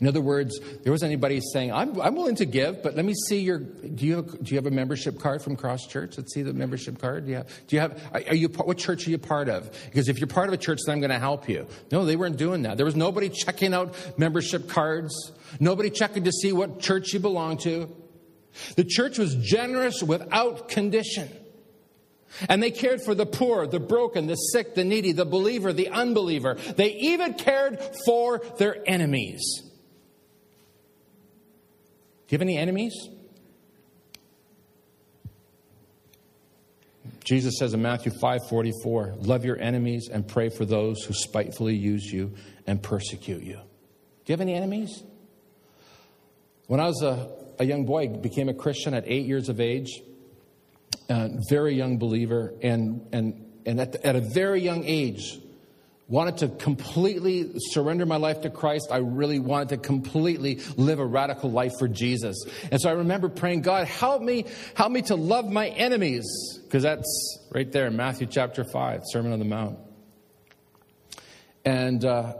In 0.00 0.06
other 0.06 0.20
words, 0.20 0.60
there 0.84 0.92
was 0.92 1.02
anybody 1.02 1.40
saying, 1.52 1.72
I'm, 1.72 2.00
I'm 2.00 2.14
willing 2.14 2.36
to 2.36 2.44
give, 2.44 2.84
but 2.84 2.94
let 2.94 3.04
me 3.04 3.14
see 3.14 3.40
your, 3.40 3.58
do 3.58 4.06
you, 4.06 4.16
have, 4.16 4.44
do 4.44 4.54
you 4.54 4.56
have 4.56 4.66
a 4.66 4.70
membership 4.70 5.18
card 5.18 5.42
from 5.42 5.56
Cross 5.56 5.88
Church? 5.88 6.16
Let's 6.16 6.32
see 6.32 6.42
the 6.42 6.52
membership 6.52 7.00
card. 7.00 7.24
Do 7.24 7.32
you 7.32 7.36
have, 7.38 7.66
do 7.66 7.76
you 7.76 7.80
have 7.80 8.00
are 8.12 8.34
you, 8.34 8.48
what 8.48 8.78
church 8.78 9.08
are 9.08 9.10
you 9.10 9.18
part 9.18 9.48
of? 9.48 9.72
Because 9.86 10.08
if 10.08 10.18
you're 10.18 10.28
part 10.28 10.46
of 10.46 10.54
a 10.54 10.56
church, 10.56 10.78
then 10.86 10.94
I'm 10.94 11.00
going 11.00 11.10
to 11.10 11.18
help 11.18 11.48
you. 11.48 11.66
No, 11.90 12.04
they 12.04 12.14
weren't 12.14 12.36
doing 12.36 12.62
that. 12.62 12.76
There 12.76 12.86
was 12.86 12.94
nobody 12.94 13.28
checking 13.28 13.74
out 13.74 13.96
membership 14.16 14.68
cards, 14.68 15.32
nobody 15.58 15.90
checking 15.90 16.24
to 16.24 16.32
see 16.32 16.52
what 16.52 16.78
church 16.78 17.12
you 17.12 17.18
belong 17.18 17.58
to. 17.58 17.92
The 18.76 18.84
church 18.84 19.18
was 19.18 19.34
generous 19.34 20.00
without 20.00 20.68
condition. 20.68 21.28
And 22.48 22.62
they 22.62 22.70
cared 22.70 23.02
for 23.02 23.14
the 23.14 23.26
poor, 23.26 23.66
the 23.66 23.80
broken, 23.80 24.26
the 24.26 24.34
sick, 24.34 24.74
the 24.74 24.84
needy, 24.84 25.12
the 25.12 25.24
believer, 25.24 25.72
the 25.72 25.88
unbeliever. 25.88 26.54
They 26.54 26.92
even 26.92 27.34
cared 27.34 27.80
for 28.04 28.40
their 28.58 28.76
enemies. 28.86 29.40
Do 32.26 32.34
you 32.34 32.36
have 32.36 32.42
any 32.42 32.58
enemies? 32.58 32.94
Jesus 37.24 37.58
says 37.58 37.74
in 37.74 37.82
Matthew 37.82 38.10
5:44, 38.10 39.14
"Love 39.20 39.44
your 39.44 39.58
enemies 39.58 40.08
and 40.10 40.26
pray 40.26 40.48
for 40.48 40.64
those 40.64 41.02
who 41.04 41.12
spitefully 41.12 41.76
use 41.76 42.10
you 42.10 42.32
and 42.66 42.82
persecute 42.82 43.42
you." 43.42 43.56
Do 43.56 44.32
you 44.32 44.32
have 44.32 44.40
any 44.40 44.54
enemies? 44.54 45.02
When 46.68 46.80
I 46.80 46.86
was 46.86 47.02
a, 47.02 47.28
a 47.58 47.64
young 47.64 47.84
boy, 47.84 48.08
became 48.08 48.48
a 48.48 48.54
Christian 48.54 48.94
at 48.94 49.04
eight 49.06 49.26
years 49.26 49.48
of 49.48 49.60
age, 49.60 50.02
very 51.08 51.74
young 51.74 51.98
believer, 51.98 52.54
and, 52.62 53.06
and, 53.12 53.46
and 53.66 53.80
at, 53.80 53.92
the, 53.92 54.06
at 54.06 54.16
a 54.16 54.20
very 54.20 54.60
young 54.60 54.84
age, 54.84 55.40
wanted 56.08 56.38
to 56.38 56.48
completely 56.48 57.52
surrender 57.70 58.06
my 58.06 58.16
life 58.16 58.40
to 58.40 58.50
Christ. 58.50 58.88
I 58.90 58.98
really 58.98 59.38
wanted 59.38 59.68
to 59.70 59.76
completely 59.76 60.60
live 60.76 60.98
a 60.98 61.06
radical 61.06 61.50
life 61.50 61.72
for 61.78 61.86
Jesus. 61.86 62.44
And 62.72 62.80
so 62.80 62.88
I 62.88 62.92
remember 62.92 63.28
praying, 63.28 63.60
God, 63.60 63.86
help 63.86 64.22
me, 64.22 64.46
help 64.74 64.90
me 64.90 65.02
to 65.02 65.16
love 65.16 65.50
my 65.50 65.68
enemies. 65.68 66.24
Because 66.64 66.82
that's 66.82 67.38
right 67.52 67.70
there 67.70 67.86
in 67.86 67.96
Matthew 67.96 68.26
chapter 68.26 68.64
5, 68.64 69.02
Sermon 69.04 69.32
on 69.32 69.38
the 69.38 69.44
Mount. 69.44 69.78
And 71.64 72.02
uh, 72.04 72.34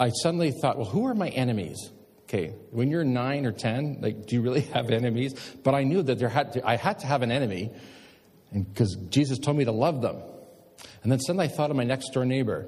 I 0.00 0.08
suddenly 0.08 0.50
thought, 0.50 0.78
well, 0.78 0.88
who 0.88 1.06
are 1.06 1.14
my 1.14 1.28
enemies? 1.28 1.90
Okay, 2.22 2.54
when 2.70 2.90
you're 2.90 3.04
nine 3.04 3.44
or 3.44 3.52
10, 3.52 3.98
like, 4.00 4.24
do 4.24 4.36
you 4.36 4.40
really 4.40 4.60
have 4.72 4.90
enemies? 4.90 5.34
But 5.62 5.74
I 5.74 5.84
knew 5.84 6.02
that 6.02 6.18
there 6.18 6.30
had 6.30 6.54
to, 6.54 6.66
I 6.66 6.76
had 6.76 7.00
to 7.00 7.06
have 7.06 7.20
an 7.20 7.30
enemy 7.30 7.72
because 8.52 8.96
Jesus 9.08 9.38
told 9.38 9.56
me 9.56 9.64
to 9.64 9.72
love 9.72 10.02
them. 10.02 10.16
And 11.02 11.10
then 11.10 11.20
suddenly 11.20 11.46
I 11.46 11.48
thought 11.48 11.70
of 11.70 11.76
my 11.76 11.84
next 11.84 12.10
door 12.10 12.24
neighbor. 12.24 12.66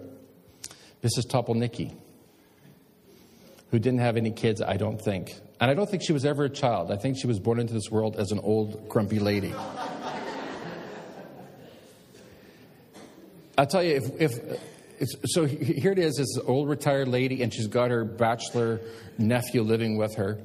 Mrs. 1.03 1.26
Topolnicki, 1.26 1.95
who 3.70 3.78
didn't 3.78 4.01
have 4.01 4.16
any 4.16 4.30
kids, 4.30 4.62
I 4.62 4.76
don't 4.76 4.99
think. 4.99 5.35
And 5.61 5.70
I 5.70 5.74
don't 5.74 5.89
think 5.89 6.03
she 6.03 6.12
was 6.12 6.24
ever 6.24 6.45
a 6.45 6.51
child. 6.51 6.91
I 6.91 6.97
think 6.97 7.18
she 7.18 7.26
was 7.26 7.39
born 7.39 7.61
into 7.61 7.74
this 7.74 7.91
world 7.91 8.16
as 8.16 8.32
an 8.32 8.41
old, 8.41 8.89
grumpy 8.89 9.18
lady. 9.18 9.55
I'll 13.57 13.66
tell 13.66 13.82
you, 13.82 14.01
if, 14.18 14.20
if 14.20 15.11
so 15.26 15.45
here 15.45 15.93
it 15.93 15.99
is, 15.99 16.16
this 16.16 16.39
old 16.47 16.68
retired 16.68 17.09
lady, 17.09 17.43
and 17.43 17.53
she's 17.53 17.66
got 17.66 17.91
her 17.91 18.05
bachelor 18.05 18.80
nephew 19.18 19.62
living 19.62 19.97
with 19.97 20.16
her. 20.16 20.41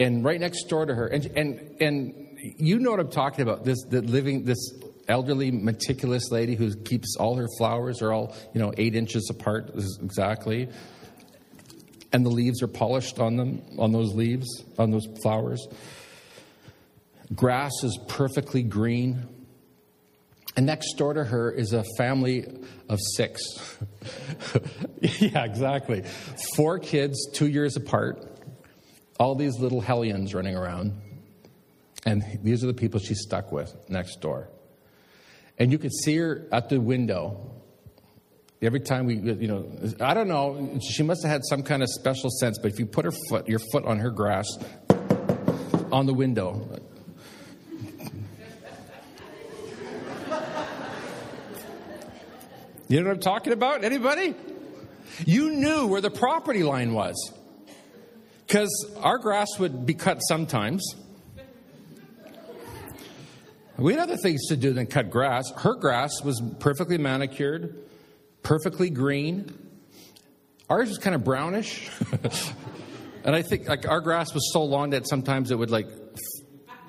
And 0.00 0.24
right 0.24 0.40
next 0.40 0.64
door 0.64 0.86
to 0.86 0.94
her, 0.94 1.06
and, 1.06 1.26
and, 1.36 1.76
and 1.80 2.27
you 2.42 2.78
know 2.78 2.90
what 2.90 3.00
I'm 3.00 3.10
talking 3.10 3.42
about, 3.42 3.64
this, 3.64 3.82
the 3.88 4.02
living, 4.02 4.44
this 4.44 4.72
elderly, 5.08 5.50
meticulous 5.50 6.30
lady 6.30 6.54
who 6.54 6.74
keeps 6.74 7.16
all 7.16 7.36
her 7.36 7.48
flowers 7.58 8.02
are 8.02 8.12
all, 8.12 8.36
you 8.52 8.60
know, 8.60 8.72
eight 8.76 8.94
inches 8.94 9.28
apart 9.30 9.70
exactly. 10.02 10.68
And 12.12 12.24
the 12.24 12.30
leaves 12.30 12.62
are 12.62 12.68
polished 12.68 13.18
on 13.18 13.36
them, 13.36 13.62
on 13.78 13.92
those 13.92 14.14
leaves, 14.14 14.46
on 14.78 14.90
those 14.90 15.06
flowers. 15.22 15.66
Grass 17.34 17.72
is 17.82 17.98
perfectly 18.08 18.62
green. 18.62 19.28
And 20.56 20.66
next 20.66 20.94
door 20.94 21.14
to 21.14 21.24
her 21.24 21.50
is 21.50 21.72
a 21.72 21.84
family 21.96 22.44
of 22.88 22.98
six. 23.16 23.42
yeah, 25.00 25.44
exactly. 25.44 26.02
Four 26.56 26.78
kids, 26.78 27.28
two 27.32 27.46
years 27.46 27.76
apart. 27.76 28.24
All 29.20 29.34
these 29.34 29.58
little 29.58 29.80
hellions 29.80 30.34
running 30.34 30.56
around. 30.56 31.00
And 32.04 32.24
these 32.42 32.62
are 32.64 32.66
the 32.66 32.74
people 32.74 33.00
she's 33.00 33.20
stuck 33.20 33.52
with 33.52 33.74
next 33.88 34.20
door. 34.20 34.48
And 35.58 35.72
you 35.72 35.78
could 35.78 35.92
see 35.92 36.16
her 36.16 36.46
at 36.52 36.68
the 36.68 36.80
window. 36.80 37.54
Every 38.62 38.80
time 38.80 39.06
we, 39.06 39.16
you 39.16 39.48
know, 39.48 39.70
I 40.00 40.14
don't 40.14 40.28
know, 40.28 40.78
she 40.80 41.02
must 41.02 41.22
have 41.22 41.30
had 41.30 41.42
some 41.44 41.62
kind 41.62 41.82
of 41.82 41.88
special 41.88 42.30
sense, 42.30 42.58
but 42.58 42.72
if 42.72 42.78
you 42.78 42.86
put 42.86 43.04
her 43.04 43.12
foot, 43.28 43.48
your 43.48 43.60
foot 43.72 43.84
on 43.84 43.98
her 43.98 44.10
grass, 44.10 44.46
on 45.92 46.06
the 46.06 46.14
window, 46.14 46.80
You 52.88 53.02
know 53.02 53.08
what 53.08 53.16
I'm 53.16 53.20
talking 53.20 53.52
about? 53.52 53.84
Anybody? 53.84 54.34
You 55.26 55.50
knew 55.50 55.86
where 55.86 56.00
the 56.00 56.10
property 56.10 56.62
line 56.62 56.94
was. 56.94 57.32
Because 58.46 58.70
our 59.02 59.18
grass 59.18 59.58
would 59.58 59.84
be 59.84 59.92
cut 59.92 60.20
sometimes. 60.20 60.82
We 63.78 63.92
had 63.92 64.00
other 64.00 64.16
things 64.16 64.46
to 64.48 64.56
do 64.56 64.72
than 64.72 64.86
cut 64.86 65.08
grass. 65.08 65.52
Her 65.58 65.74
grass 65.74 66.10
was 66.24 66.42
perfectly 66.58 66.98
manicured, 66.98 67.78
perfectly 68.42 68.90
green. 68.90 69.56
Ours 70.68 70.88
was 70.88 70.98
kind 70.98 71.14
of 71.14 71.22
brownish. 71.22 71.88
and 73.24 73.36
I 73.36 73.42
think 73.42 73.68
like 73.68 73.88
our 73.88 74.00
grass 74.00 74.34
was 74.34 74.52
so 74.52 74.64
long 74.64 74.90
that 74.90 75.08
sometimes 75.08 75.52
it 75.52 75.58
would 75.58 75.70
like 75.70 75.86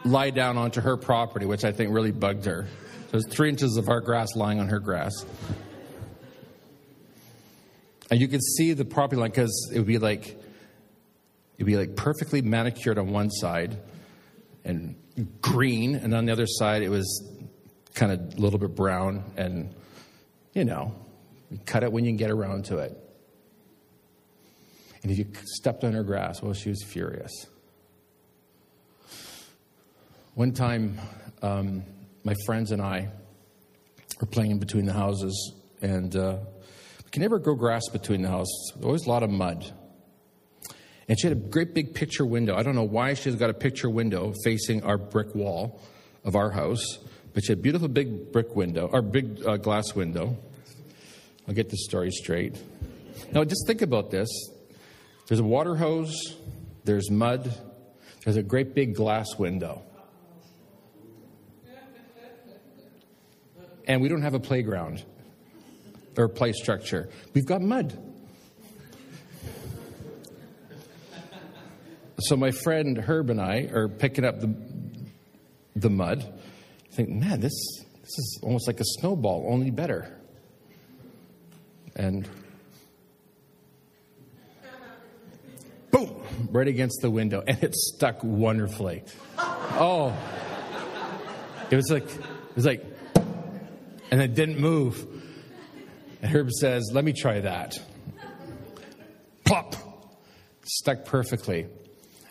lie 0.03 0.31
down 0.31 0.57
onto 0.57 0.81
her 0.81 0.97
property, 0.97 1.45
which 1.45 1.63
I 1.63 1.71
think 1.71 1.93
really 1.93 2.11
bugged 2.11 2.45
her. 2.45 2.65
So 2.65 3.07
there's 3.11 3.27
three 3.27 3.49
inches 3.49 3.77
of 3.77 3.87
our 3.87 4.01
grass 4.01 4.29
lying 4.35 4.59
on 4.59 4.69
her 4.69 4.79
grass. 4.79 5.13
And 8.09 8.19
you 8.19 8.27
could 8.27 8.41
see 8.41 8.73
the 8.73 8.85
property 8.85 9.21
line 9.21 9.29
because 9.29 9.71
it 9.71 9.77
would 9.77 9.87
be 9.87 9.99
like 9.99 10.39
it'd 11.57 11.67
be 11.67 11.77
like 11.77 11.95
perfectly 11.95 12.41
manicured 12.41 12.97
on 12.97 13.11
one 13.11 13.29
side 13.29 13.77
and 14.65 14.95
green, 15.41 15.95
and 15.95 16.13
on 16.13 16.25
the 16.25 16.31
other 16.31 16.47
side 16.47 16.81
it 16.81 16.89
was 16.89 17.27
kind 17.93 18.11
of 18.11 18.19
a 18.37 18.41
little 18.41 18.59
bit 18.59 18.75
brown, 18.75 19.23
and 19.37 19.73
you 20.53 20.65
know, 20.65 20.93
you 21.49 21.59
cut 21.65 21.83
it 21.83 21.91
when 21.91 22.05
you 22.05 22.11
can 22.11 22.17
get 22.17 22.31
around 22.31 22.65
to 22.65 22.77
it. 22.79 22.97
And 25.01 25.11
if 25.11 25.17
you 25.17 25.25
stepped 25.45 25.83
on 25.83 25.93
her 25.93 26.03
grass, 26.03 26.41
well, 26.41 26.53
she 26.53 26.69
was 26.69 26.83
furious. 26.83 27.47
One 30.35 30.51
time, 30.51 30.99
um, 31.41 31.83
my 32.23 32.35
friends 32.45 32.71
and 32.71 32.81
I 32.81 33.09
were 34.19 34.27
playing 34.27 34.51
in 34.51 34.59
between 34.59 34.85
the 34.85 34.93
houses, 34.93 35.53
and 35.81 36.15
uh, 36.15 36.37
we 37.03 37.11
can 37.11 37.21
never 37.21 37.39
grow 37.39 37.55
grass 37.55 37.87
between 37.89 38.21
the 38.21 38.29
houses. 38.29 38.73
Always 38.83 39.05
a 39.05 39.09
lot 39.09 39.23
of 39.23 39.29
mud. 39.29 39.73
And 41.09 41.19
she 41.19 41.27
had 41.27 41.35
a 41.35 41.39
great 41.39 41.73
big 41.73 41.95
picture 41.95 42.23
window. 42.23 42.55
I 42.55 42.61
don't 42.61 42.75
know 42.75 42.83
why 42.83 43.15
she's 43.15 43.33
got 43.33 43.49
a 43.49 43.53
picture 43.53 43.89
window 43.89 44.31
facing 44.43 44.83
our 44.83 44.99
brick 44.99 45.33
wall 45.33 45.81
of 46.23 46.35
our 46.35 46.51
house, 46.51 46.99
but 47.33 47.43
she 47.43 47.51
had 47.51 47.57
a 47.57 47.61
beautiful 47.61 47.87
big 47.87 48.31
brick 48.31 48.55
window, 48.55 48.87
or 48.93 49.01
big 49.01 49.43
uh, 49.45 49.57
glass 49.57 49.95
window. 49.95 50.37
I'll 51.47 51.55
get 51.55 51.71
this 51.71 51.83
story 51.83 52.11
straight. 52.11 52.61
Now, 53.31 53.43
just 53.43 53.65
think 53.65 53.81
about 53.81 54.11
this 54.11 54.29
there's 55.27 55.39
a 55.39 55.43
water 55.43 55.75
hose, 55.75 56.37
there's 56.83 57.09
mud, 57.09 57.55
there's 58.23 58.37
a 58.37 58.43
great 58.43 58.75
big 58.75 58.93
glass 58.93 59.35
window. 59.37 59.81
And 63.87 63.99
we 63.99 64.09
don't 64.09 64.21
have 64.21 64.35
a 64.35 64.39
playground 64.39 65.03
or 66.15 66.27
play 66.27 66.53
structure. 66.53 67.09
We've 67.33 67.47
got 67.47 67.61
mud. 67.61 68.08
So 72.29 72.37
my 72.37 72.51
friend 72.51 72.95
Herb 72.95 73.31
and 73.31 73.41
I 73.41 73.69
are 73.73 73.87
picking 73.87 74.23
up 74.23 74.39
the, 74.39 74.53
the 75.75 75.89
mud. 75.89 76.31
Think, 76.91 77.09
man, 77.09 77.39
this, 77.39 77.53
this 78.01 78.19
is 78.19 78.39
almost 78.43 78.67
like 78.67 78.79
a 78.79 78.83
snowball, 78.85 79.47
only 79.49 79.71
better. 79.71 80.15
And 81.95 82.29
boom, 85.89 86.21
right 86.51 86.67
against 86.67 87.01
the 87.01 87.09
window, 87.09 87.43
and 87.47 87.63
it 87.63 87.73
stuck 87.73 88.23
wonderfully. 88.23 89.03
Oh, 89.39 90.15
it 91.71 91.75
was 91.75 91.89
like, 91.89 92.05
it 92.05 92.55
was 92.55 92.65
like, 92.65 92.85
and 94.11 94.21
it 94.21 94.35
didn't 94.35 94.59
move. 94.59 95.03
And 96.21 96.31
Herb 96.31 96.51
says, 96.51 96.91
Let 96.93 97.03
me 97.03 97.13
try 97.13 97.39
that. 97.39 97.73
Plop! 99.45 99.75
Stuck 100.63 101.05
perfectly. 101.05 101.65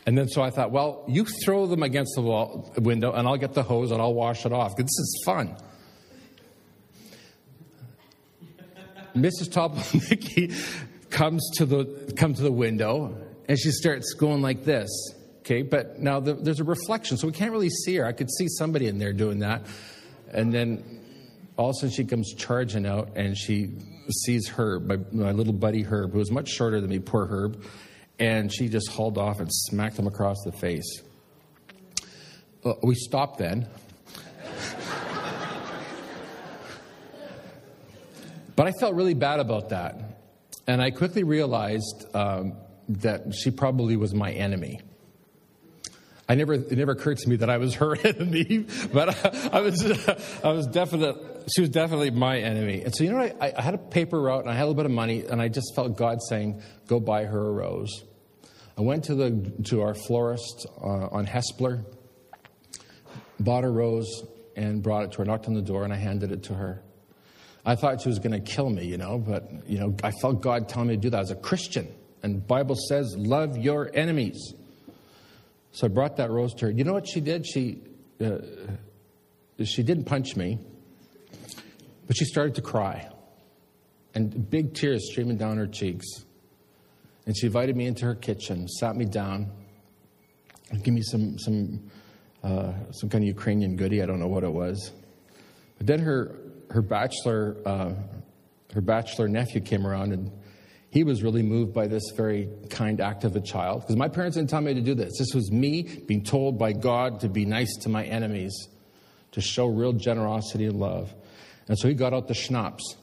And 0.09 0.17
then 0.17 0.27
so 0.27 0.41
I 0.41 0.49
thought, 0.49 0.71
well, 0.71 1.05
you 1.07 1.27
throw 1.45 1.67
them 1.67 1.83
against 1.83 2.15
the 2.15 2.23
wall, 2.23 2.73
window, 2.79 3.13
and 3.13 3.29
I'll 3.29 3.37
get 3.37 3.53
the 3.53 3.63
hose 3.63 3.91
and 3.91 4.01
I'll 4.01 4.15
wash 4.15 4.47
it 4.47 4.55
off. 4.55 4.75
This 4.75 4.87
is 4.87 5.23
fun. 5.27 5.55
Mrs. 9.15 9.51
Topolinicki 9.51 10.55
comes 11.11 11.47
to 11.57 11.67
the 11.67 12.15
comes 12.17 12.39
to 12.39 12.43
the 12.43 12.51
window 12.51 13.19
and 13.51 13.59
she 13.59 13.71
starts 13.71 14.15
going 14.15 14.41
like 14.41 14.65
this. 14.65 14.89
Okay, 15.41 15.61
but 15.61 15.99
now 15.99 16.21
the, 16.21 16.33
there's 16.33 16.61
a 16.61 16.65
reflection, 16.65 17.19
so 17.19 17.27
we 17.27 17.35
can't 17.35 17.53
really 17.53 17.69
see 17.69 17.97
her. 17.97 18.07
I 18.07 18.13
could 18.13 18.31
see 18.31 18.49
somebody 18.49 18.87
in 18.87 18.97
there 18.97 19.13
doing 19.13 19.41
that, 19.41 19.67
and 20.33 20.55
then 20.55 21.03
all 21.59 21.69
of 21.69 21.73
a 21.73 21.81
sudden 21.81 21.91
she 21.91 22.05
comes 22.07 22.33
charging 22.33 22.87
out 22.87 23.11
and 23.15 23.37
she 23.37 23.73
sees 24.25 24.49
Herb, 24.49 24.87
my, 24.87 24.99
my 25.13 25.33
little 25.33 25.53
buddy 25.53 25.83
Herb, 25.83 26.13
who 26.13 26.19
was 26.19 26.31
much 26.31 26.49
shorter 26.49 26.81
than 26.81 26.89
me, 26.89 26.99
poor 26.99 27.27
Herb, 27.27 27.63
and 28.19 28.53
she 28.53 28.69
just 28.69 28.89
hauled 28.91 29.19
off 29.19 29.41
and 29.41 29.49
smacked 29.53 29.99
him 29.99 30.07
across 30.07 30.37
the 30.45 30.53
face. 30.53 31.03
Uh, 32.65 32.75
we 32.83 32.95
stopped 32.95 33.39
then. 33.39 33.69
but 38.57 38.67
I 38.67 38.73
felt 38.73 38.95
really 38.95 39.15
bad 39.15 39.39
about 39.41 39.69
that. 39.69 40.21
And 40.67 40.83
I 40.83 40.91
quickly 40.91 41.23
realized 41.23 42.05
um, 42.15 42.55
that 42.89 43.35
she 43.35 43.51
probably 43.51 43.97
was 43.97 44.13
my 44.15 44.33
enemy. 44.33 44.81
I 46.29 46.35
never, 46.35 46.55
it 46.55 46.73
never 46.73 46.93
occurred 46.93 47.19
to 47.19 47.29
me 47.29 47.37
that 47.37 47.49
I 47.49 47.57
was 47.57 47.75
her 47.77 47.97
enemy, 48.05 48.67
but 48.93 49.25
I, 49.25 49.59
I 49.59 49.61
was, 49.61 49.83
I 50.45 50.53
was 50.53 50.67
definitely, 50.67 51.25
she 51.55 51.61
was 51.61 51.71
definitely 51.71 52.11
my 52.11 52.39
enemy. 52.39 52.83
And 52.83 52.95
so, 52.95 53.05
you 53.05 53.11
know 53.11 53.19
what? 53.19 53.37
I, 53.41 53.53
I, 53.57 53.63
had 53.63 53.75
a 53.75 53.79
paper 53.79 54.21
route 54.21 54.43
and 54.43 54.51
I 54.51 54.55
had 54.55 54.63
a 54.63 54.67
little 54.67 54.75
bit 54.75 54.87
of 54.87 54.93
money, 54.93 55.25
and 55.25 55.41
I 55.41 55.49
just 55.49 55.75
felt 55.75 55.97
God 55.97 56.19
saying, 56.29 56.63
go 56.87 57.01
buy 57.01 57.25
her 57.25 57.49
a 57.49 57.53
rose. 57.53 58.05
I 58.77 58.83
went 58.83 59.05
to, 59.05 59.15
the, 59.15 59.53
to 59.65 59.83
our 59.83 59.95
florist 59.95 60.67
uh, 60.81 61.09
on 61.09 61.27
Hespeler, 61.27 61.85
bought 63.41 63.65
a 63.65 63.69
rose, 63.69 64.23
and 64.57 64.83
brought 64.83 65.05
it 65.05 65.13
to 65.13 65.19
her, 65.19 65.25
knocked 65.25 65.47
on 65.47 65.55
the 65.55 65.63
door, 65.63 65.85
and 65.85 65.93
I 65.93 65.97
handed 65.97 66.33
it 66.33 66.45
to 66.45 66.55
her. 66.55 66.83
I 67.65 67.75
thought 67.75 68.01
she 68.01 68.09
was 68.09 68.19
going 68.19 68.33
to 68.33 68.41
kill 68.41 68.71
me, 68.71 68.87
you 68.87 68.97
know, 68.97 69.19
but, 69.19 69.69
you 69.69 69.79
know, 69.79 69.95
I 70.03 70.11
felt 70.11 70.41
God 70.41 70.69
telling 70.69 70.89
me 70.89 70.97
to 70.97 71.01
do 71.01 71.11
that 71.11 71.21
as 71.21 71.31
a 71.31 71.37
Christian. 71.37 71.89
And 72.23 72.47
Bible 72.47 72.77
says, 72.89 73.15
love 73.17 73.57
your 73.57 73.91
enemies. 73.95 74.55
So 75.73 75.87
I 75.87 75.89
brought 75.89 76.17
that 76.17 76.31
rose 76.31 76.55
to 76.55 76.67
her. 76.67 76.71
You 76.71 76.85
know 76.85 76.93
what 76.93 77.07
she 77.09 77.21
did? 77.21 77.47
She, 77.47 77.83
uh, 78.25 78.39
she 79.65 79.83
didn't 79.83 80.05
punch 80.05 80.35
me, 80.35 80.59
but 82.09 82.17
she 82.17 82.25
started 82.25 82.57
to 82.57 82.63
cry. 82.63 83.09
And 84.15 84.51
big 84.51 84.75
tears 84.75 85.09
streaming 85.11 85.37
down 85.37 85.59
her 85.59 85.69
cheeks. 85.69 86.07
And 87.27 87.37
she 87.37 87.47
invited 87.47 87.77
me 87.77 87.87
into 87.87 88.07
her 88.07 88.15
kitchen, 88.15 88.67
sat 88.67 88.97
me 88.97 89.05
down, 89.05 89.53
and 90.71 90.83
gave 90.83 90.95
me 90.95 91.03
some, 91.03 91.39
some, 91.39 91.91
uh, 92.43 92.73
some 92.91 93.11
kind 93.11 93.23
of 93.23 93.29
Ukrainian 93.29 93.77
goodie. 93.77 94.03
I 94.03 94.07
don't 94.07 94.19
know 94.19 94.27
what 94.27 94.43
it 94.43 94.53
was. 94.53 94.91
But 95.77 95.87
then 95.87 96.01
her, 96.01 96.35
her 96.71 96.83
bachelor, 96.83 97.59
uh, 97.67 97.93
her 98.75 98.81
bachelor 98.81 99.29
nephew 99.29 99.61
came 99.61 99.87
around 99.87 100.13
and 100.13 100.33
he 100.91 101.05
was 101.05 101.23
really 101.23 101.43
moved 101.43 101.75
by 101.75 101.87
this 101.87 102.03
very 102.17 102.49
kind 102.71 103.03
act 103.03 103.25
of 103.25 103.37
a 103.37 103.41
child. 103.41 103.83
Because 103.83 103.97
my 103.97 104.09
parents 104.09 104.39
didn't 104.39 104.49
tell 104.49 104.63
me 104.63 104.73
to 104.73 104.81
do 104.81 104.95
this. 104.95 105.19
This 105.19 105.35
was 105.35 105.53
me 105.53 105.83
being 105.83 106.25
told 106.25 106.59
by 106.59 106.73
God 106.73 107.21
to 107.21 107.29
be 107.29 107.45
nice 107.45 107.77
to 107.83 107.91
my 107.91 108.05
enemies, 108.05 108.69
to 109.33 109.43
show 109.43 109.67
real 109.67 109.93
generosity 109.93 110.65
and 110.65 110.81
love. 110.81 111.13
And 111.69 111.79
so 111.79 111.87
he 111.87 111.95
got 111.95 112.15
out 112.15 112.29
the 112.29 112.35
schnapps. 112.35 112.97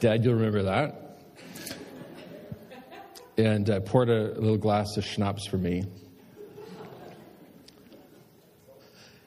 Dad, 0.00 0.22
you'll 0.22 0.34
remember 0.34 0.64
that. 0.64 1.18
And 3.38 3.68
uh, 3.70 3.80
poured 3.80 4.10
a 4.10 4.38
little 4.38 4.58
glass 4.58 4.96
of 4.96 5.04
schnapps 5.04 5.46
for 5.46 5.56
me. 5.56 5.84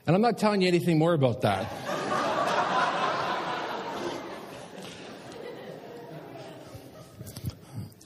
And 0.06 0.16
I'm 0.16 0.22
not 0.22 0.38
telling 0.38 0.62
you 0.62 0.68
anything 0.68 1.00
more 1.00 1.14
about 1.14 1.42
that. 1.42 1.66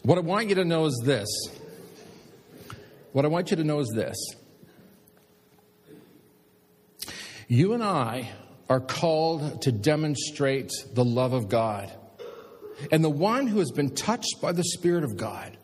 What 0.04 0.18
I 0.18 0.22
want 0.22 0.50
you 0.50 0.56
to 0.56 0.66
know 0.66 0.86
is 0.86 1.00
this. 1.06 1.28
What 3.12 3.24
I 3.26 3.28
want 3.28 3.52
you 3.52 3.58
to 3.58 3.64
know 3.64 3.80
is 3.80 3.92
this. 3.94 4.16
You 7.52 7.74
and 7.74 7.84
I 7.84 8.30
are 8.70 8.80
called 8.80 9.64
to 9.64 9.74
demonstrate 9.74 10.72
the 10.94 11.04
love 11.04 11.34
of 11.34 11.50
God. 11.50 11.92
And 12.94 13.04
the 13.04 13.10
one 13.10 13.46
who 13.46 13.60
has 13.60 13.72
been 13.72 13.94
touched 13.94 14.38
by 14.42 14.54
the 14.54 14.64
Spirit 14.64 15.04
of 15.04 15.18
God 15.18 15.58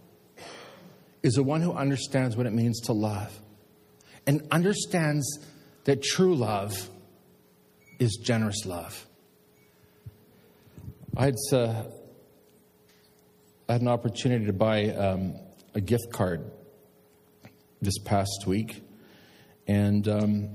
is 1.24 1.36
the 1.36 1.44
one 1.44 1.62
who 1.62 1.72
understands 1.72 2.36
what 2.36 2.46
it 2.46 2.52
means 2.52 2.82
to 2.88 2.92
love 2.92 3.34
and 4.26 4.46
understands 4.52 5.40
that 5.86 6.04
true 6.04 6.36
love 6.36 6.90
is 8.00 8.20
generous 8.22 8.66
love. 8.66 9.08
I 11.16 11.24
had 11.24 11.36
uh, 11.54 11.84
I 13.70 13.72
had 13.72 13.82
an 13.82 13.88
opportunity 13.88 14.48
to 14.48 14.54
buy 14.54 14.90
um, 14.90 15.36
a 15.74 15.80
gift 15.80 16.12
card 16.12 16.52
this 17.82 17.98
past 18.00 18.44
week, 18.46 18.84
and 19.68 20.06
um, 20.10 20.50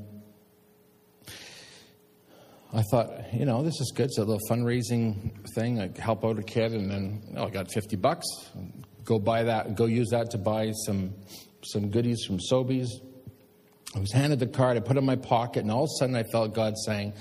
I 2.75 2.83
thought, 2.83 3.35
you 3.35 3.45
know, 3.45 3.63
this 3.63 3.81
is 3.81 3.93
good. 3.95 4.07
It's 4.07 4.19
a 4.19 4.25
little 4.25 4.41
fundraising 4.49 5.31
thing. 5.55 5.81
I 5.81 5.91
help 6.01 6.25
out 6.25 6.39
a 6.39 6.43
kid, 6.43 6.73
and 6.73 6.91
then 6.91 7.35
oh, 7.37 7.47
I 7.47 7.51
got 7.51 7.71
fifty 7.71 7.97
bucks. 7.97 8.27
Go 9.05 9.19
buy 9.19 9.43
that. 9.45 9.75
Go 9.75 9.87
use 9.87 10.09
that 10.11 10.31
to 10.31 10.39
buy 10.39 10.73
some 10.87 11.15
some 11.65 11.91
goodies 11.91 12.25
from 12.25 12.39
Sobeys. 12.39 12.89
I 13.95 13.99
was 13.99 14.11
handed 14.13 14.39
the 14.39 14.47
card. 14.47 14.79
I 14.79 14.81
put 14.81 14.97
it 14.97 15.01
in 15.01 15.05
my 15.05 15.17
pocket, 15.17 15.61
and 15.61 15.71
all 15.71 15.85
of 15.85 15.91
a 15.91 15.99
sudden, 15.99 16.17
I 16.17 16.23
felt 16.23 16.55
God 16.55 16.75
saying 16.87 17.13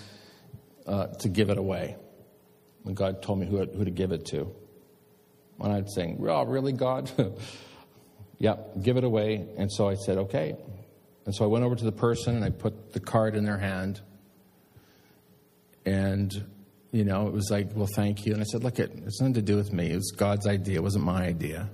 uh, 0.88 1.08
to 1.08 1.30
give 1.30 1.50
it 1.50 1.58
away. 1.58 1.98
And 2.86 2.96
God 2.96 3.22
told 3.22 3.40
me 3.40 3.46
who, 3.46 3.64
who 3.66 3.86
to 3.86 3.92
give 3.92 4.12
it 4.12 4.26
to. 4.28 4.54
And 5.60 5.74
I'd 5.74 5.90
saying, 5.90 6.18
Oh, 6.22 6.44
really, 6.44 6.74
God? 6.74 7.12
yep, 8.40 8.82
give 8.82 8.98
it 8.98 9.04
away. 9.04 9.48
And 9.58 9.72
so 9.72 9.90
I 9.90 9.96
said, 9.96 10.18
Okay. 10.18 10.56
And 11.26 11.36
so 11.36 11.44
I 11.44 11.48
went 11.48 11.64
over 11.64 11.76
to 11.76 11.84
the 11.84 11.92
person 11.92 12.36
and 12.36 12.44
I 12.44 12.50
put 12.50 12.94
the 12.94 13.00
card 13.00 13.36
in 13.36 13.46
their 13.46 13.58
hand. 13.58 14.02
And, 15.86 16.32
you 16.92 17.04
know, 17.04 17.28
it 17.28 17.34
was 17.34 17.50
like, 17.52 17.72
Well, 17.74 17.90
thank 17.96 18.26
you. 18.26 18.34
And 18.34 18.42
I 18.42 18.46
said, 18.46 18.64
Look, 18.64 18.80
it, 18.80 18.92
it's 19.06 19.20
nothing 19.20 19.36
to 19.36 19.42
do 19.42 19.56
with 19.56 19.72
me. 19.74 19.92
It 19.92 19.96
was 19.96 20.14
God's 20.16 20.48
idea, 20.48 20.78
it 20.78 20.84
wasn't 20.84 21.06
my 21.06 21.24
idea. 21.24 21.70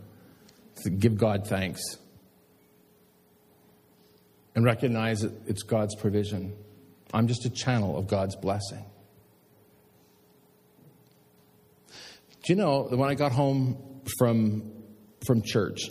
give 0.99 1.17
God 1.17 1.47
thanks. 1.47 1.81
And 4.55 4.65
recognize 4.65 5.19
that 5.19 5.33
it's 5.47 5.61
God's 5.61 5.95
provision. 5.95 6.55
I'm 7.13 7.27
just 7.27 7.45
a 7.45 7.49
channel 7.49 7.97
of 7.97 8.07
God's 8.07 8.35
blessing. 8.35 8.83
Do 12.43 12.53
you 12.53 12.55
know 12.55 12.87
that 12.89 12.97
when 12.97 13.09
I 13.09 13.13
got 13.13 13.31
home 13.31 14.01
from, 14.17 14.71
from 15.25 15.41
church, 15.43 15.89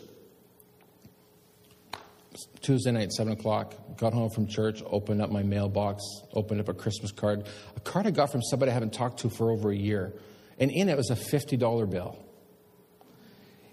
Tuesday 2.67 2.91
night, 2.91 3.13
7 3.13 3.33
o'clock, 3.33 3.75
got 3.97 4.13
home 4.13 4.29
from 4.29 4.49
church, 4.49 4.83
opened 4.87 5.23
up 5.23 5.31
my 5.31 5.45
mailbox, 5.45 6.03
opened 6.33 6.59
up 6.59 6.69
a 6.69 6.75
Christmas 6.75 7.13
card, 7.13 7.47
a 7.77 7.81
card 7.81 8.09
I 8.09 8.11
got 8.11 8.33
from 8.33 8.43
somebody 8.43 8.73
I 8.73 8.75
haven't 8.75 8.93
talked 8.93 9.21
to 9.21 9.31
for 9.31 9.53
over 9.53 9.71
a 9.71 9.77
year. 9.77 10.13
And 10.59 10.73
in 10.73 10.89
it 10.89 10.97
was 10.97 11.11
a 11.11 11.15
$50 11.15 11.89
bill. 11.89 12.19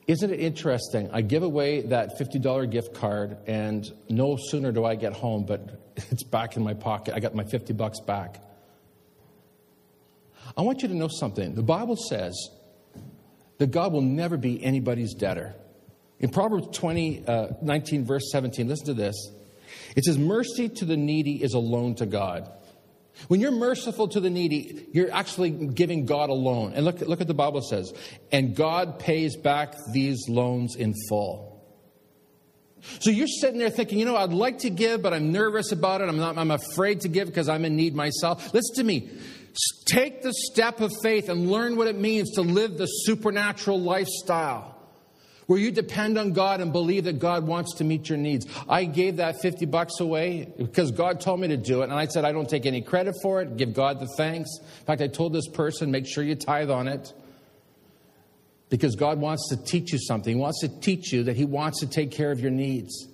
Isn't 0.06 0.30
it 0.30 0.40
interesting? 0.40 1.10
I 1.12 1.22
give 1.22 1.42
away 1.42 1.82
that 1.88 2.20
$50 2.20 2.70
gift 2.70 2.94
card, 2.94 3.38
and 3.48 3.84
no 4.10 4.38
sooner 4.40 4.72
do 4.72 4.86
I 4.86 4.94
get 4.94 5.14
home, 5.14 5.48
but 5.48 5.82
it's 6.12 6.24
back 6.24 6.56
in 6.56 6.64
my 6.64 6.76
pocket. 6.76 7.16
I 7.16 7.20
got 7.20 7.34
my 7.34 7.46
50 7.46 7.74
bucks 7.74 8.00
back. 8.00 8.42
I 10.56 10.62
want 10.62 10.84
you 10.84 10.88
to 10.90 10.94
know 10.94 11.08
something. 11.08 11.56
The 11.56 11.64
Bible 11.64 11.96
says 11.96 12.36
that 13.58 13.72
God 13.72 13.92
will 13.92 14.02
never 14.02 14.38
be 14.38 14.64
anybody's 14.64 15.16
debtor. 15.16 15.56
In 16.24 16.30
Proverbs 16.30 16.78
20, 16.78 17.28
uh, 17.28 17.48
19, 17.62 18.06
verse 18.06 18.32
17, 18.32 18.66
listen 18.66 18.86
to 18.86 18.94
this. 18.94 19.30
It 19.98 20.06
says, 20.06 20.18
Mercy 20.18 20.70
to 20.70 20.86
the 20.86 20.96
needy 20.96 21.44
is 21.44 21.54
a 21.54 21.60
loan 21.60 21.96
to 21.96 22.06
God. 22.06 22.50
When 23.28 23.42
you're 23.42 23.52
merciful 23.52 24.08
to 24.08 24.22
the 24.22 24.30
needy, 24.30 24.88
you're 24.94 25.12
actually 25.12 25.50
giving 25.50 26.06
God 26.06 26.30
a 26.30 26.34
loan. 26.34 26.72
And 26.76 26.86
look, 26.86 27.02
look 27.02 27.20
at 27.20 27.28
the 27.28 27.34
Bible 27.34 27.60
says, 27.62 27.94
and 28.32 28.56
God 28.56 29.00
pays 29.00 29.36
back 29.36 29.76
these 29.92 30.30
loans 30.30 30.78
in 30.78 30.94
full. 31.10 31.62
So 33.02 33.10
you're 33.10 33.28
sitting 33.28 33.60
there 33.60 33.70
thinking, 33.70 34.00
you 34.00 34.06
know, 34.06 34.16
I'd 34.16 34.32
like 34.32 34.60
to 34.60 34.70
give, 34.70 35.02
but 35.02 35.14
I'm 35.14 35.34
nervous 35.34 35.74
about 35.74 36.00
it. 36.00 36.08
I'm 36.08 36.18
not, 36.18 36.38
I'm 36.38 36.52
afraid 36.52 37.02
to 37.02 37.10
give 37.10 37.28
because 37.28 37.50
I'm 37.50 37.66
in 37.66 37.76
need 37.76 37.96
myself. 37.96 38.54
Listen 38.54 38.76
to 38.78 38.84
me. 38.86 39.10
Take 39.88 40.22
the 40.22 40.34
step 40.34 40.80
of 40.80 40.94
faith 41.04 41.28
and 41.28 41.52
learn 41.52 41.76
what 41.76 41.88
it 41.88 41.98
means 41.98 42.32
to 42.36 42.44
live 42.44 42.78
the 42.78 42.86
supernatural 42.86 43.82
lifestyle 43.82 44.73
where 45.48 45.60
you 45.60 45.72
depend 45.72 46.18
on 46.18 46.34
God 46.34 46.62
and 46.62 46.72
believe 46.72 47.06
that 47.06 47.20
God 47.20 47.46
wants 47.46 47.76
to 47.76 47.84
meet 47.84 48.10
your 48.10 48.18
needs. 48.18 48.46
I 48.68 48.86
gave 48.86 49.18
that 49.18 49.42
50 49.42 49.66
bucks 49.66 50.00
away 50.00 50.52
because 50.58 50.92
God 50.92 51.20
told 51.20 51.40
me 51.40 51.50
to 51.50 51.58
do 51.58 51.82
it. 51.82 51.86
And 51.86 51.94
I 51.94 52.06
said, 52.08 52.26
I 52.26 52.32
don't 52.32 52.50
take 52.50 52.66
any 52.66 52.82
credit 52.82 53.16
for 53.22 53.42
it. 53.42 53.58
Give 53.58 53.74
God 53.74 54.00
the 54.00 54.08
thanks. 54.18 54.50
In 54.80 54.86
fact, 54.86 55.02
I 55.02 55.08
told 55.08 55.34
this 55.34 55.48
person, 55.48 55.92
make 55.92 56.08
sure 56.08 56.24
you 56.24 56.36
tithe 56.36 56.70
on 56.70 56.88
it 56.88 57.14
because 58.70 58.96
God 58.96 59.20
wants 59.20 59.50
to 59.50 59.64
teach 59.64 59.94
you 59.94 60.00
something. 60.00 60.36
He 60.36 60.42
wants 60.42 60.62
to 60.62 60.68
teach 60.68 61.12
you 61.14 61.24
that 61.24 61.36
He 61.36 61.46
wants 61.46 61.82
to 61.82 61.88
take 61.88 62.12
care 62.12 62.32
of 62.32 62.40
your 62.40 62.52
needs. 62.52 63.08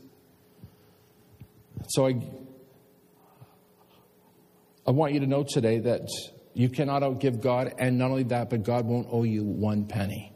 So 1.89 2.07
I, 2.07 2.21
I 4.87 4.91
want 4.91 5.13
you 5.13 5.19
to 5.21 5.27
know 5.27 5.43
today 5.43 5.79
that 5.79 6.07
you 6.53 6.69
cannot 6.69 7.01
outgive 7.01 7.41
God, 7.41 7.73
and 7.77 7.97
not 7.97 8.11
only 8.11 8.23
that, 8.23 8.49
but 8.49 8.63
God 8.63 8.85
won't 8.85 9.07
owe 9.11 9.23
you 9.23 9.43
one 9.43 9.85
penny. 9.85 10.33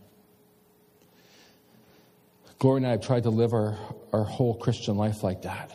Gloria 2.64 2.78
and 2.78 2.88
I 2.88 2.91
have 2.91 3.01
tried 3.01 3.24
to 3.24 3.30
live 3.30 3.51
our, 3.51 3.78
our 4.14 4.24
whole 4.24 4.55
Christian 4.55 4.95
life 4.95 5.22
like 5.22 5.41
that. 5.41 5.74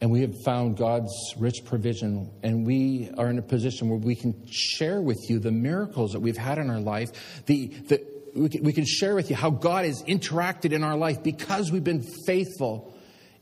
And 0.00 0.10
we 0.10 0.22
have 0.22 0.34
found 0.44 0.76
God's 0.76 1.12
rich 1.38 1.64
provision, 1.64 2.32
and 2.42 2.66
we 2.66 3.12
are 3.16 3.30
in 3.30 3.38
a 3.38 3.42
position 3.42 3.88
where 3.88 3.98
we 4.00 4.16
can 4.16 4.34
share 4.50 5.00
with 5.00 5.18
you 5.28 5.38
the 5.38 5.52
miracles 5.52 6.14
that 6.14 6.18
we've 6.18 6.36
had 6.36 6.58
in 6.58 6.68
our 6.68 6.80
life. 6.80 7.44
The, 7.46 7.68
the, 7.68 8.04
we, 8.34 8.48
can, 8.48 8.64
we 8.64 8.72
can 8.72 8.84
share 8.84 9.14
with 9.14 9.30
you 9.30 9.36
how 9.36 9.50
God 9.50 9.84
has 9.84 10.02
interacted 10.02 10.72
in 10.72 10.82
our 10.82 10.96
life 10.96 11.22
because 11.22 11.70
we've 11.70 11.84
been 11.84 12.04
faithful 12.26 12.92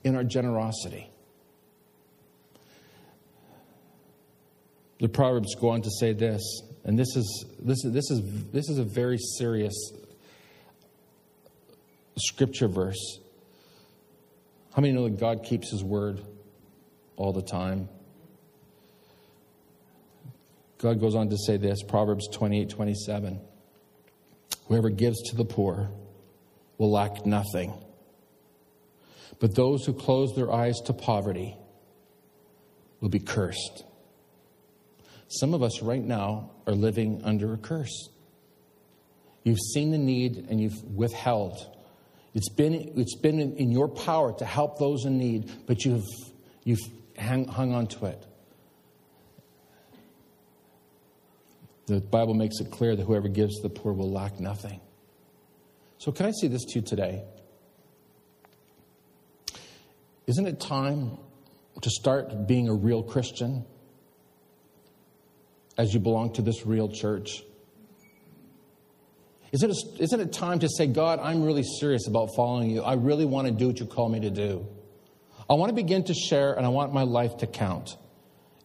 in 0.04 0.14
our 0.14 0.24
generosity. 0.24 1.10
The 5.00 5.08
Proverbs 5.08 5.54
go 5.54 5.70
on 5.70 5.80
to 5.80 5.90
say 5.90 6.12
this, 6.12 6.42
and 6.84 6.98
this 6.98 7.16
is, 7.16 7.46
this 7.60 7.82
is, 7.82 7.92
this 7.94 8.10
is, 8.10 8.50
this 8.52 8.68
is 8.68 8.76
a 8.76 8.84
very 8.84 9.16
serious 9.38 9.74
scripture 12.18 12.68
verse. 12.68 13.20
How 14.74 14.82
many 14.82 14.94
know 14.94 15.04
that 15.04 15.18
God 15.18 15.44
keeps 15.44 15.70
his 15.70 15.82
word 15.82 16.22
all 17.16 17.32
the 17.32 17.42
time? 17.42 17.88
God 20.78 21.00
goes 21.00 21.14
on 21.14 21.28
to 21.30 21.36
say 21.36 21.56
this 21.56 21.82
Proverbs 21.82 22.28
28 22.28 22.70
27. 22.70 23.40
Whoever 24.68 24.90
gives 24.90 25.20
to 25.30 25.36
the 25.36 25.44
poor 25.44 25.90
will 26.76 26.90
lack 26.90 27.26
nothing. 27.26 27.72
But 29.40 29.54
those 29.54 29.84
who 29.84 29.92
close 29.92 30.34
their 30.34 30.52
eyes 30.52 30.76
to 30.86 30.92
poverty 30.92 31.56
will 33.00 33.08
be 33.08 33.20
cursed. 33.20 33.84
Some 35.28 35.54
of 35.54 35.62
us 35.62 35.82
right 35.82 36.02
now 36.02 36.50
are 36.66 36.72
living 36.72 37.22
under 37.24 37.52
a 37.52 37.58
curse. 37.58 38.08
You've 39.44 39.58
seen 39.58 39.90
the 39.90 39.98
need 39.98 40.46
and 40.48 40.60
you've 40.60 40.82
withheld. 40.84 41.56
It's 42.34 42.48
been, 42.48 42.92
it's 42.96 43.16
been 43.16 43.40
in, 43.40 43.70
your 43.70 43.88
power 43.88 44.32
to 44.38 44.44
help 44.44 44.78
those 44.78 45.04
in 45.04 45.18
need, 45.18 45.50
but 45.66 45.84
you've, 45.84 46.06
you've 46.64 46.80
hang, 47.16 47.46
hung 47.46 47.74
on 47.74 47.86
to 47.88 48.06
it. 48.06 48.24
The 51.86 52.00
Bible 52.00 52.34
makes 52.34 52.60
it 52.60 52.70
clear 52.70 52.94
that 52.94 53.04
whoever 53.04 53.28
gives 53.28 53.56
to 53.56 53.62
the 53.62 53.70
poor 53.70 53.94
will 53.94 54.12
lack 54.12 54.38
nothing. 54.38 54.80
So, 55.96 56.12
can 56.12 56.26
I 56.26 56.32
say 56.32 56.48
this 56.48 56.64
to 56.66 56.80
you 56.80 56.84
today? 56.84 57.24
Isn't 60.26 60.46
it 60.46 60.60
time 60.60 61.16
to 61.80 61.90
start 61.90 62.46
being 62.46 62.68
a 62.68 62.74
real 62.74 63.02
Christian 63.02 63.64
as 65.78 65.94
you 65.94 66.00
belong 66.00 66.34
to 66.34 66.42
this 66.42 66.66
real 66.66 66.88
church? 66.88 67.42
Isn't 69.50 69.70
it, 69.70 69.76
isn't 70.00 70.20
it 70.20 70.32
time 70.32 70.58
to 70.58 70.68
say, 70.68 70.86
God, 70.86 71.20
I'm 71.20 71.42
really 71.42 71.62
serious 71.62 72.06
about 72.06 72.28
following 72.36 72.70
you. 72.70 72.82
I 72.82 72.94
really 72.94 73.24
want 73.24 73.48
to 73.48 73.52
do 73.52 73.68
what 73.68 73.80
you 73.80 73.86
call 73.86 74.08
me 74.08 74.20
to 74.20 74.30
do. 74.30 74.66
I 75.48 75.54
want 75.54 75.70
to 75.70 75.74
begin 75.74 76.04
to 76.04 76.14
share 76.14 76.52
and 76.52 76.66
I 76.66 76.68
want 76.68 76.92
my 76.92 77.04
life 77.04 77.38
to 77.38 77.46
count. 77.46 77.96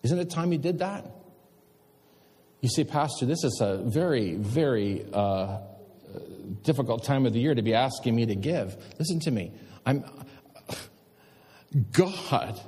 Isn't 0.04 0.20
it 0.20 0.30
time 0.30 0.52
you 0.52 0.58
did 0.58 0.80
that? 0.80 1.10
You 2.60 2.68
see, 2.68 2.84
Pastor, 2.84 3.26
this 3.26 3.44
is 3.46 3.60
a 3.62 3.78
very, 3.78 4.36
very 4.36 5.06
uh, 5.14 5.60
difficult 6.64 7.06
time 7.06 7.26
of 7.26 7.32
the 7.32 7.40
year 7.40 7.56
to 7.56 7.62
be 7.62 7.74
asking 7.74 8.16
me 8.16 8.26
to 8.26 8.36
give. 8.36 8.76
Listen 9.00 9.22
to 9.22 9.32
me. 9.32 9.54
I'm, 9.86 10.04
God 11.94 12.60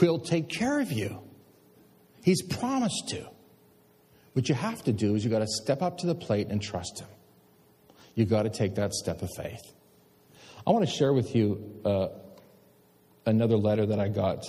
will 0.00 0.18
take 0.18 0.50
care 0.50 0.80
of 0.80 0.92
you. 0.92 1.22
He's 2.22 2.42
promised 2.42 3.08
to. 3.08 3.26
What 4.34 4.50
you 4.50 4.54
have 4.54 4.84
to 4.84 4.92
do 4.92 5.14
is 5.14 5.24
you've 5.24 5.32
got 5.32 5.38
to 5.38 5.46
step 5.46 5.80
up 5.80 5.98
to 5.98 6.06
the 6.06 6.14
plate 6.14 6.48
and 6.50 6.60
trust 6.60 7.00
Him 7.00 7.08
you've 8.16 8.28
got 8.28 8.42
to 8.42 8.50
take 8.50 8.74
that 8.74 8.92
step 8.92 9.22
of 9.22 9.30
faith. 9.36 9.62
I 10.66 10.72
want 10.72 10.84
to 10.84 10.90
share 10.92 11.12
with 11.12 11.36
you 11.36 11.80
uh, 11.84 12.08
another 13.24 13.56
letter 13.56 13.86
that 13.86 14.00
I 14.00 14.08
got, 14.08 14.42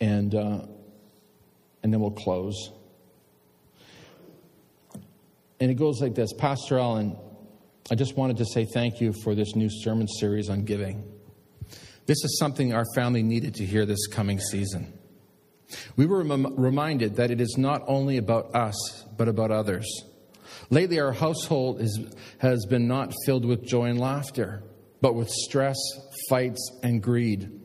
and, 0.00 0.34
uh, 0.34 0.66
and 1.84 1.92
then 1.92 2.00
we'll 2.00 2.10
close. 2.10 2.72
And 5.60 5.70
it 5.70 5.74
goes 5.74 6.00
like 6.00 6.16
this 6.16 6.32
Pastor 6.32 6.80
Allen, 6.80 7.16
I 7.90 7.94
just 7.94 8.16
wanted 8.16 8.38
to 8.38 8.44
say 8.44 8.64
thank 8.64 9.00
you 9.00 9.12
for 9.22 9.36
this 9.36 9.54
new 9.54 9.68
sermon 9.70 10.08
series 10.08 10.50
on 10.50 10.64
giving. 10.64 11.04
This 12.06 12.22
is 12.24 12.38
something 12.38 12.74
our 12.74 12.84
family 12.94 13.22
needed 13.22 13.54
to 13.56 13.64
hear 13.64 13.86
this 13.86 14.06
coming 14.08 14.40
season. 14.40 14.92
We 15.96 16.06
were 16.06 16.22
rem- 16.22 16.54
reminded 16.56 17.16
that 17.16 17.30
it 17.30 17.40
is 17.40 17.56
not 17.56 17.82
only 17.86 18.16
about 18.16 18.54
us, 18.54 19.04
but 19.16 19.28
about 19.28 19.50
others. 19.50 19.86
Lately, 20.70 21.00
our 21.00 21.12
household 21.12 21.80
is, 21.80 21.98
has 22.38 22.66
been 22.66 22.88
not 22.88 23.12
filled 23.26 23.44
with 23.44 23.64
joy 23.64 23.86
and 23.86 24.00
laughter, 24.00 24.62
but 25.00 25.14
with 25.14 25.28
stress, 25.28 25.76
fights, 26.28 26.70
and 26.82 27.02
greed. 27.02 27.60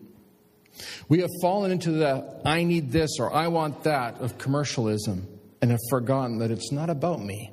We 1.08 1.20
have 1.20 1.30
fallen 1.42 1.72
into 1.72 1.92
the 1.92 2.42
I 2.46 2.64
need 2.64 2.92
this 2.92 3.20
or 3.20 3.34
I 3.34 3.48
want 3.48 3.84
that 3.84 4.20
of 4.20 4.38
commercialism 4.38 5.28
and 5.62 5.72
have 5.72 5.80
forgotten 5.90 6.40
that 6.40 6.52
it's 6.52 6.72
not 6.72 6.90
about 6.90 7.22
me. 7.22 7.52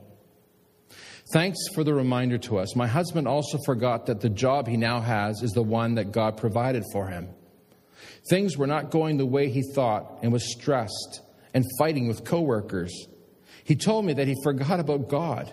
Thanks 1.32 1.58
for 1.74 1.82
the 1.82 1.92
reminder 1.92 2.38
to 2.38 2.58
us. 2.58 2.76
My 2.76 2.86
husband 2.86 3.26
also 3.26 3.58
forgot 3.64 4.06
that 4.06 4.20
the 4.20 4.28
job 4.28 4.68
he 4.68 4.76
now 4.76 5.00
has 5.00 5.42
is 5.42 5.52
the 5.52 5.62
one 5.62 5.96
that 5.96 6.12
God 6.12 6.36
provided 6.36 6.84
for 6.92 7.08
him. 7.08 7.28
Things 8.30 8.56
were 8.56 8.68
not 8.68 8.90
going 8.90 9.16
the 9.16 9.26
way 9.26 9.48
he 9.48 9.62
thought 9.74 10.20
and 10.22 10.32
was 10.32 10.52
stressed 10.52 11.20
and 11.52 11.64
fighting 11.78 12.06
with 12.06 12.24
coworkers. 12.24 12.92
He 13.66 13.74
told 13.74 14.04
me 14.04 14.12
that 14.12 14.28
he 14.28 14.36
forgot 14.44 14.78
about 14.78 15.08
God. 15.08 15.52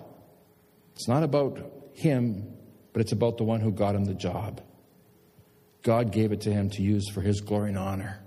It's 0.93 1.07
not 1.07 1.23
about 1.23 1.89
him, 1.93 2.53
but 2.93 3.01
it's 3.01 3.11
about 3.11 3.37
the 3.37 3.43
one 3.43 3.59
who 3.59 3.71
got 3.71 3.95
him 3.95 4.05
the 4.05 4.13
job. 4.13 4.61
God 5.81 6.11
gave 6.11 6.31
it 6.31 6.41
to 6.41 6.53
him 6.53 6.69
to 6.69 6.83
use 6.83 7.09
for 7.09 7.21
his 7.21 7.41
glory 7.41 7.69
and 7.69 7.77
honor. 7.77 8.19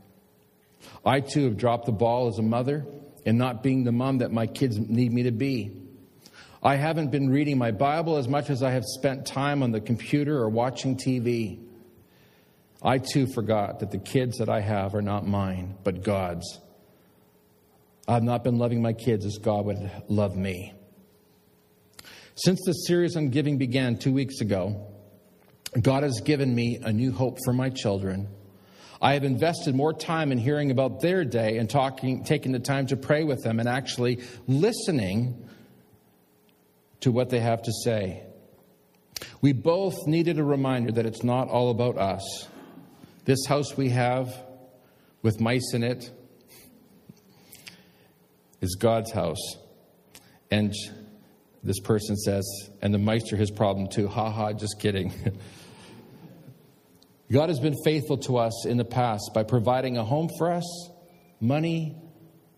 I 1.05 1.21
too 1.21 1.45
have 1.45 1.57
dropped 1.57 1.87
the 1.87 1.93
ball 1.93 2.27
as 2.27 2.37
a 2.41 2.43
mother 2.43 2.85
in 3.25 3.39
not 3.39 3.63
being 3.63 3.85
the 3.85 3.93
mom 3.93 4.19
that 4.19 4.33
my 4.33 4.49
kids 4.49 4.77
need 4.77 5.13
me 5.13 5.23
to 5.23 5.31
be. 5.31 5.71
I 6.61 6.75
haven't 6.75 7.13
been 7.13 7.31
reading 7.31 7.57
my 7.57 7.71
Bible 7.71 8.17
as 8.17 8.27
much 8.27 8.51
as 8.51 8.65
I 8.65 8.73
have 8.73 8.85
spent 8.85 9.25
time 9.25 9.63
on 9.63 9.71
the 9.71 9.81
computer 9.81 10.37
or 10.37 10.49
watching 10.49 10.97
TV. 10.97 11.61
I 12.83 12.99
too 12.99 13.29
forgot 13.29 13.79
that 13.79 13.93
the 13.93 13.99
kids 13.99 14.39
that 14.39 14.49
I 14.49 14.63
have 14.63 14.97
are 14.97 15.03
not 15.03 15.29
mine, 15.29 15.77
but 15.85 16.03
God's. 16.03 16.59
I've 18.09 18.23
not 18.23 18.45
been 18.45 18.59
loving 18.59 18.83
my 18.83 18.93
kids 18.93 19.25
as 19.27 19.39
God 19.39 19.67
would 19.67 19.91
love 20.09 20.37
me. 20.37 20.73
Since 22.37 22.61
the 22.65 22.73
series 22.73 23.17
on 23.17 23.31
giving 23.31 23.59
began 23.59 23.97
two 23.97 24.13
weeks 24.13 24.41
ago, 24.41 24.87
God 25.81 26.03
has 26.03 26.21
given 26.21 26.55
me 26.55 26.79
a 26.83 26.93
new 26.93 27.11
hope 27.11 27.39
for 27.45 27.53
my 27.53 27.71
children. 27.71 28.29
I 29.01 29.15
have 29.15 29.25
invested 29.25 29.75
more 29.75 29.93
time 29.93 30.33
in 30.33 30.39
hearing 30.39 30.71
about 30.71 31.01
their 31.01 31.25
day 31.25 31.59
and 31.59 31.69
talking, 31.69 32.25
taking 32.25 32.53
the 32.53 32.59
time 32.59 32.87
to 32.89 32.97
pray 32.97 33.25
with 33.25 33.43
them 33.43 33.59
and 33.59 33.69
actually 33.69 34.21
listening 34.47 35.49
to 37.01 37.11
what 37.11 37.31
they 37.31 37.41
have 37.41 37.63
to 37.63 37.73
say. 37.85 38.23
We 39.41 39.53
both 39.53 40.07
needed 40.07 40.39
a 40.39 40.45
reminder 40.45 40.93
that 40.93 41.07
it's 41.07 41.23
not 41.23 41.49
all 41.49 41.71
about 41.71 41.99
us. 41.99 42.49
This 43.25 43.45
house 43.47 43.77
we 43.77 43.91
have 43.91 44.35
with 45.23 45.41
mice 45.41 45.75
in 45.75 45.83
it, 45.83 46.11
is 48.61 48.77
God's 48.77 49.13
house. 49.13 49.57
And 50.51 50.75
this 51.63 51.81
person 51.81 52.17
says, 52.17 52.45
and 52.81 52.95
the 52.95 52.99
Meister 52.99 53.37
his 53.37 53.51
problem 53.51 53.89
too. 53.89 54.09
Ha 54.09 54.31
ha, 54.31 54.53
just 54.53 54.81
kidding. 54.81 55.13
God 57.33 57.49
has 57.49 57.59
been 57.59 57.75
faithful 57.85 58.19
to 58.19 58.37
us 58.37 58.67
in 58.67 58.77
the 58.77 58.85
past 58.85 59.31
by 59.35 59.43
providing 59.43 59.97
a 59.97 60.05
home 60.05 60.29
for 60.39 60.53
us 60.53 60.91
money, 61.41 61.97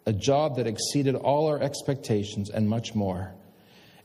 a 0.06 0.12
job 0.12 0.56
that 0.56 0.66
exceeded 0.66 1.14
all 1.14 1.46
our 1.48 1.60
expectations, 1.60 2.50
and 2.50 2.68
much 2.68 2.94
more. 2.94 3.32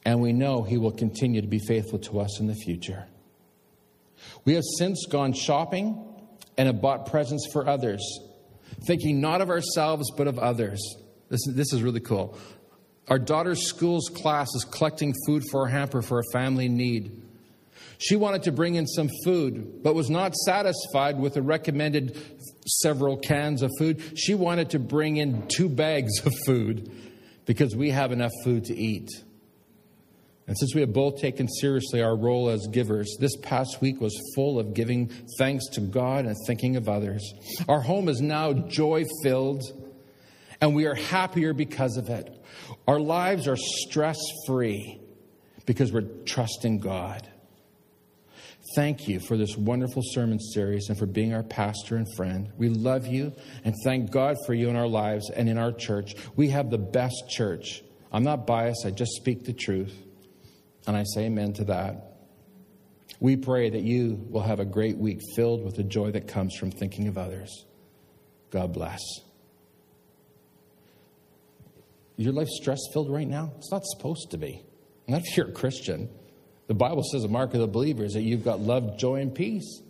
And 0.05 0.21
we 0.21 0.33
know 0.33 0.63
He 0.63 0.77
will 0.77 0.91
continue 0.91 1.41
to 1.41 1.47
be 1.47 1.59
faithful 1.59 1.99
to 1.99 2.19
us 2.19 2.39
in 2.39 2.47
the 2.47 2.55
future. 2.55 3.05
We 4.45 4.53
have 4.53 4.63
since 4.77 5.05
gone 5.05 5.33
shopping 5.33 6.01
and 6.57 6.67
have 6.67 6.81
bought 6.81 7.07
presents 7.07 7.47
for 7.51 7.67
others, 7.67 8.01
thinking 8.87 9.21
not 9.21 9.41
of 9.41 9.49
ourselves 9.49 10.11
but 10.15 10.27
of 10.27 10.39
others. 10.39 10.79
This, 11.33 11.47
this 11.47 11.73
is 11.73 11.81
really 11.81 11.99
cool. 11.99 12.37
Our 13.07 13.17
daughter's 13.17 13.67
school's 13.67 14.07
class 14.07 14.47
is 14.53 14.65
collecting 14.65 15.15
food 15.25 15.41
for 15.49 15.65
a 15.65 15.71
hamper 15.71 16.03
for 16.03 16.19
a 16.19 16.23
family 16.31 16.69
need. 16.69 17.23
She 17.97 18.15
wanted 18.15 18.43
to 18.43 18.51
bring 18.51 18.75
in 18.75 18.85
some 18.85 19.09
food, 19.25 19.81
but 19.81 19.95
was 19.95 20.11
not 20.11 20.35
satisfied 20.35 21.17
with 21.17 21.33
the 21.33 21.41
recommended 21.41 22.21
several 22.67 23.17
cans 23.17 23.63
of 23.63 23.71
food. 23.79 24.03
She 24.15 24.35
wanted 24.35 24.69
to 24.71 24.79
bring 24.79 25.17
in 25.17 25.47
two 25.47 25.69
bags 25.69 26.23
of 26.23 26.35
food 26.45 26.91
because 27.47 27.75
we 27.75 27.89
have 27.89 28.11
enough 28.11 28.31
food 28.43 28.65
to 28.65 28.75
eat. 28.75 29.09
And 30.45 30.55
since 30.55 30.75
we 30.75 30.81
have 30.81 30.93
both 30.93 31.19
taken 31.19 31.47
seriously 31.47 32.03
our 32.03 32.15
role 32.15 32.49
as 32.49 32.67
givers, 32.67 33.11
this 33.19 33.35
past 33.37 33.81
week 33.81 33.99
was 33.99 34.13
full 34.35 34.59
of 34.59 34.75
giving 34.75 35.09
thanks 35.39 35.67
to 35.69 35.81
God 35.81 36.25
and 36.25 36.35
thinking 36.45 36.75
of 36.75 36.87
others. 36.87 37.33
Our 37.67 37.81
home 37.81 38.07
is 38.07 38.21
now 38.21 38.53
joy 38.53 39.05
filled, 39.23 39.63
and 40.63 40.73
we 40.73 40.85
are 40.85 40.95
happier 40.95 41.53
because 41.53 41.97
of 41.97 42.07
it. 42.07 42.41
Our 42.87 42.97
lives 42.97 43.49
are 43.49 43.57
stress 43.57 44.17
free 44.47 44.97
because 45.65 45.91
we're 45.91 46.07
trusting 46.23 46.79
God. 46.79 47.27
Thank 48.73 49.09
you 49.09 49.19
for 49.19 49.35
this 49.35 49.57
wonderful 49.57 50.01
sermon 50.05 50.39
series 50.39 50.87
and 50.87 50.97
for 50.97 51.05
being 51.05 51.33
our 51.33 51.43
pastor 51.43 51.97
and 51.97 52.07
friend. 52.15 52.49
We 52.57 52.69
love 52.69 53.05
you 53.05 53.33
and 53.65 53.75
thank 53.83 54.09
God 54.09 54.37
for 54.45 54.53
you 54.53 54.69
in 54.69 54.77
our 54.77 54.87
lives 54.87 55.29
and 55.29 55.49
in 55.49 55.57
our 55.57 55.73
church. 55.73 56.15
We 56.37 56.47
have 56.51 56.69
the 56.69 56.77
best 56.77 57.25
church. 57.27 57.83
I'm 58.13 58.23
not 58.23 58.47
biased, 58.47 58.85
I 58.85 58.91
just 58.91 59.17
speak 59.17 59.43
the 59.43 59.51
truth. 59.51 59.93
And 60.87 60.95
I 60.95 61.03
say 61.03 61.25
amen 61.25 61.55
to 61.55 61.65
that. 61.65 62.19
We 63.19 63.35
pray 63.35 63.69
that 63.69 63.83
you 63.83 64.25
will 64.29 64.43
have 64.43 64.61
a 64.61 64.65
great 64.65 64.97
week 64.97 65.19
filled 65.35 65.65
with 65.65 65.75
the 65.75 65.83
joy 65.83 66.11
that 66.11 66.29
comes 66.29 66.55
from 66.55 66.71
thinking 66.71 67.09
of 67.09 67.17
others. 67.17 67.65
God 68.49 68.71
bless. 68.71 69.01
Your 72.17 72.33
life 72.33 72.47
stress 72.47 72.79
filled 72.93 73.11
right 73.11 73.27
now? 73.27 73.51
It's 73.57 73.71
not 73.71 73.83
supposed 73.85 74.31
to 74.31 74.37
be. 74.37 74.63
Not 75.07 75.21
if 75.25 75.35
you're 75.35 75.49
a 75.49 75.51
Christian. 75.51 76.09
The 76.67 76.73
Bible 76.73 77.03
says 77.03 77.23
a 77.23 77.27
mark 77.27 77.53
of 77.53 77.59
the 77.59 77.67
believer 77.67 78.03
is 78.03 78.13
that 78.13 78.21
you've 78.21 78.43
got 78.43 78.59
love, 78.59 78.97
joy, 78.97 79.21
and 79.21 79.33
peace. 79.33 79.81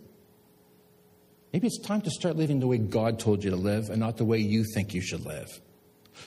Maybe 1.52 1.68
it's 1.68 1.78
time 1.78 2.00
to 2.00 2.10
start 2.10 2.36
living 2.36 2.58
the 2.58 2.66
way 2.66 2.78
God 2.78 3.20
told 3.20 3.44
you 3.44 3.50
to 3.50 3.56
live 3.56 3.90
and 3.90 4.00
not 4.00 4.16
the 4.16 4.24
way 4.24 4.38
you 4.38 4.64
think 4.74 4.92
you 4.92 5.00
should 5.00 5.24
live. 5.24 5.48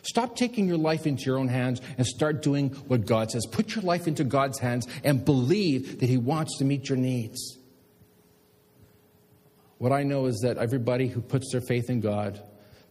Stop 0.03 0.35
taking 0.35 0.67
your 0.67 0.77
life 0.77 1.05
into 1.05 1.23
your 1.25 1.37
own 1.37 1.47
hands 1.47 1.81
and 1.97 2.05
start 2.05 2.41
doing 2.41 2.69
what 2.87 3.05
God 3.05 3.31
says. 3.31 3.45
Put 3.45 3.75
your 3.75 3.83
life 3.83 4.07
into 4.07 4.23
God's 4.23 4.59
hands 4.59 4.87
and 5.03 5.25
believe 5.25 5.99
that 5.99 6.07
He 6.07 6.17
wants 6.17 6.57
to 6.59 6.65
meet 6.65 6.89
your 6.89 6.97
needs. 6.97 7.57
What 9.77 9.91
I 9.91 10.03
know 10.03 10.25
is 10.25 10.39
that 10.43 10.57
everybody 10.57 11.07
who 11.07 11.21
puts 11.21 11.51
their 11.51 11.61
faith 11.61 11.89
in 11.89 11.99
God, 11.99 12.41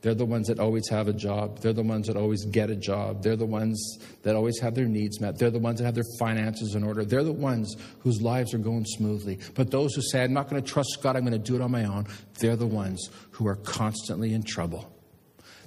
they're 0.03 0.15
the 0.15 0.27
ones 0.27 0.49
that 0.49 0.61
always 0.61 0.89
have 0.89 1.09
a 1.09 1.13
job. 1.13 1.61
They're 1.61 1.73
the 1.73 1.83
ones 1.83 2.07
that 2.07 2.17
always 2.17 2.45
get 2.45 2.71
a 2.71 2.77
job. 2.77 3.23
They're 3.23 3.37
the 3.37 3.47
ones 3.47 3.99
that 4.23 4.37
always 4.37 4.59
have 4.61 4.75
their 4.75 4.87
needs 4.87 5.21
met. 5.21 5.39
They're 5.39 5.51
the 5.51 5.59
ones 5.59 5.79
that 5.81 5.87
have 5.87 5.95
their 5.95 6.05
finances 6.19 6.75
in 6.75 6.85
order. 6.85 7.05
They're 7.05 7.25
the 7.25 7.33
ones 7.33 7.75
whose 8.01 8.21
lives 8.21 8.55
are 8.55 8.59
going 8.59 8.85
smoothly. 8.85 9.41
But 9.55 9.71
those 9.71 9.95
who 9.95 10.03
say, 10.03 10.23
I'm 10.23 10.33
not 10.33 10.49
going 10.49 10.63
to 10.63 10.71
trust 10.71 10.99
God, 11.03 11.17
I'm 11.17 11.25
going 11.25 11.33
to 11.33 11.39
do 11.39 11.57
it 11.57 11.63
on 11.63 11.71
my 11.71 11.85
own, 11.85 12.07
they're 12.39 12.57
the 12.57 12.67
ones 12.67 13.11
who 13.31 13.49
are 13.49 13.57
constantly 13.57 14.33
in 14.33 14.43
trouble. 14.43 14.93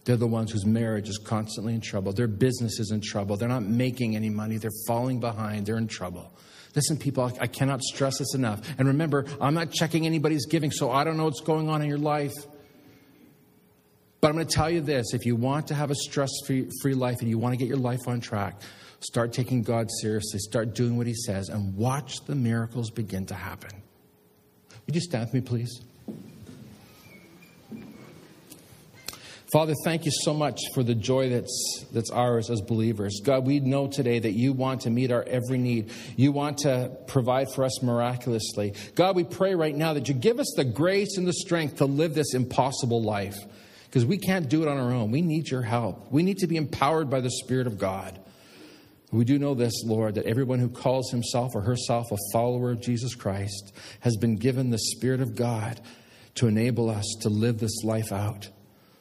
They're 0.05 0.15
the 0.15 0.27
ones 0.27 0.51
whose 0.51 0.65
marriage 0.65 1.09
is 1.09 1.17
constantly 1.17 1.73
in 1.73 1.82
trouble. 1.82 2.13
Their 2.13 2.27
business 2.27 2.80
is 2.80 2.91
in 2.91 3.01
trouble. 3.01 3.36
They're 3.36 3.49
not 3.49 3.63
making 3.63 4.15
any 4.15 4.30
money. 4.30 4.57
They're 4.57 4.71
falling 4.88 5.19
behind. 5.19 5.65
They're 5.65 5.77
in 5.77 5.88
trouble. 5.88 6.34
Listen, 6.75 6.97
people, 6.97 7.32
I 7.39 7.47
cannot 7.47 7.82
stress 7.82 8.19
this 8.19 8.36
enough. 8.36 8.61
And 8.77 8.88
remember, 8.88 9.25
I'm 9.41 9.53
not 9.53 9.71
checking 9.71 10.05
anybody's 10.05 10.45
giving, 10.45 10.71
so 10.71 10.91
I 10.91 11.03
don't 11.03 11.17
know 11.17 11.25
what's 11.25 11.41
going 11.41 11.67
on 11.67 11.82
in 11.82 11.89
your 11.89 11.97
life. 11.97 12.34
But 14.22 14.30
I'm 14.30 14.36
going 14.36 14.47
to 14.47 14.53
tell 14.53 14.70
you 14.70 14.82
this 14.82 15.13
if 15.13 15.26
you 15.26 15.36
want 15.36 15.67
to 15.67 15.76
have 15.76 15.91
a 15.91 15.95
stress 15.95 16.30
free 16.45 16.93
life 16.93 17.17
and 17.22 17.30
you 17.30 17.38
want 17.38 17.53
to 17.53 17.57
get 17.57 17.67
your 17.67 17.78
life 17.78 18.07
on 18.07 18.20
track, 18.20 18.61
start 18.99 19.32
taking 19.32 19.63
God 19.63 19.88
seriously, 20.01 20.39
start 20.39 20.76
doing 20.76 20.97
what 20.97 21.07
He 21.07 21.13
says, 21.13 21.49
and 21.49 21.76
watch 21.76 22.26
the 22.26 22.36
miracles 22.36 22.89
begin 22.91 23.26
to 23.28 23.34
happen. 23.34 23.72
Would 24.86 24.95
you 24.95 25.01
stand 25.01 25.26
with 25.26 25.34
me, 25.34 25.41
please? 25.41 25.82
Father, 29.51 29.74
thank 29.84 30.05
you 30.05 30.11
so 30.11 30.32
much 30.32 30.59
for 30.76 30.84
the 30.84 30.93
joy 30.93 31.30
that's, 31.30 31.86
that's 31.91 32.11
ours 32.11 32.51
as 32.51 32.61
believers. 32.61 33.20
God, 33.24 33.47
we 33.47 33.59
know 33.59 33.88
today 33.88 34.20
that 34.20 34.34
you 34.34 34.53
want 34.53 34.82
to 34.82 34.91
meet 34.91 35.11
our 35.11 35.24
every 35.24 35.57
need. 35.57 35.91
You 36.15 36.32
want 36.32 36.59
to 36.59 36.95
provide 37.07 37.47
for 37.55 37.63
us 37.63 37.82
miraculously. 37.82 38.76
God, 38.93 39.15
we 39.15 39.24
pray 39.24 39.55
right 39.55 39.76
now 39.76 39.93
that 39.93 40.07
you 40.07 40.13
give 40.13 40.39
us 40.39 40.53
the 40.55 40.65
grace 40.65 41.17
and 41.17 41.28
the 41.28 41.34
strength 41.34 41.78
to 41.78 41.86
live 41.86 42.13
this 42.13 42.36
impossible 42.36 43.01
life 43.01 43.38
because 43.89 44.05
we 44.05 44.19
can't 44.19 44.47
do 44.47 44.61
it 44.61 44.67
on 44.67 44.77
our 44.77 44.91
own. 44.91 45.09
We 45.09 45.23
need 45.23 45.49
your 45.49 45.63
help. 45.63 46.11
We 46.11 46.21
need 46.21 46.37
to 46.39 46.47
be 46.47 46.57
empowered 46.57 47.09
by 47.09 47.21
the 47.21 47.31
Spirit 47.31 47.65
of 47.65 47.79
God. 47.79 48.19
We 49.11 49.25
do 49.25 49.39
know 49.39 49.55
this, 49.55 49.73
Lord, 49.83 50.15
that 50.15 50.27
everyone 50.27 50.59
who 50.59 50.69
calls 50.69 51.09
himself 51.09 51.55
or 51.55 51.61
herself 51.61 52.11
a 52.11 52.17
follower 52.31 52.69
of 52.71 52.81
Jesus 52.81 53.15
Christ 53.15 53.73
has 54.01 54.15
been 54.17 54.35
given 54.35 54.69
the 54.69 54.77
Spirit 54.77 55.21
of 55.21 55.35
God 55.35 55.81
to 56.35 56.47
enable 56.47 56.89
us 56.91 57.05
to 57.21 57.29
live 57.29 57.59
this 57.59 57.83
life 57.83 58.11
out. 58.11 58.49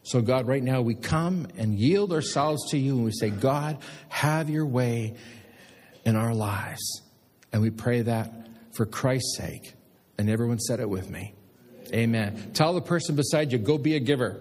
So, 0.05 0.23
God, 0.23 0.49
right 0.49 0.63
now 0.63 0.81
we 0.81 0.95
come 0.95 1.49
and 1.59 1.79
yield 1.79 2.15
ourselves 2.15 2.71
to 2.71 2.79
you 2.79 2.95
and 2.95 3.05
we 3.05 3.13
say, 3.13 3.29
God, 3.29 3.77
have 4.09 4.49
your 4.49 4.65
way 4.65 5.17
in 6.07 6.17
our 6.17 6.33
lives. 6.33 7.03
And 7.53 7.61
we 7.61 7.69
pray 7.69 8.01
that 8.03 8.33
for 8.73 8.87
Christ's 8.87 9.37
sake. 9.37 9.75
And 10.17 10.31
everyone 10.31 10.59
said 10.59 10.81
it 10.81 10.89
with 10.89 11.11
me. 11.11 11.35
Amen. 11.93 12.53
Tell 12.55 12.73
the 12.73 12.81
person 12.81 13.17
beside 13.17 13.53
you, 13.53 13.59
go 13.59 13.77
be 13.77 13.97
a 13.97 14.01
giver. 14.01 14.41